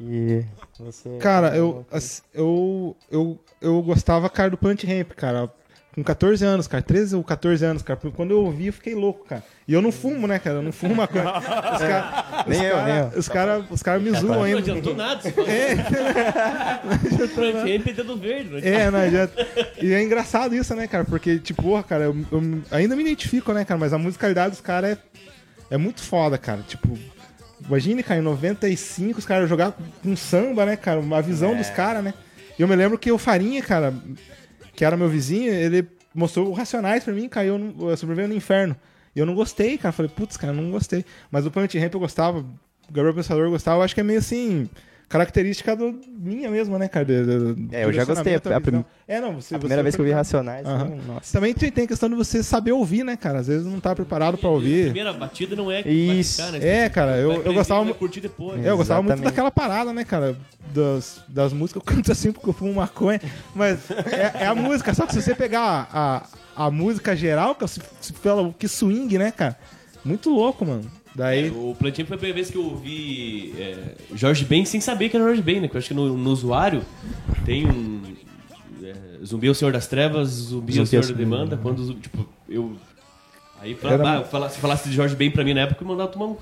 [0.00, 0.44] E
[0.80, 1.16] você...
[1.18, 1.86] Cara, eu,
[2.34, 5.52] eu, eu, eu gostava, cara, do Plant Ramp, cara.
[5.98, 6.80] Com 14 anos, cara.
[6.80, 7.98] 13 ou 14 anos, cara.
[7.98, 9.42] Porque quando eu ouvi, eu fiquei louco, cara.
[9.66, 10.58] E eu não fumo, né, cara?
[10.58, 11.24] Eu não fumo maconha.
[11.24, 13.06] Os caras Nem eu, nem eu.
[13.18, 14.58] os cara, os cara me zoam Não ainda.
[14.58, 15.20] adiantou nada.
[15.28, 15.76] É.
[17.26, 18.50] Franquinha dedo verde.
[18.50, 19.46] Não É, não adianta.
[19.82, 21.04] E é engraçado isso, né, cara?
[21.04, 23.80] Porque, tipo, porra, cara, eu, eu ainda me identifico, né, cara?
[23.80, 24.98] Mas a musicalidade dos caras é,
[25.72, 26.62] é muito foda, cara.
[26.62, 26.96] Tipo,
[27.66, 31.00] imagine, cara, em 95 os caras jogar com samba, né, cara?
[31.00, 32.14] Uma visão dos caras, né?
[32.56, 33.92] E eu me lembro que o Farinha, cara,
[34.78, 38.76] que era meu vizinho, ele mostrou o Racionais pra mim, caiu no, sobrevivendo no inferno.
[39.12, 39.90] E eu não gostei, cara.
[39.90, 41.04] Falei, putz, cara, não gostei.
[41.32, 44.04] Mas o Planet Ramp eu gostava, o Gabriel Pensador eu gostava, eu acho que é
[44.04, 44.70] meio assim.
[45.08, 47.04] Característica do, minha mesma, né, cara?
[47.04, 48.24] De- de- É, eu já gostei.
[48.38, 48.84] direcionamento, A prim-.
[49.06, 51.32] É, não, você, A primeira você vez que eu vi Racionais, né, nossa.
[51.32, 53.38] Também tem, tem a questão de você saber ouvir, né, cara?
[53.38, 54.84] Às vezes não tá preparado pra ouvir.
[54.84, 56.42] Primeira batida não é que Isso.
[56.42, 56.68] vai ficar, né?
[56.84, 57.96] É, cara, eu, eu gostava muito.
[57.96, 58.62] curtir depois.
[58.62, 59.30] É, eu gostava muito Exatamente.
[59.34, 60.36] daquela parada, né, cara?
[60.74, 61.82] Das, das músicas.
[61.86, 63.20] Eu canto assim porque eu fumo maconha.
[63.54, 64.92] Mas é, é a música.
[64.92, 66.22] Só que se você pegar a,
[66.54, 69.56] a, a música geral, que se, se fala que swing, né, cara?
[70.04, 70.82] Muito louco, mano.
[71.18, 71.50] Daí.
[71.50, 75.16] O Plantinho foi a primeira vez que eu ouvi é, Jorge Ben sem saber que
[75.16, 75.62] era Jorge Ben, né?
[75.62, 76.80] Porque eu acho que no, no usuário
[77.44, 78.00] tem um.
[78.84, 78.94] é,
[79.26, 81.18] zumbi é o Senhor das Trevas, Zumbi, é o Zumbi é Senhor o da Senhor.
[81.18, 81.56] Demanda.
[81.56, 82.76] Quando, tipo, eu.
[83.60, 86.10] Aí, fala, Era- fala- se falasse de Jorge Ben pra mim na época, eu mandava
[86.12, 86.36] tomar um.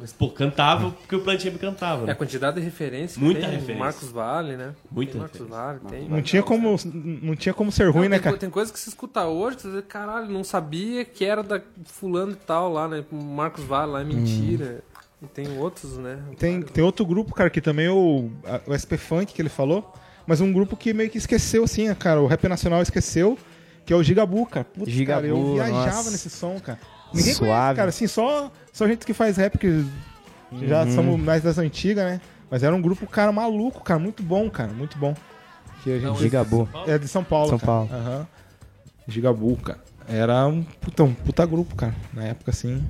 [0.00, 2.04] Mas, pô, cantava porque o Plantinho me cantava.
[2.04, 2.12] É Né?
[2.12, 3.18] a quantidade de referência.
[3.18, 3.76] que Muita tem, referência.
[3.76, 4.72] Marcos Vale, né?
[4.90, 5.40] Muita tem Marcos.
[5.48, 6.08] Vale, tem.
[6.08, 6.76] Não tinha como,
[7.22, 8.36] não tinha como ser ruim, Não, né, tem, cara?
[8.38, 12.32] tem coisa que se escuta hoje, você diz, caralho, não sabia que era da fulano
[12.32, 13.04] e tal lá, né?
[13.12, 14.82] Marcos Vale lá é mentira.
[15.22, 16.18] E tem outros, né?
[16.38, 18.30] Tem, tem outro grupo, cara, que também é o,
[18.66, 19.92] o SP Funk que ele falou,
[20.26, 22.20] mas um grupo que meio que esqueceu, assim, né, cara.
[22.20, 23.38] O Rap Nacional esqueceu,
[23.84, 24.64] que é o Gigabu, cara.
[24.64, 26.10] Putz, cara, eu Gigabu, viajava nossa.
[26.10, 26.78] nesse som, cara.
[27.12, 27.76] Ninguém conhece, Suave.
[27.76, 29.84] cara, assim, só, só gente que faz rap que
[30.66, 30.94] já Uhum.
[30.94, 32.20] somos mais das antigas, né?
[32.50, 35.14] Mas era um grupo, cara, maluco, cara, muito bom, cara, muito bom.
[35.82, 36.18] Que a gente...
[36.18, 36.68] Gigabu.
[36.86, 37.66] É de São Paulo, São cara.
[37.72, 37.90] Paulo.
[37.92, 38.26] Aham.
[39.06, 39.78] Gigabu, cara.
[40.08, 41.94] Era um puta, um puta grupo, cara.
[42.12, 42.82] Na época, assim.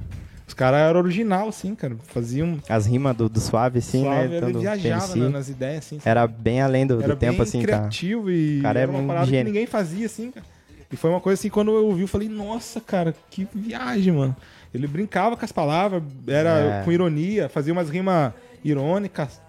[0.47, 1.97] Os caras eram original, assim, cara.
[2.07, 2.59] Faziam.
[2.69, 4.37] As rimas do, do Suave, assim, suave, né?
[4.37, 5.99] ele Tanto viajava na- nas ideias, assim.
[6.05, 7.79] Era bem além do, do Era tempo, assim, cara.
[7.79, 9.45] criativo e Cara, é era uma um parada gênio.
[9.47, 10.45] que ninguém fazia, assim, cara.
[10.93, 14.37] E foi uma coisa assim, quando eu ouvi, eu falei, nossa, cara, que viagem, mano.
[14.73, 16.83] Ele brincava com as palavras, era É.
[16.85, 18.33] com ironia, fazia umas rimas
[18.65, 19.41] irônicas.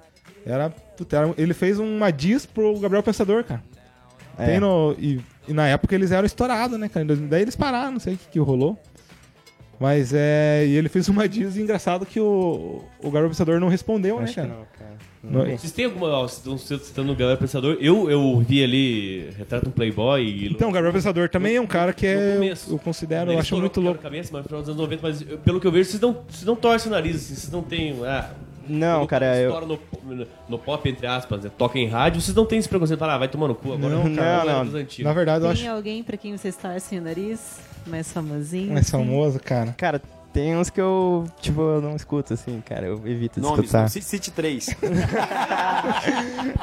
[0.45, 0.73] Era,
[1.11, 3.63] era- Ele fez uma diss pro Gabriel Pensador, cara.
[4.37, 4.45] É.
[4.47, 7.03] Tem no, e, e na época eles eram estourados, né, cara?
[7.03, 8.77] Em 2000 Daí eles pararam, não sei o que, que rolou.
[9.79, 10.65] Mas é.
[10.67, 14.33] E ele fez uma diz engraçado que o, o Garoto Pensador não respondeu, né, Acho
[14.35, 14.53] que cara?
[15.25, 15.31] Não.
[15.31, 15.57] Não- Não vi.
[15.57, 16.07] Vocês têm alguma.
[16.07, 17.77] ó, Vocês estão citando o Galera Pensador.
[17.79, 20.47] Eu, eu vi ali Retrato um Playboy e.
[20.51, 22.33] Então, o Gabriel Pensador também é um cara que é.
[22.35, 22.71] começo.
[22.73, 24.01] Eu considero, eu acho muito louco.
[24.01, 26.13] Cabeça, mas no final dos anos 90, mas eu- pelo que eu vejo, vocês não,
[26.27, 27.95] vocês não torcem o nariz, assim, vocês não têm.
[28.05, 28.31] Ah,
[28.67, 29.61] Não, cara, eu.
[29.65, 32.97] no, no, no pop, entre aspas, né, toca em rádio, vocês não têm esse preconceito
[32.97, 33.93] de falar, ah, vai tomar no cu agora.
[33.95, 34.65] Não, eu cara, não.
[34.65, 35.05] dos antigos.
[35.05, 37.59] Na verdade, eu Tem acho alguém pra quem vocês torcem o nariz?
[37.85, 38.73] Mais famosinho?
[38.73, 38.91] mais assim?
[38.91, 39.75] famoso, cara.
[39.77, 40.01] Cara,
[40.35, 42.87] tem uns que eu, tipo, eu não escuto, assim, cara.
[42.87, 43.89] Eu evito de Nomes, escutar.
[43.89, 44.65] cite, cite três.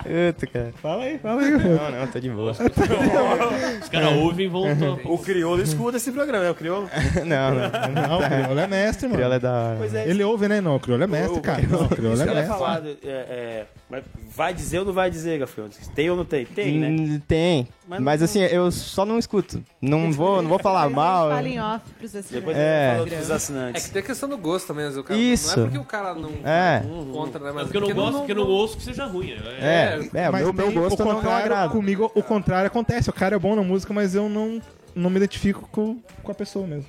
[0.03, 0.75] Puta, cara.
[0.83, 1.53] Fala aí, fala aí.
[1.53, 2.53] Não, não, tô de boa.
[3.83, 4.64] Os caras ouvem e vão.
[5.07, 6.87] o crioulo escuta esse programa, é o crioulo?
[7.25, 7.70] não, não.
[8.09, 9.16] Não, o Criolo é mestre, mano.
[9.16, 9.77] Crioula é da hora.
[9.79, 10.07] Pois é.
[10.07, 10.61] Ele ouve, né?
[10.61, 11.62] Não, o Criolo é mestre, cara.
[11.62, 12.49] Não, o Criolo Isso é mestre.
[12.49, 15.68] falar, é, é, mas vai dizer ou não vai dizer, Gafião?
[15.95, 16.47] Tem ou não tem?
[16.47, 16.88] Tem, né?
[16.88, 17.68] Hum, Tem.
[17.86, 19.62] Mas Mas, não- assim, eu só não escuto.
[19.82, 21.28] Não vou, não vou falar mal.
[21.28, 22.30] Fala em off pros assinantes.
[22.30, 22.61] Depois É.
[22.61, 22.95] é.
[22.95, 23.86] fala dos É assinantes.
[23.86, 25.55] que tem a questão do gosto também, mas o cara, Isso.
[25.59, 26.82] não é porque o cara não É.
[27.12, 27.53] contra, né?
[27.55, 29.32] Mas Porque eu não gosto, porque eu não ouço que seja ruim.
[29.61, 31.72] É, é, o Mas meu, meu gosto o não, não contrário, agrada.
[31.72, 33.11] Comigo, o contrário acontece.
[33.11, 34.59] O cara é bom na música, mas eu não,
[34.95, 36.88] não me identifico com, com a pessoa mesmo.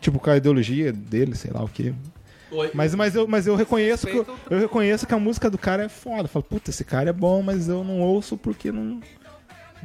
[0.00, 1.92] Tipo, com a ideologia dele, sei lá o quê.
[2.54, 2.70] Oi.
[2.74, 5.84] Mas, mas, eu, mas eu reconheço que eu, eu reconheço que a música do cara
[5.84, 6.22] é foda.
[6.24, 9.00] Eu falo, puta, esse cara é bom, mas eu não ouço porque não.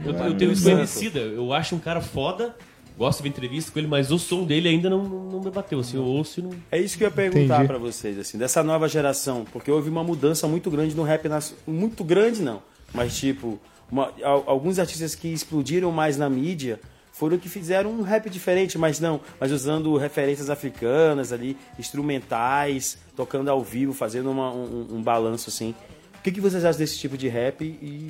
[0.06, 0.68] Eu, não é eu tenho isso.
[1.16, 2.56] Eu acho um cara foda,
[2.98, 5.80] gosto de ver entrevista com ele, mas o som dele ainda não, não, me bateu.
[5.80, 6.52] Assim, eu ouço e não.
[6.72, 10.04] É isso que eu ia perguntar pra vocês, assim, dessa nova geração, porque houve uma
[10.04, 11.64] mudança muito grande no rap nacional.
[11.68, 12.62] Muito grande, não.
[12.94, 13.60] Mas, tipo,
[13.92, 16.80] uma- al- alguns artistas que explodiram mais na mídia
[17.20, 23.50] foram que fizeram um rap diferente, mas não, mas usando referências africanas ali, instrumentais, tocando
[23.52, 25.76] ao vivo, fazendo uma- um, um balanço, assim.
[26.18, 28.10] O que, que vocês acham desse tipo de rap e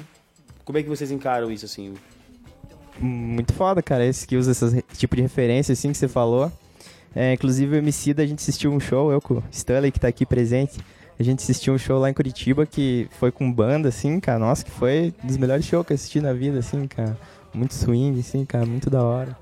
[0.63, 1.95] como é que vocês encaram isso, assim?
[2.99, 4.05] Muito foda, cara.
[4.05, 6.51] Esse que usa esse tipo de referência, assim, que você falou.
[7.15, 10.07] É, inclusive, o Emicida, a gente assistiu um show, eu com o Stanley, que tá
[10.07, 10.77] aqui presente.
[11.19, 14.37] A gente assistiu um show lá em Curitiba que foi com banda, assim, cara.
[14.39, 17.17] Nossa, que foi um dos melhores shows que eu assisti na vida, assim, cara.
[17.53, 18.65] Muito swing, assim, cara.
[18.65, 19.35] Muito da hora.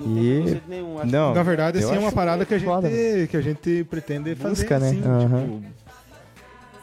[0.00, 0.60] E...
[0.68, 2.88] nenhum, Não, Na verdade, assim, é uma parada que a gente, foda,
[3.28, 4.54] que a gente pretende fazer.
[4.62, 4.88] Busca, né?
[4.90, 5.62] assim, tipo,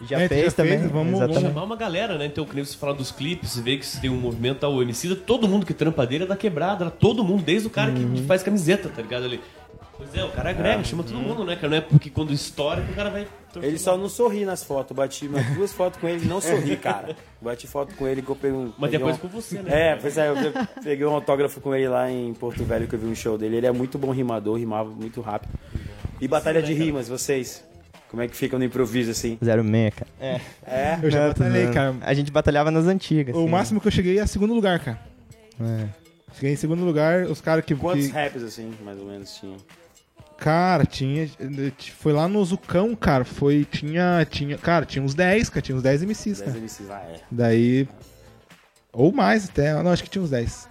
[0.10, 0.80] Já É, fez já também.
[0.80, 2.26] fez, vamos- Vamos chamar uma galera, né?
[2.26, 4.68] Então, que nem você fala dos clipes, você vê que se tem um movimento tá,
[4.68, 7.92] o Emicida, todo mundo que trampa dele é da quebrada, todo mundo, desde o cara
[7.92, 8.14] Uhum.
[8.16, 9.40] que faz camiseta, tá ligado ali.
[9.98, 11.70] Pois é, o cara agrega, chama todo mundo, né, cara?
[11.70, 13.28] Não é porque quando estoura que o cara vai.
[13.62, 14.96] Ele só não sorri nas fotos.
[14.96, 17.16] Bati umas duas fotos com ele e não sorri, cara.
[17.42, 18.74] Bati foto com ele que eu peguei um.
[18.78, 19.92] Mas coisa um- com você, né?
[19.92, 20.36] É, pois é, eu
[20.84, 23.56] peguei um autógrafo com ele lá em Porto Velho que eu vi um show dele.
[23.58, 25.52] Ele é muito bom rimador, rimava muito rápido.
[26.20, 27.64] E batalha de rimas, vocês?
[28.10, 29.38] Como é que fica no improviso assim?
[29.42, 30.08] 06, cara.
[30.20, 30.42] É.
[30.66, 31.00] É?
[31.02, 31.96] Eu já Não, batalhei, cara.
[32.02, 33.34] A gente batalhava nas antigas.
[33.36, 33.50] O assim.
[33.50, 35.00] máximo que eu cheguei é segundo lugar, cara.
[35.62, 35.88] É.
[36.34, 39.56] Cheguei em segundo lugar, os caras que, Quantos que- raps assim, mais ou menos, tinha?
[40.38, 41.30] Cara, tinha.
[41.98, 43.24] Foi lá no Zucão, cara.
[43.24, 43.66] Foi.
[43.70, 44.26] Tinha.
[44.30, 45.62] tinha cara, tinha uns 10, cara.
[45.62, 46.60] Tinha uns 10 MCs, 10 cara.
[46.60, 47.20] MCs lá, é.
[47.32, 47.88] Daí.
[48.92, 49.74] Ou mais até.
[49.82, 50.70] Não, acho que tinha uns 10.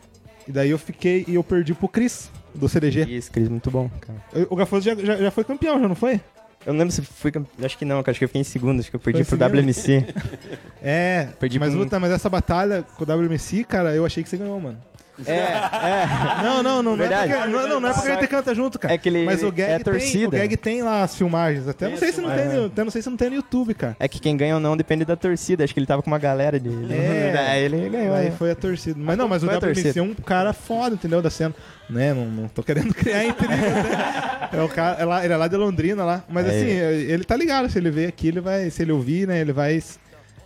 [0.48, 1.24] E daí eu fiquei.
[1.26, 3.02] E eu perdi pro Cris, do CDG.
[3.04, 4.46] Isso, Cris, muito bom, cara.
[4.50, 6.20] O Gafoso já, já, já foi campeão, já não foi?
[6.66, 8.10] Eu não lembro se fui campe- Acho que não, cara.
[8.12, 8.80] Acho que eu fiquei em segundo.
[8.80, 10.06] Acho que eu perdi Foi pro WMC.
[10.82, 11.28] É.
[11.40, 14.60] Perdi mas, luta, mas essa batalha com o WMC, cara, eu achei que você ganhou,
[14.60, 14.78] mano.
[15.26, 16.42] É, é.
[16.42, 16.96] Não, não, não.
[16.96, 17.32] Não é Verdade.
[17.32, 18.94] porque, não, não, é porque a gente canta junto, cara.
[18.94, 20.28] É que ele- mas o gag, é tem, torcida.
[20.28, 21.68] o gag tem lá as filmagens.
[21.68, 23.74] Até não sei se não tem, no, até não sei se não tem no YouTube,
[23.74, 23.96] cara.
[24.00, 25.62] É que quem ganha ou não depende da torcida.
[25.62, 26.68] Acho que ele tava com uma galera de.
[26.92, 27.34] É.
[27.50, 28.14] Aí ele ganhou.
[28.14, 28.34] Aí né?
[28.36, 28.98] foi a torcida.
[28.98, 30.00] Mas não, mas o Foi a WMC torcida.
[30.00, 31.22] é um cara foda, entendeu?
[31.22, 31.54] Da cena.
[31.88, 32.12] Né?
[32.14, 34.48] Não, não tô querendo criar intriga, né?
[34.52, 36.24] É o cara, é lá, ele é lá de Londrina lá.
[36.28, 36.50] Mas É.
[36.50, 36.70] assim,
[37.10, 37.70] ele tá ligado.
[37.70, 38.70] Se ele ver aqui, ele vai.
[38.70, 39.40] Se ele ouvir, né?
[39.40, 39.80] Ele vai.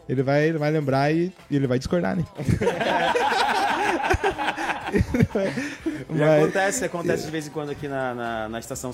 [0.09, 2.25] Ele vai, ele vai lembrar e, e ele vai discordar, né?
[6.09, 8.93] Mas- acontece, acontece de vez em quando aqui na, na, na estação.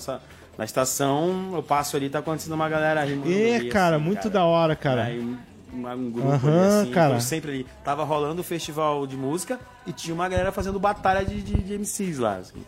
[0.57, 3.29] Na estação, eu passo ali, tá acontecendo uma galera rimando.
[3.31, 4.29] É, ali, cara, assim, muito cara.
[4.29, 5.03] da hora, cara.
[5.03, 7.13] Aí um, grupo Aham, ali, assim, cara.
[7.15, 7.67] eu sempre ali.
[7.83, 11.73] Tava rolando o festival de música e tinha uma galera fazendo batalha de, de, de
[11.77, 12.37] MCs lá.
[12.37, 12.63] Assim.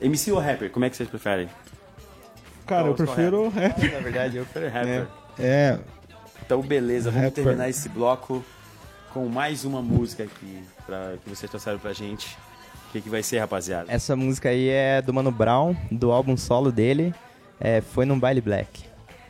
[0.00, 0.70] MC ou rapper?
[0.70, 1.48] Como é que vocês preferem?
[2.66, 3.92] Cara, eu Qual- prefiro rap.
[3.92, 5.06] Na verdade, eu prefiro rapper.
[5.38, 5.78] É,
[6.46, 7.44] Então, beleza, vamos Rapper.
[7.44, 8.42] terminar esse bloco
[9.12, 12.36] com mais uma música aqui pra, que vocês trouxeram pra gente.
[12.88, 13.86] O que, que vai ser, rapaziada?
[13.92, 17.12] Essa música aí é do Mano Brown, do álbum solo dele.
[17.60, 18.84] É, foi num baile black.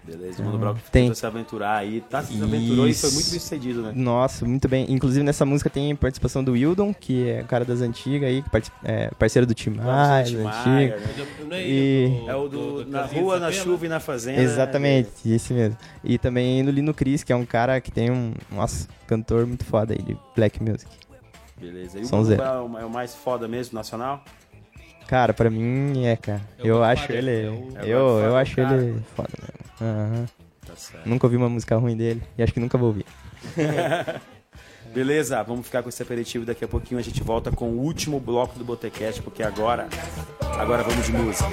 [0.06, 1.05] Beleza, o Mano Brown que Tem.
[1.05, 2.02] tentou se aventurar aí.
[2.02, 3.93] Tá, se aventurou e foi muito bem sucedido, né?
[3.94, 4.85] Nossa, muito bem.
[4.90, 8.51] Inclusive nessa música tem participação do Wildon, que é o cara das antigas aí, que
[8.85, 11.01] é parceiro do Tim Maia, antigas.
[11.01, 11.26] né?
[11.48, 14.43] Não é E- É o do, na rua, de na chuva e na fazenda.
[14.43, 15.78] Exatamente, esse mesmo.
[16.02, 19.64] E também no Lino Cris, que é um cara que tem um, nossa, cantor muito
[19.64, 20.90] foda aí de black music.
[21.56, 21.98] Beleza.
[21.98, 22.43] E o Sonzeiro.
[22.43, 24.24] Buba é o- é o mais foda mesmo, nacional?
[25.06, 26.40] Cara, pra mim é, cara.
[26.59, 27.31] O eu Godfather, acho ele.
[27.47, 27.56] é o- o
[27.86, 28.76] eu Godfather, eu acho cara.
[28.76, 29.64] ele foda mesmo.
[29.81, 30.26] Aham.
[30.66, 31.06] Tá certo.
[31.09, 33.05] Nunca ouvi uma música ruim dele e acho que nunca vou ouvir.
[34.94, 36.44] Beleza, vamos ficar com esse aperitivo.
[36.47, 39.89] Daqui a pouquinho a gente volta com o último bloco do Botecast, porque agora.
[40.59, 41.48] Agora vamos de música.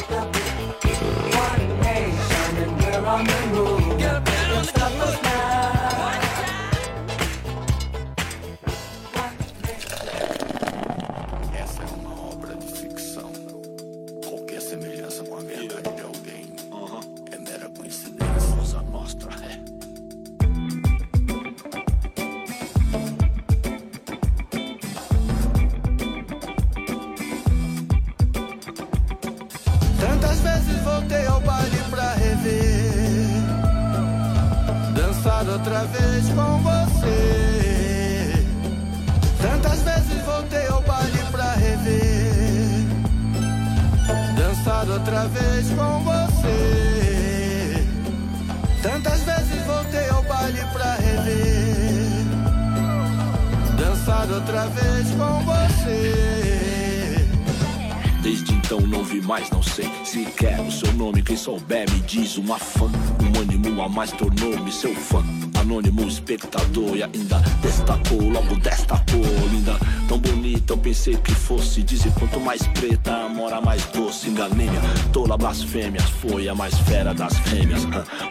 [61.12, 61.22] Nome.
[61.22, 62.86] Quem souber me diz uma fã.
[62.86, 65.24] Um ânimo a mais tornou-me seu fã.
[65.60, 69.78] Anônimo espectador e ainda destacou, logo desta cor linda.
[70.08, 71.84] Tão bonita, eu pensei que fosse.
[71.84, 74.30] Dizem quanto mais preta, mora mais doce.
[74.30, 74.78] Enganei-me,
[75.14, 76.10] tola blasfêmias.
[76.22, 77.86] Foi a mais fera das fêmeas.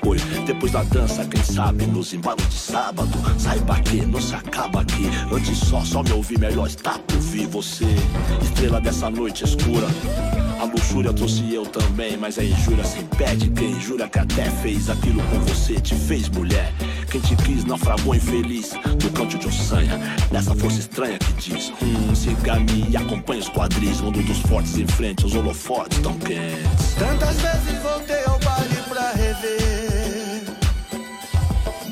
[0.04, 3.10] Oi, depois da dança, quem sabe nos embalos de sábado.
[3.38, 5.08] Saiba que não se acaba aqui.
[5.32, 7.86] Antes só, só me ouvir melhor está por vir você.
[8.42, 9.86] Estrela dessa noite escura.
[10.90, 13.48] Luxúria trouxe eu também, mas a injúria se impede.
[13.50, 16.72] Quem jura que até fez aquilo com você te fez mulher.
[17.08, 20.00] Quem te quis naufragou infeliz no canto de Ossanha.
[20.32, 24.00] Nessa força estranha que diz: Hum, siga-me e acompanha os quadris.
[24.00, 26.94] Mundo dos fortes em frente aos holofotes tão quentes.
[26.98, 30.42] Tantas vezes voltei ao baile pra rever.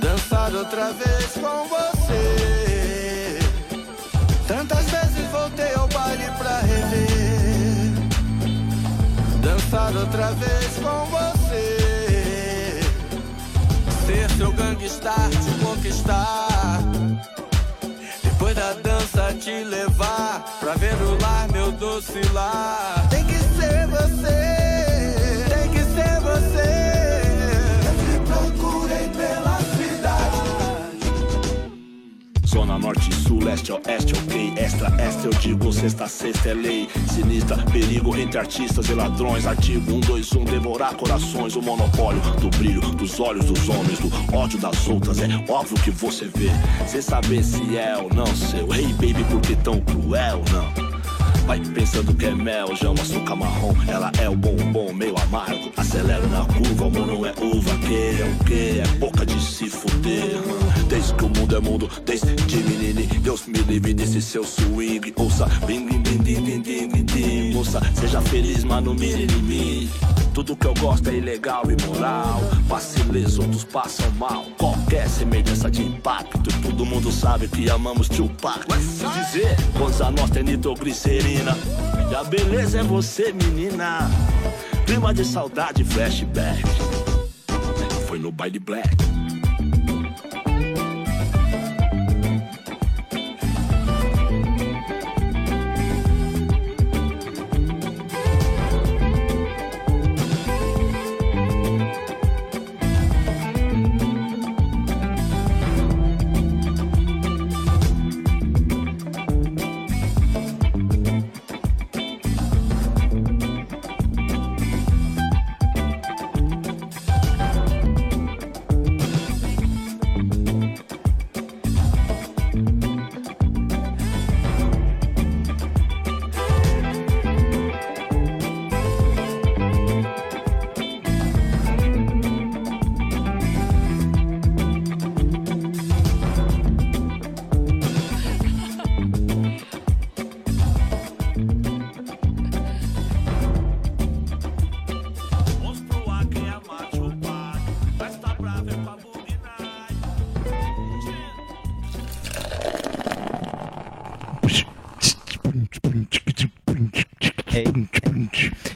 [0.02, 3.38] Dançar outra vez com você.
[4.48, 6.67] Tantas vezes voltei ao baile pra rever.
[9.70, 12.80] Dançar outra vez com você.
[14.06, 16.80] Ser seu gangstar, te conquistar.
[18.24, 23.08] Depois da dança te levar pra ver o lar, meu doce lar.
[23.10, 26.87] Tem que ser você, tem que ser você.
[32.78, 34.52] Norte, sul, leste, oeste, ok.
[34.56, 36.88] Extra, extra, eu digo, sexta, sexta é lei.
[37.12, 39.46] Sinistra, perigo entre artistas e ladrões.
[39.46, 41.56] Artigo 1, 2, 1, devorar corações.
[41.56, 45.18] O monopólio do brilho dos olhos dos homens, do ódio das outras.
[45.18, 46.50] É óbvio que você vê,
[46.86, 48.72] sem saber se é ou não seu.
[48.72, 50.42] Hey baby, por que tão cruel?
[50.52, 50.88] Não.
[51.48, 53.74] Vai pensando que é mel, já um açúcar marrom.
[53.88, 55.72] Ela é o bombom meio amargo.
[55.78, 57.78] Acelero na curva, o não é uva.
[57.78, 58.80] Que é o que?
[58.80, 60.36] É boca de se fuder.
[60.98, 63.06] Desde que o mundo é mundo, desde menine.
[63.20, 65.12] Deus me livre desse seu swing.
[65.14, 67.54] Ouça, bim, bim, bim, bim, bim, bim, bim, bim.
[67.54, 69.90] Moça, seja feliz, mas não mire em mim.
[70.34, 72.40] Tudo que eu gosto é ilegal e moral.
[72.66, 74.44] Vaciles, outros passam mal.
[74.58, 76.50] Qualquer semelhança de impacto.
[76.62, 78.66] Todo mundo sabe que amamos Tupac.
[78.80, 81.56] Se dizer, coisa nossa é nitroglicerina.
[82.10, 84.10] E a beleza é você, menina.
[84.84, 86.64] Clima de saudade, flashback.
[88.08, 89.17] Foi no baile black.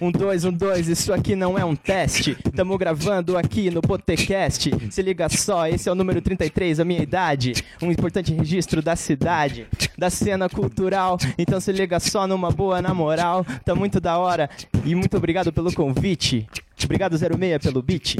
[0.02, 2.34] Um, dois, um, dois, isso aqui não é um teste.
[2.56, 4.68] Tamo gravando aqui no Botecast.
[4.90, 7.52] Se liga só, esse é o número 33, a minha idade.
[7.80, 9.64] Um importante registro da cidade,
[9.96, 11.16] da cena cultural.
[11.38, 13.46] Então se liga só numa boa, na moral.
[13.64, 14.50] Tá muito da hora.
[14.84, 16.48] E muito obrigado pelo convite.
[16.84, 18.16] Obrigado, 06, pelo beat.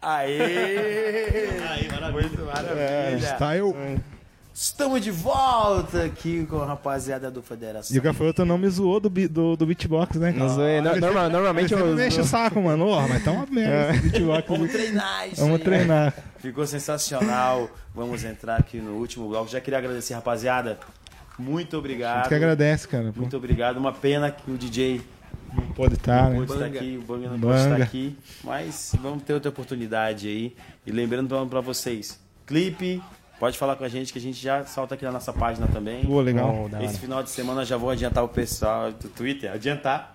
[0.00, 0.38] Aê!
[2.12, 3.18] Muito É, maravilha.
[3.34, 3.74] style.
[4.60, 7.94] Estamos de volta aqui com a rapaziada do Federação.
[7.94, 10.32] E o Gafanhoto não me zoou do, bi- do, do beatbox, né?
[10.32, 10.44] cara?
[10.46, 10.98] Não zoei, no-
[11.30, 12.88] normalmente eu sempre me enche o saco, mano.
[12.88, 14.48] Ó, mas tá uma merda esse beatbox.
[14.48, 15.62] Vamos treinar isso Vamos aí.
[15.64, 16.12] treinar.
[16.40, 17.70] Ficou sensacional.
[17.94, 19.48] Vamos entrar aqui no último bloco.
[19.48, 20.76] Já queria agradecer, rapaziada.
[21.38, 22.26] Muito obrigado.
[22.28, 23.12] que agradece, cara.
[23.12, 23.76] Pô, Muito obrigado.
[23.76, 25.00] Uma pena que o DJ
[25.76, 26.36] pode estar, né?
[26.36, 26.78] pôde estar Banga.
[26.80, 27.54] aqui, o Banga não Banga.
[27.54, 28.18] pode estar aqui.
[28.42, 30.56] Mas vamos ter outra oportunidade aí.
[30.84, 33.00] E lembrando pra- pra vocês, clipe,
[33.38, 36.04] pode falar com a gente que a gente já solta aqui na nossa página também.
[36.04, 36.68] Pô, legal.
[36.82, 40.12] Esse final de semana já vou adiantar o pessoal do Twitter, adiantar.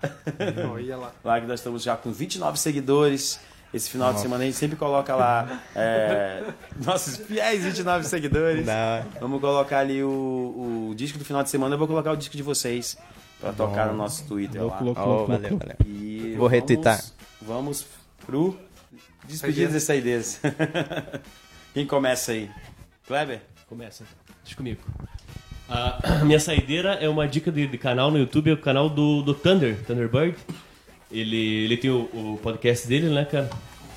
[0.72, 1.12] Olha lá.
[1.24, 3.40] Lá que nós estamos já com 29 seguidores.
[3.72, 6.44] Esse final de semana a gente sempre coloca lá é,
[6.84, 8.64] nossos fiéis 29 seguidores.
[9.20, 11.74] Vamos colocar ali o, o disco do final de semana.
[11.74, 12.96] Eu vou colocar o disco de vocês
[13.40, 14.78] pra tocar no nosso Twitter lá.
[14.78, 15.66] Louco, louco, Oh, louco, valeu, louco.
[15.66, 15.76] valeu.
[15.84, 17.02] E Vou retweetar.
[17.42, 17.84] Vamos
[18.24, 18.56] pro
[19.26, 20.40] despedidas e saídas.
[21.74, 22.48] Quem começa aí?
[23.06, 23.40] Kleber?
[23.68, 24.04] Começa.
[24.42, 24.80] Deixa comigo.
[25.68, 29.22] A minha saideira é uma dica de, de canal no YouTube, é o canal do,
[29.22, 30.36] do Thunder, Thunderbird.
[31.10, 33.48] Ele, ele tem o, o podcast dele, né, cara?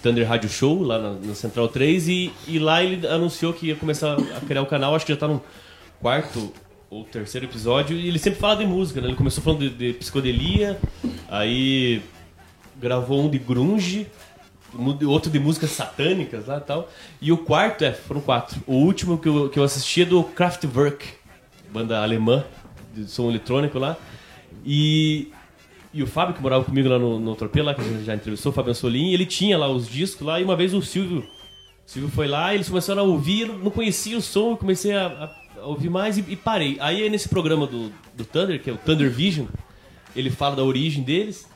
[0.03, 3.75] Thunder Radio Show, lá na, no Central 3, e, e lá ele anunciou que ia
[3.75, 5.41] começar a criar o canal, acho que já tá no
[5.99, 6.53] quarto
[6.89, 9.07] ou terceiro episódio, e ele sempre fala de música, né?
[9.07, 10.79] Ele começou falando de, de psicodelia,
[11.27, 12.01] aí
[12.79, 14.07] gravou um de grunge,
[15.07, 16.89] outro de músicas satânicas lá e tal.
[17.21, 18.59] E o quarto, é, foram quatro.
[18.67, 21.05] O último que eu, que eu assisti é do Kraftwerk,
[21.71, 22.43] banda alemã
[22.93, 23.95] de som eletrônico lá.
[24.65, 25.29] E,
[25.93, 28.15] e o Fábio, que morava comigo lá no, no Tropê, lá que a gente já
[28.15, 31.19] entrevistou, o Fábio Ansolim, ele tinha lá os discos lá, e uma vez o Silvio,
[31.19, 35.61] o Silvio foi lá, eles começaram a ouvir, não conhecia o som, comecei a, a-
[35.61, 36.77] a ouvir mais e, e parei.
[36.79, 39.47] Aí nesse programa do, do Thunder, que é o Thunder Vision,
[40.15, 41.47] ele fala da origem deles,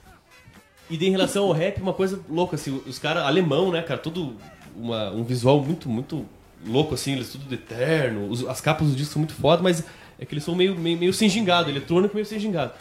[0.92, 4.36] e em relação ao rap, uma coisa louca, assim, os caras, alemão, né, cara, tudo
[4.76, 6.26] uma- um visual muito, muito
[6.66, 9.84] louco, assim, eles tudo de eterno, os- as capas dos discos são muito foda, mas
[10.20, 12.74] é que eles são meio, meio, meio sem gingado, eletrônico meio sem gingado.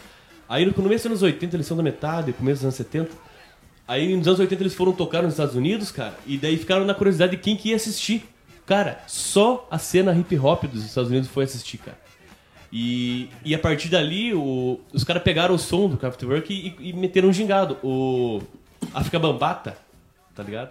[0.47, 3.11] Aí no começo dos anos 80 eles são da metade, começo dos anos 70.
[3.87, 6.93] Aí nos anos 80 eles foram tocar nos Estados Unidos, cara, e daí ficaram na
[6.93, 8.23] curiosidade de quem que ia assistir.
[8.65, 11.97] Cara, só a cena hip hop dos Estados Unidos foi assistir, cara.
[12.71, 16.93] E, e a partir dali, o- os caras pegaram o som do Kraftwerk e, e
[16.93, 17.77] meteram um gingado.
[17.83, 18.41] O
[18.93, 19.77] África Bambata,
[20.35, 20.69] tá ligado?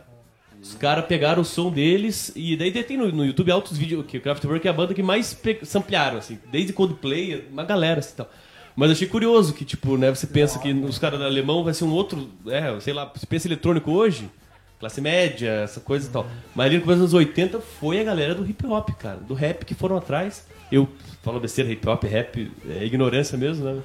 [0.63, 4.19] Os caras pegaram o som deles e daí tem no, no YouTube altos vídeos que
[4.19, 8.31] o Kraftwerk é a banda que mais samplearam, assim, desde Coldplay, uma galera assim tal.
[8.77, 11.85] Mas achei curioso que, tipo, né, você pensa que os caras da alemão vai ser
[11.85, 14.31] um outro, é, sei lá, você pensa eletrônico hoje,
[14.79, 16.27] classe média, essa coisa e tal.
[16.55, 19.35] Mas ali no começo dos anos 80 foi a galera do hip hop, cara, do
[19.35, 20.47] rap que foram atrás.
[20.71, 20.89] Eu
[21.23, 23.81] falo besteira, hip hop, rap, é ignorância mesmo, né?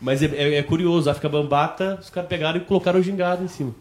[0.00, 3.48] Mas é, é- é curioso, África Bambata, os caras pegaram e colocaram o gingado em
[3.48, 3.74] cima.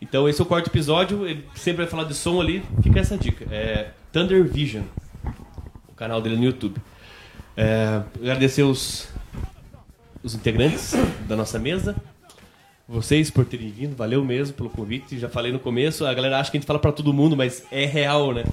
[0.00, 3.16] Então esse é o quarto episódio, ele sempre vai falar de som ali, fica essa
[3.18, 3.44] dica.
[3.54, 4.82] É Thunder Vision,
[5.88, 6.76] o canal dele no YouTube.
[7.56, 9.08] É, agradecer os,
[10.22, 10.94] os integrantes
[11.28, 11.96] da nossa mesa,
[12.88, 15.18] vocês por terem vindo, valeu mesmo pelo convite.
[15.18, 17.64] Já falei no começo, a galera acha que a gente fala pra todo mundo, mas
[17.70, 18.44] é real, né?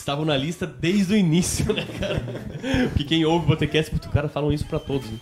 [0.00, 2.22] Estavam na lista desde o início, né, cara?
[2.88, 5.08] Porque quem ouve o Botecast, cara, falam isso pra todos.
[5.10, 5.18] Né?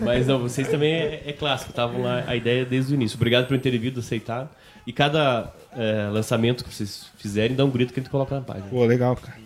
[0.00, 3.16] Mas não, vocês também é, é clássico, estavam lá a ideia desde o início.
[3.16, 4.52] Obrigado por terem vindo, aceitar.
[4.86, 8.42] E cada é, lançamento que vocês fizerem, dá um grito que a gente coloca na
[8.42, 8.66] página.
[8.68, 9.38] Pô, legal, cara.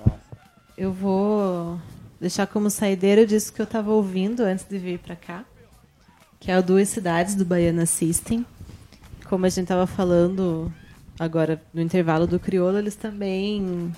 [0.76, 1.80] Eu vou
[2.20, 5.44] deixar como saideira o disco que eu estava ouvindo antes de vir para cá,
[6.40, 8.44] que é o Duas Cidades do Baiana System.
[9.28, 10.72] Como a gente estava falando
[11.18, 13.92] agora no intervalo do Criolo, eles também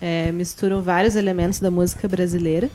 [0.00, 2.70] é, misturam vários elementos da música brasileira.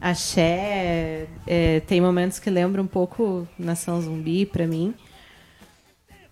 [0.00, 4.94] Axé, é, tem momentos que lembram um pouco Nação Zumbi para mim.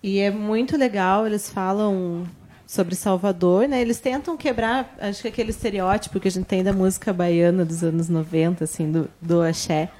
[0.01, 2.25] E é muito legal, eles falam
[2.65, 3.81] sobre Salvador, né?
[3.81, 7.83] Eles tentam quebrar, acho que aquele estereótipo que a gente tem da música baiana dos
[7.83, 9.91] anos 90, assim, do, do axé.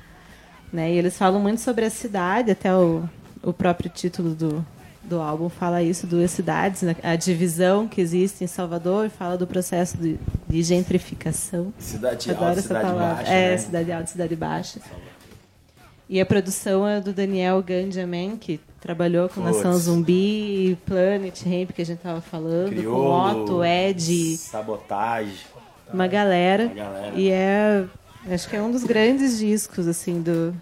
[0.72, 0.94] Né?
[0.94, 3.04] E eles falam muito sobre a cidade, até o,
[3.44, 4.66] o próprio título do,
[5.04, 6.96] do álbum fala isso, duas cidades, né?
[7.02, 10.18] a divisão que existe em Salvador, fala do processo de,
[10.48, 11.74] de gentrificação.
[11.80, 13.16] Cidade Adoro alta, essa cidade palavra.
[13.16, 13.32] baixa.
[13.32, 13.58] É, né?
[13.58, 14.80] cidade alta, cidade baixa.
[16.08, 19.56] E a produção é do Daniel Ganjamin, que trabalhou com Puts.
[19.56, 25.34] Nação Zumbi, Planet Ramp, que a gente tava falando, com Criolo, Otto, Ed, Sabotagem.
[25.94, 26.66] uma galera.
[26.66, 27.16] Uma galera.
[27.16, 27.86] E é,
[28.30, 30.54] acho que é um dos grandes discos, assim, do,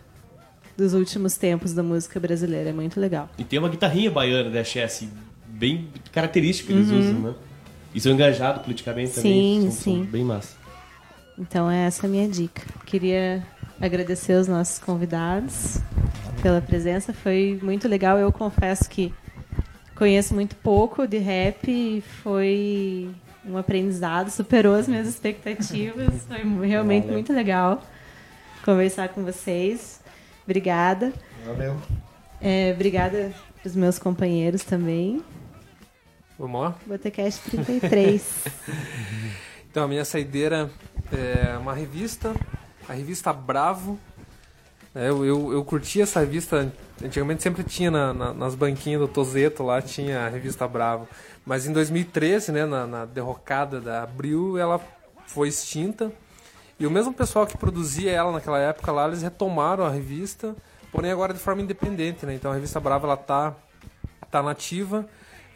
[0.80, 2.70] dos últimos tempos da música brasileira.
[2.70, 3.30] É muito legal.
[3.38, 5.08] E tem uma guitarrinha baiana da Chess,
[5.48, 7.00] bem característica que eles Uhum.
[7.00, 7.34] usam, né?
[7.94, 9.32] E são engajados politicamente também.
[9.34, 10.04] Sim, são, são sim.
[10.06, 10.56] bem massa.
[11.38, 12.62] Então é essa a minha dica.
[12.86, 13.46] Queria
[13.80, 15.80] agradecer os nossos convidados
[16.42, 17.14] pela presença.
[17.14, 18.18] Foi muito legal.
[18.18, 19.14] Eu confesso que
[19.96, 23.10] conheço muito pouco de rap e foi
[23.46, 26.26] um aprendizado, superou as minhas expectativas.
[26.28, 27.14] Foi realmente Valeu.
[27.16, 27.82] muito legal
[28.64, 29.99] conversar com vocês.
[30.54, 31.14] Obrigada.
[31.46, 31.78] Valeu.
[32.42, 33.32] É, obrigada
[33.62, 35.24] para os meus companheiros também.
[36.40, 36.76] Vamos lá?
[36.88, 38.24] Botecast 33.
[39.72, 40.68] Então, a minha saideira
[41.14, 42.34] é uma revista,
[42.88, 44.00] a revista Bravo.
[44.96, 46.74] É, eu, eu, eu curti essa revista,
[47.04, 51.08] antigamente sempre tinha na- na- nas banquinhas do Tozeto lá, tinha a revista Bravo.
[51.46, 54.82] Mas em 2013, né, na, na derrocada da Abril, ela
[55.28, 56.12] foi extinta.
[56.80, 60.56] E o mesmo pessoal que produzia ela naquela época lá, eles retomaram a revista,
[60.92, 62.34] porém agora de forma independente, né?
[62.34, 63.54] Então a revista Brava ela tá
[64.32, 65.06] tá nativa,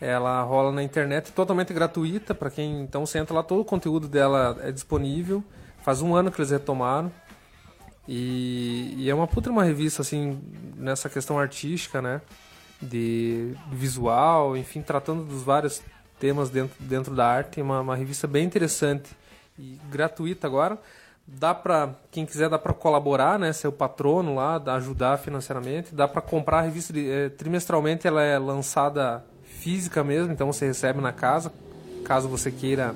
[0.02, 4.08] ela rola na internet totalmente gratuita para quem então você entra lá todo o conteúdo
[4.08, 5.42] dela é disponível.
[5.82, 7.12] Faz um ano que eles retomaram.
[8.08, 10.42] E, e é uma puta uma revista assim
[10.76, 12.22] nessa questão artística, né?
[12.82, 15.82] De visual, enfim, tratando dos vários
[16.20, 17.62] temas dentro, dentro da arte.
[17.62, 19.10] Uma, uma revista bem interessante
[19.58, 20.78] e gratuita agora.
[21.26, 23.54] Dá pra, quem quiser, dá pra colaborar, né?
[23.54, 25.96] Ser o patrono lá, ajudar financeiramente.
[25.96, 31.00] Dá pra comprar a revista eh, trimestralmente, ela é lançada física mesmo, então você recebe
[31.00, 31.52] na casa,
[32.04, 32.94] caso você queira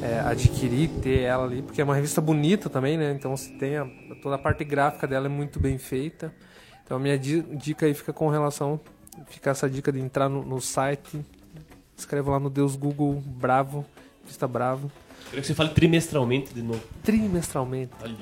[0.00, 3.12] é, adquirir, ter ela ali, porque é uma revista bonita também, né?
[3.12, 3.86] Então você tem a-
[4.22, 6.32] toda a parte gráfica dela é muito bem feita.
[6.84, 8.78] Então a minha di- dica aí fica com relação,
[9.26, 11.20] fica essa dica de entrar no, no site,
[11.96, 13.84] escreva lá no Deus Google Bravo,
[14.22, 14.90] revista Bravo.
[15.32, 16.80] Quero que você fale trimestralmente de novo.
[17.02, 17.90] Trimestralmente.
[18.00, 18.14] Olha.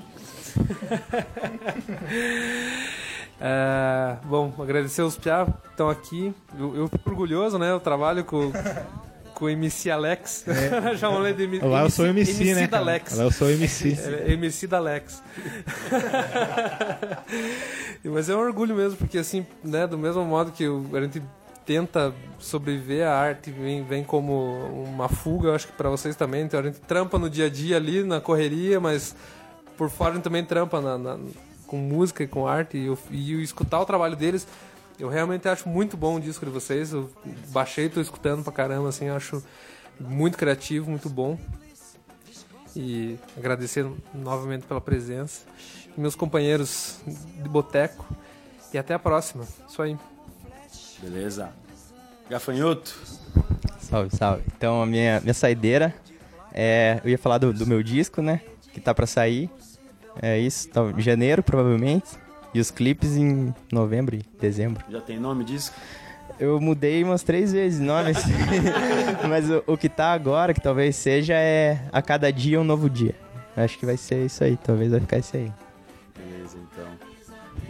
[3.42, 6.34] É, bom, agradecer os Piá que estão aqui.
[6.58, 7.70] Eu, eu fico orgulhoso, né?
[7.70, 8.52] Eu trabalho com,
[9.32, 10.44] com o MC Alex.
[10.46, 10.92] É.
[10.94, 12.82] Já falei de M- Lá eu sou MC, né, da cara?
[12.82, 13.16] Alex.
[13.16, 13.96] Lá eu sou MC.
[14.28, 15.22] É, MC da Alex.
[18.04, 21.22] Mas é um orgulho mesmo, porque assim, né, do mesmo modo que o- a gente
[21.66, 24.34] tenta sobreviver, a arte vem, vem como
[24.84, 26.42] uma fuga, eu acho que pra vocês também.
[26.44, 29.14] Então a gente trampa no dia a dia ali, na correria, mas
[29.76, 31.18] por fora a gente também trampa na- na-
[31.66, 32.76] com música e com arte.
[32.76, 34.46] E, e escutar o trabalho deles,
[34.98, 36.92] eu realmente acho muito bom o disco de vocês.
[36.92, 37.10] Eu
[37.48, 39.42] baixei, tô escutando pra caramba, assim, acho
[40.00, 41.38] muito criativo, muito bom
[42.74, 45.42] e agradecer novamente pela presença.
[45.96, 48.06] E meus companheiros de boteco.
[48.72, 49.44] E até a próxima.
[49.68, 49.96] Isso aí.
[51.02, 51.50] Beleza.
[52.28, 52.94] Gafanhoto.
[53.78, 54.42] Salve, salve.
[54.56, 55.94] Então a minha, minha saideira
[56.52, 57.00] é.
[57.04, 58.40] Eu ia falar do, do meu disco, né?
[58.72, 59.50] Que tá pra sair.
[60.20, 62.18] É isso, tá em janeiro, provavelmente.
[62.52, 64.84] E os clipes em novembro e dezembro.
[64.90, 65.72] Já tem nome disso?
[66.38, 68.18] Eu mudei umas três vezes nomes.
[69.28, 72.88] Mas o, o que tá agora, que talvez seja, é A Cada Dia um Novo
[72.88, 73.14] Dia.
[73.56, 75.52] Acho que vai ser isso aí, talvez vai ficar isso aí.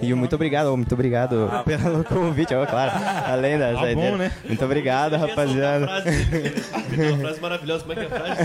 [0.02, 2.93] E muito obrigado, muito obrigado Ah, pelo convite, ó, claro.
[3.27, 4.10] Além da saideira.
[4.12, 4.32] bom, né?
[4.44, 5.86] Muito obrigado, rapaziada.
[5.86, 8.43] Uma frase maravilhosa, como é que é a frase?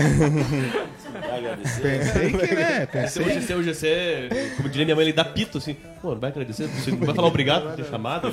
[1.12, 1.82] Vai agradecer.
[1.82, 2.88] Pensei que, né?
[3.04, 3.56] Esse Pensei.
[3.56, 5.76] hoje, esse, como diria minha mãe, ele dá pito, assim.
[6.02, 6.66] Pô, não vai agradecer?
[6.68, 8.30] Você não vai falar obrigado por ter chamado?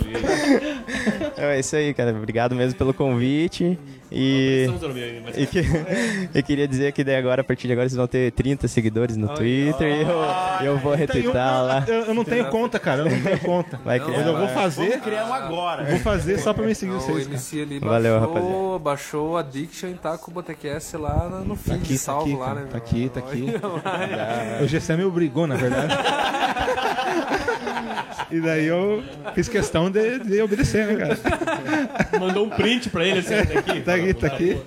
[1.37, 2.11] É isso aí, cara.
[2.11, 3.77] Obrigado mesmo pelo convite.
[4.15, 4.67] E,
[5.35, 5.59] e, que,
[6.35, 9.17] eu queria dizer que daí agora, a partir de agora, vocês vão ter 30 seguidores
[9.17, 11.83] no Twitter e eu, eu vou retweetar lá.
[11.87, 13.01] Eu, eu não tenho conta, cara.
[13.01, 13.79] Eu não tenho conta.
[13.83, 14.17] Vai criar.
[14.19, 14.89] Mas eu vou fazer.
[14.89, 15.83] Vamos criar um agora.
[15.85, 17.25] Vou fazer só pra me seguir O vocês.
[17.27, 21.55] MC ali Valeu, baixou, baixou o Addiction e tá com o Botecast lá no- no
[21.55, 22.67] feed aqui, tá salvo aqui, lá, né?
[22.69, 23.45] Tá aqui, tá aqui.
[24.63, 25.93] O GC me obrigou, na verdade.
[28.31, 29.03] E daí eu
[29.35, 32.19] fiz questão de, de obedecer, né, cara?
[32.19, 33.81] Mandou um print pra ele, assim, tá aqui.
[33.81, 34.61] Tá aqui, tá aqui.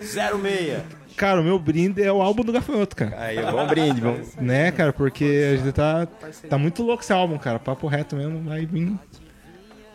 [0.00, 0.82] 06.
[1.16, 3.14] Cara, o meu brinde é o álbum do Gafanhoto, cara.
[3.18, 4.18] Aí, bom brinde, bom.
[4.40, 4.92] Né, cara?
[4.92, 6.06] Porque a gente tá,
[6.48, 7.58] tá muito louco esse álbum, cara.
[7.58, 8.92] Papo reto mesmo, vai vir.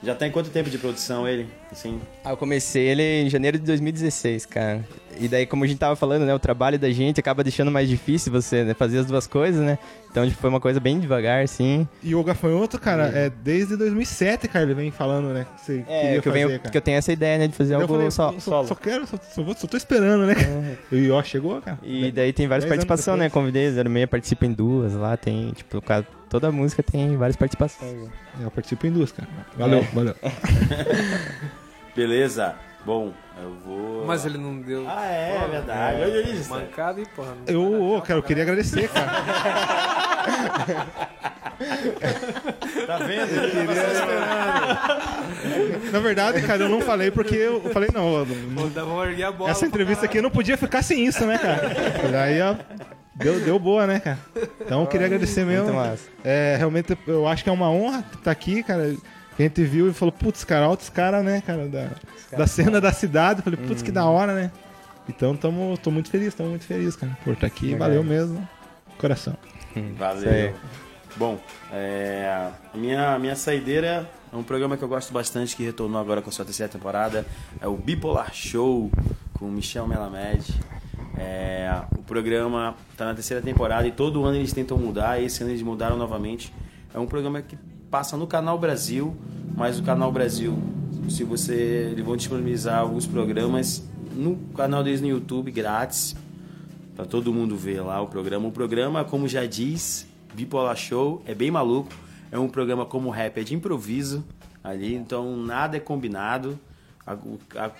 [0.03, 1.47] Já tem quanto tempo de produção ele?
[1.71, 4.85] Assim, Ah, eu comecei ele em janeiro de 2016, cara.
[5.19, 7.87] E daí, como a gente tava falando, né, o trabalho da gente acaba deixando mais
[7.89, 9.77] difícil você né, fazer as duas coisas, né?
[10.09, 11.87] Então, tipo, foi uma coisa bem devagar, assim.
[12.01, 15.45] E o Gafanhoto, cara, é desde 2007, cara, ele vem falando, né?
[15.55, 16.71] Que você É, queria que eu, fazer, venho, cara.
[16.71, 18.67] que eu tenho essa ideia, né, de fazer Eu algo falei, só, só, solo.
[18.67, 20.33] só quero, só, só, vou- só tô esperando, né?
[20.91, 21.77] E ó, chegou, cara.
[21.83, 23.29] E daí tem várias participações, né?
[23.29, 25.81] Convidei, 06 participa em duas lá, tem, tipo,
[26.29, 27.93] toda música tem várias participações.
[27.93, 28.09] né?
[28.41, 29.27] Eu participo em duas, cara.
[29.57, 29.81] Valeu, É.
[29.93, 30.15] valeu.
[31.95, 32.55] beleza.
[32.85, 33.11] Bom,
[33.41, 34.05] eu vou.
[34.05, 34.85] Mas ele não deu.
[34.87, 36.01] Ah, é, é verdade.
[36.01, 36.49] Olha isso.
[36.49, 37.33] Mancada e porra.
[37.35, 39.07] não- Eu, ô, cara, eu queria agradecer, cara.
[42.85, 43.31] Tá vendo?
[45.91, 50.17] Na verdade, cara, eu não falei porque eu falei, não, eu não- essa entrevista aqui
[50.19, 51.71] eu não podia ficar sem isso, né, cara?
[52.11, 52.55] Daí, ó,
[53.15, 54.19] deu, deu boa, né, cara?
[54.61, 55.65] Então eu queria agradecer mesmo.
[55.73, 56.03] Muito massa.
[56.23, 58.93] É, realmente, eu acho que é uma honra estar aqui, cara.
[59.37, 61.91] Que a gente viu e falou, putz, cara, altos caras, né, cara, da,
[62.35, 63.43] da cena da cidade.
[63.43, 64.51] Falei, putz, que da hora, né?
[65.07, 67.75] Então, tamo, tô muito feliz, tamo muito feliz, cara, por estar aqui.
[67.75, 68.45] Valeu mesmo.
[68.97, 69.37] Coração.
[69.95, 70.55] Valeu.
[71.15, 71.39] Bom,
[71.71, 76.19] é, a minha, minha saideira é um programa que eu gosto bastante, que retornou agora
[76.19, 77.23] com a sua terceira temporada.
[77.61, 78.91] É o Bipolar Show,
[79.33, 80.51] com o Michel Melamed.
[81.15, 85.21] É, o programa está na terceira temporada e todo ano eles tentam mudar.
[85.21, 86.51] Esse ano eles mudaram novamente.
[86.91, 87.55] É um programa que
[87.89, 89.15] passa no Canal Brasil,
[89.55, 90.57] mas o Canal Brasil,
[91.09, 91.89] se você.
[91.91, 93.83] Eles vão disponibilizar alguns programas
[94.13, 96.15] no canal deles no YouTube, grátis.
[96.95, 98.47] Pra todo mundo ver lá o programa.
[98.47, 101.91] O programa, como já diz, Bipolar Show, é bem maluco.
[102.31, 104.23] É um programa como rap, é de improviso
[104.63, 106.59] ali, então nada é combinado.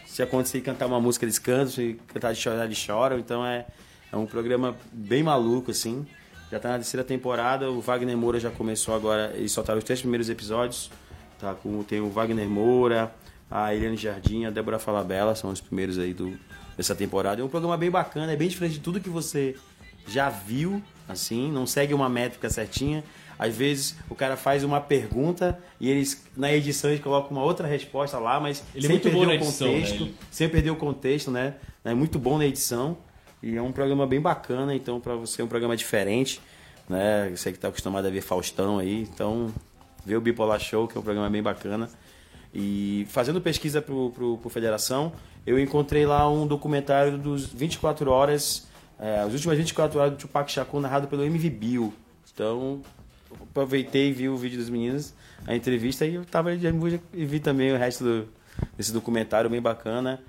[0.06, 3.20] Se acontecer cantar uma música, eles cantam, se cantar de chorar, eles choram.
[3.20, 3.66] Então é,
[4.12, 6.06] é um programa bem maluco, assim.
[6.52, 10.00] Já tá na terceira temporada, o Wagner Moura já começou agora, eles soltaram os três
[10.00, 10.90] primeiros episódios.
[11.40, 13.14] Tá com, tem o Wagner Moura,
[13.52, 16.38] a Eliane Jardim, a Débora Falabella, são os primeiros aí do,
[16.76, 17.42] dessa temporada.
[17.42, 19.56] É um programa bem bacana, é bem diferente de tudo que você
[20.08, 23.04] já viu, assim, não segue uma métrica certinha.
[23.38, 27.68] Às vezes o cara faz uma pergunta e eles, na edição, eles colocam uma outra
[27.68, 30.06] resposta lá, mas Ele é sem muito perder o na edição, contexto.
[30.06, 30.12] né?
[30.32, 31.54] Sem perder o contexto, né?
[31.86, 32.98] É muito bom na edição.
[33.42, 36.42] E é um programa bem bacana, então, para você é um programa diferente,
[36.90, 37.30] né?
[37.36, 39.54] Você que tá acostumado a ver Faustão aí, então,
[40.06, 41.90] vê o Bipolar Show, que é um programa bem bacana.
[42.54, 45.12] E fazendo pesquisa pro, pro, Federação,
[45.46, 48.68] eu encontrei lá um documentário dos 24 horas,
[49.00, 51.94] é, as últimas 24 horas do Tupac Shakur narrado pelo MV Bill.
[52.34, 52.82] Então,
[53.42, 55.14] aproveitei e vi o vídeo dos meninos,
[55.46, 56.62] a entrevista, e eu tava ali
[57.14, 58.28] e vi também o resto do,
[58.76, 60.20] desse documentário bem bacana.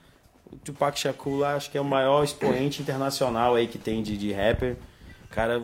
[0.50, 4.32] O Tupac Shakur acho que é o maior expoente internacional aí que tem de, de
[4.32, 4.76] rapper.
[5.30, 5.62] Cara,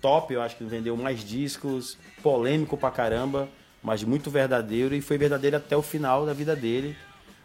[0.00, 3.48] top, eu acho que vendeu mais discos, polêmico pra caramba,
[3.82, 6.96] mas muito verdadeiro e foi verdadeiro até o final da vida dele,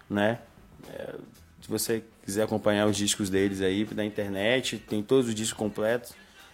[0.09, 0.39] né?
[0.93, 1.15] É,
[1.61, 6.13] se você quiser acompanhar os discos deles aí na internet, tem todos os discos completos.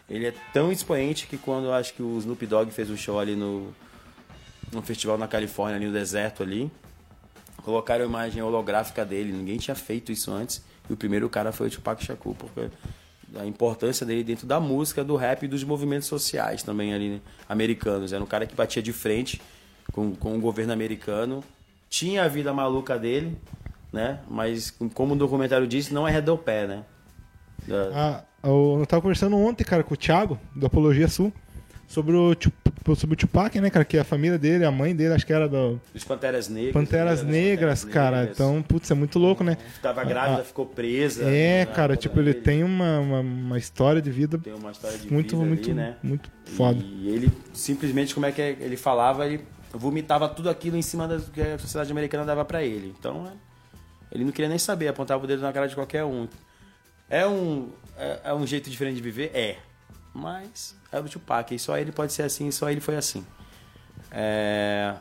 [0.10, 3.20] Ele é tão expoente que quando eu acho que o Snoop Dogg fez um show
[3.20, 3.74] ali no,
[4.72, 6.72] no festival na Califórnia, ali no deserto ali,
[7.64, 9.32] colocaram a imagem holográfica dele.
[9.32, 10.64] Ninguém tinha feito isso antes.
[10.90, 12.70] E o primeiro cara foi o Tupac Shakur, porque
[13.40, 17.22] a importância dele dentro da música, do rap e dos movimentos sociais também ali, né,
[17.50, 18.14] americanos.
[18.14, 19.42] Era um cara que batia de frente
[19.92, 21.44] com, com o governo americano.
[21.90, 23.38] Tinha a vida maluca dele,
[23.92, 24.20] né?
[24.30, 26.84] Mas, como o documentário disse, não é redor pé, né?
[27.68, 31.32] Da- Ah, eu tava conversando ontem, cara, com o Thiago, do Apologia Sul,
[31.88, 32.63] sobre o, Tup-
[32.96, 33.86] sobre o Tupac, né, cara?
[33.86, 36.74] Que a família dele, a mãe dele, acho que era do Dos Panteras Negras.
[36.74, 38.18] Panteras né, Negras, Panteras cara.
[38.20, 38.36] Negras.
[38.38, 39.58] Então, putz, é muito louco, né?
[39.82, 41.24] Tava grávida, Ah, ficou presa.
[41.24, 42.44] É, né, cara, tipo, ele dele.
[42.44, 45.74] tem uma, uma, uma história de vida Tem uma história de muito, vida muito, ali,
[45.74, 45.96] né?
[46.04, 46.80] muito foda.
[46.84, 51.20] E ele simplesmente, como é que ele falava, ele vomitava tudo aquilo em cima do
[51.32, 52.94] que a sociedade americana dava pra ele.
[53.00, 53.32] Então, é,
[54.14, 56.28] ele não queria nem saber, apontava o dedo na cara de qualquer um.
[57.10, 59.32] É um, é, é um jeito diferente de viver?
[59.34, 59.58] É.
[60.14, 63.26] Mas é o Tupac, e só ele pode ser assim, só ele foi assim.
[64.12, 64.94] É...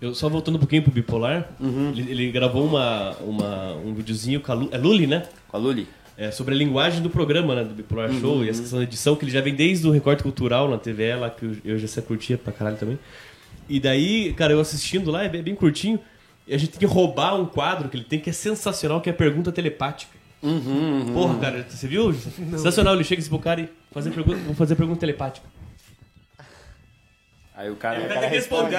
[0.00, 4.52] Eu só voltando um pouquinho pro Bipolar, ele, ele gravou uma, uma, um videozinho com
[4.52, 5.26] a Lu, é Luli, né?
[5.48, 5.88] Com a Luli?
[6.18, 7.64] É, sobre a linguagem do programa, né?
[7.64, 8.20] Do Bipolar Uhum.
[8.20, 10.76] Show e essa questão da edição, que ele já vem desde o Recorte Cultural na
[10.78, 12.98] TV, lá que eu, já curtia pra caralho também.
[13.68, 15.98] E daí, cara, eu assistindo lá, é bem, bem curtinho,
[16.46, 19.08] e a gente tem que roubar um quadro que ele tem que é sensacional, que
[19.08, 20.15] é a pergunta telepática.
[20.42, 22.12] Uhum, Porra, cara, você viu?
[22.12, 25.46] Sensacional, ele chega esse pro cara e fazer pergunta, vou fazer pergunta telepática.
[27.54, 28.74] Aí o cara, o vai cara responde.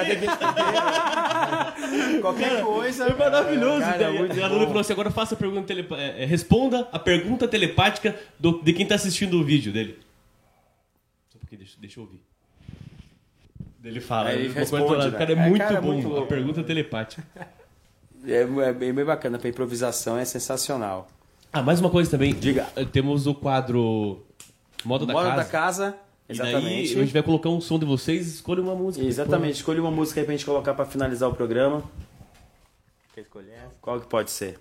[2.22, 3.06] Qualquer coisa.
[3.06, 3.80] É maravilhoso.
[3.80, 4.68] Cara, Cara, muito a Lula bom.
[4.68, 8.74] falou assim: agora faça a pergunta telepa- é, é, responda a pergunta telepática do- de
[8.74, 10.00] quem tá assistindo o vídeo dele.
[11.30, 12.22] Só um pouquinho, deixa, deixa eu ouvir.
[13.84, 15.18] Ele fala, Aí ele responde, né?
[15.18, 17.24] cara, é, É, muito cara, é bom muito a pergunta telepática.
[18.28, 21.08] É, é bem, bem bacana, pra improvisação é sensacional.
[21.58, 22.34] Ah, mais uma coisa também.
[22.34, 22.68] Diga.
[22.76, 24.24] Eh, Temos o quadro
[24.86, 25.38] Moda da Moda Casa.
[25.44, 25.98] da casa,
[26.30, 26.96] E daí exatamente.
[26.98, 29.04] a gente vai colocar um som de vocês escolha uma música.
[29.06, 31.84] Exatamente, escolha uma música aí pra gente colocar pra finalizar o programa.
[33.16, 33.58] Quer escolher?
[33.82, 34.60] Qual que pode ser?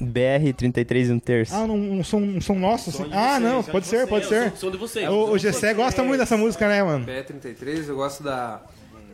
[0.00, 1.54] BR 33 e um terço.
[1.54, 2.90] Ah, um, um som, um som nosso?
[2.90, 3.04] assim?
[3.04, 4.50] de Ah, vocês, não, som pode de ser, pode é o ser.
[4.50, 5.08] som- som de vocês.
[5.08, 7.06] O, o Gessé gosta muito dessa música, né, mano?
[7.06, 8.62] BE33, eu gosto da.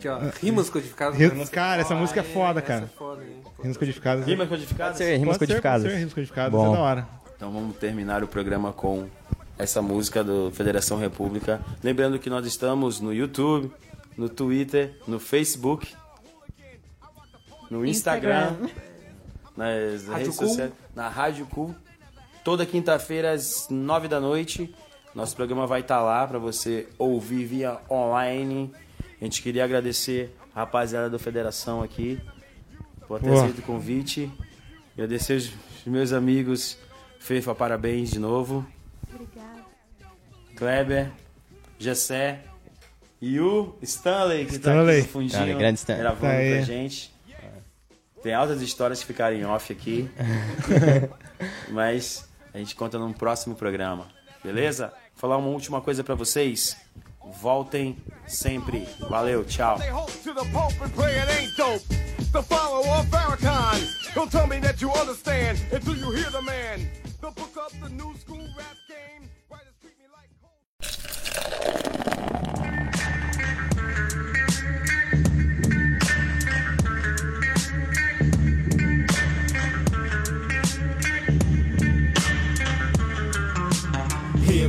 [0.00, 1.18] Aqui, ó, rimas codificadas.
[1.18, 2.84] Rimas- cara, essa música é foda, essa cara.
[2.84, 3.42] é foda, hein?
[3.62, 4.24] Rimas codificadas.
[4.26, 4.96] Rimas Pode codificadas?
[4.96, 5.82] ser, rimas Pode ser, codificadas.
[5.82, 6.72] Pode ser, rimas codificadas, Bom.
[6.72, 7.08] é da hora.
[7.36, 9.06] Então vamos terminar o programa com
[9.58, 11.60] essa música do Federação República.
[11.82, 13.70] Lembrando que nós estamos no YouTube,
[14.16, 15.94] no Twitter, no Facebook,
[17.70, 18.70] no Instagram, Instagram.
[19.56, 20.48] nas Rádio redes Cool.
[20.48, 21.74] sociais, na Rádio Cool.
[22.42, 24.74] Toda quinta-feira às nove da noite,
[25.14, 28.72] nosso programa vai estar lá para você ouvir via online.
[29.20, 32.18] A gente queria agradecer a rapaziada da Federação aqui
[33.06, 33.42] por ter Boa.
[33.42, 34.30] aceito o convite.
[34.94, 35.52] Agradecer os
[35.86, 36.78] meus amigos.
[37.18, 38.66] Fefa, parabéns de novo.
[39.12, 39.60] Obrigada.
[40.56, 41.10] Kleber,
[41.78, 42.40] Gessé
[43.20, 44.98] e o Stanley, que tá Stanley.
[44.98, 46.02] aqui no fundinho, Stanley, grande Stanley.
[46.02, 46.50] gravando Tá aí.
[46.56, 47.14] pra gente.
[48.22, 50.08] Tem altas histórias que ficaram em off aqui.
[51.70, 54.08] Mas a gente conta num próximo programa.
[54.44, 54.88] Beleza?
[54.88, 56.76] Vou falar uma última coisa pra vocês.
[57.40, 58.86] Voltem sempre.
[59.08, 59.78] Valeu, tchau.
[59.78, 59.86] Me
[67.20, 68.76] the book of the new school rap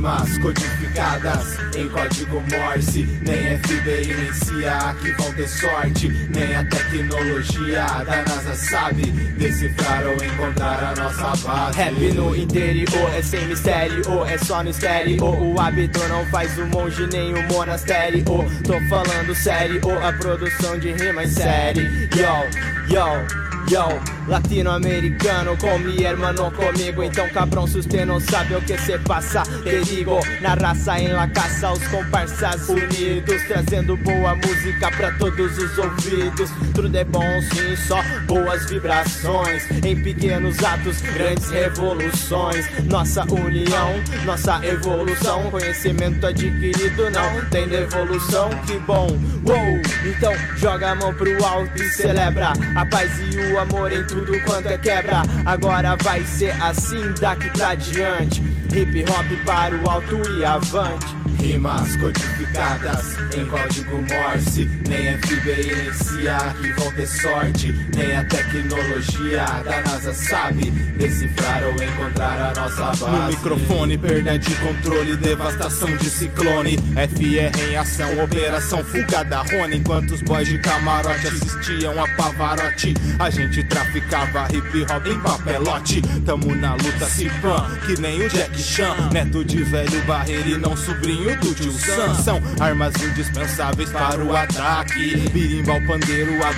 [0.02, 3.04] Rimas codificadas em código Morse.
[3.22, 6.08] Nem FBI nem CIA que vão ter sorte.
[6.34, 9.06] Nem a tecnologia da NASA sabe
[9.38, 11.78] decifrar ou encontrar a nossa base.
[11.78, 15.24] Rap no interior é sem mistério, é só no estéreo.
[15.24, 18.24] O hábito não faz o monge nem o monastério.
[18.24, 22.08] Tô falando sério, a produção de rimas série.
[22.12, 23.51] Yo, yo.
[23.68, 29.42] Yo, latino-americano con mi hermano comigo Então cabrão, se não sabe o que se passa
[29.62, 35.58] Te digo, na raça, em la casa Os comparsas unidos Trazendo boa música pra todos
[35.58, 36.50] os ouvidos.
[36.74, 39.70] Tudo é bom sim, só boas vibrações.
[39.84, 42.66] Em pequenos atos, grandes revoluções.
[42.84, 43.94] Nossa união,
[44.24, 45.50] nossa evolução.
[45.50, 48.50] Conhecimento adquirido não tem devolução.
[48.66, 49.06] Que bom,
[49.46, 49.82] uou!
[50.04, 54.38] Então joga a mão pro alto e celebra A paz e o amor em tudo
[54.44, 55.22] quanto é quebra.
[55.44, 58.40] Agora vai ser assim daqui pra diante.
[58.72, 64.70] Hip hop para o alto e avante Rimas codificadas em código Morse.
[64.88, 67.72] Nem FBI nem CIA que vão ter sorte.
[67.96, 73.04] Nem a tecnologia da NASA sabe decifrar ou encontrar a nossa base.
[73.04, 76.76] No microfone, perda de controle, devastação de ciclone.
[76.76, 79.78] FR em ação, operação fuga da Rony.
[79.78, 86.02] Enquanto os boys de camarote assistiam a Pavarotti, a gente traficava hip hop em papelote.
[86.24, 89.10] Tamo na luta, se pan, que nem o Jack Chan.
[89.12, 92.14] Neto de velho barreiro e não sobrinho do tio Sam.
[92.14, 95.16] São armas indispensáveis para o ataque.
[95.30, 96.52] Birimbau, pandeiro, a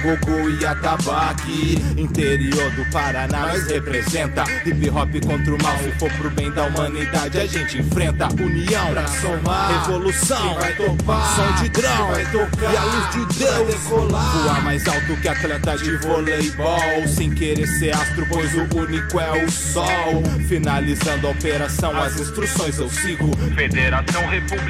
[0.60, 1.82] e a tabaque.
[1.96, 4.44] Interior do Paraná nós representa.
[4.64, 8.28] Hip hop contra o mal, se for pro bem da humanidade, a gente enfrenta.
[8.40, 13.10] União Pra somar, revolução, quem vai topar, som de drão vai tocar, e a luz
[13.10, 13.74] de Deus.
[13.74, 14.36] decolar.
[14.36, 19.44] Voar mais alto que atleta de voleibol, sem querer ser astro, pois o único é
[19.44, 20.22] o sol.
[20.48, 23.30] Finalizando a operação, as instruções eu sigo.
[23.54, 24.63] Federação República,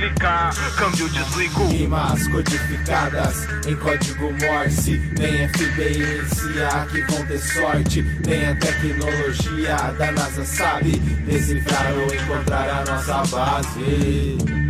[0.77, 1.67] câmbio desligo.
[1.69, 5.01] Rimas codificadas em código Morse.
[5.19, 8.03] Nem FBI nem CIA que vão ter sorte.
[8.27, 14.64] Nem a tecnologia da NASA sabe decifrar ou encontrar a nossa base.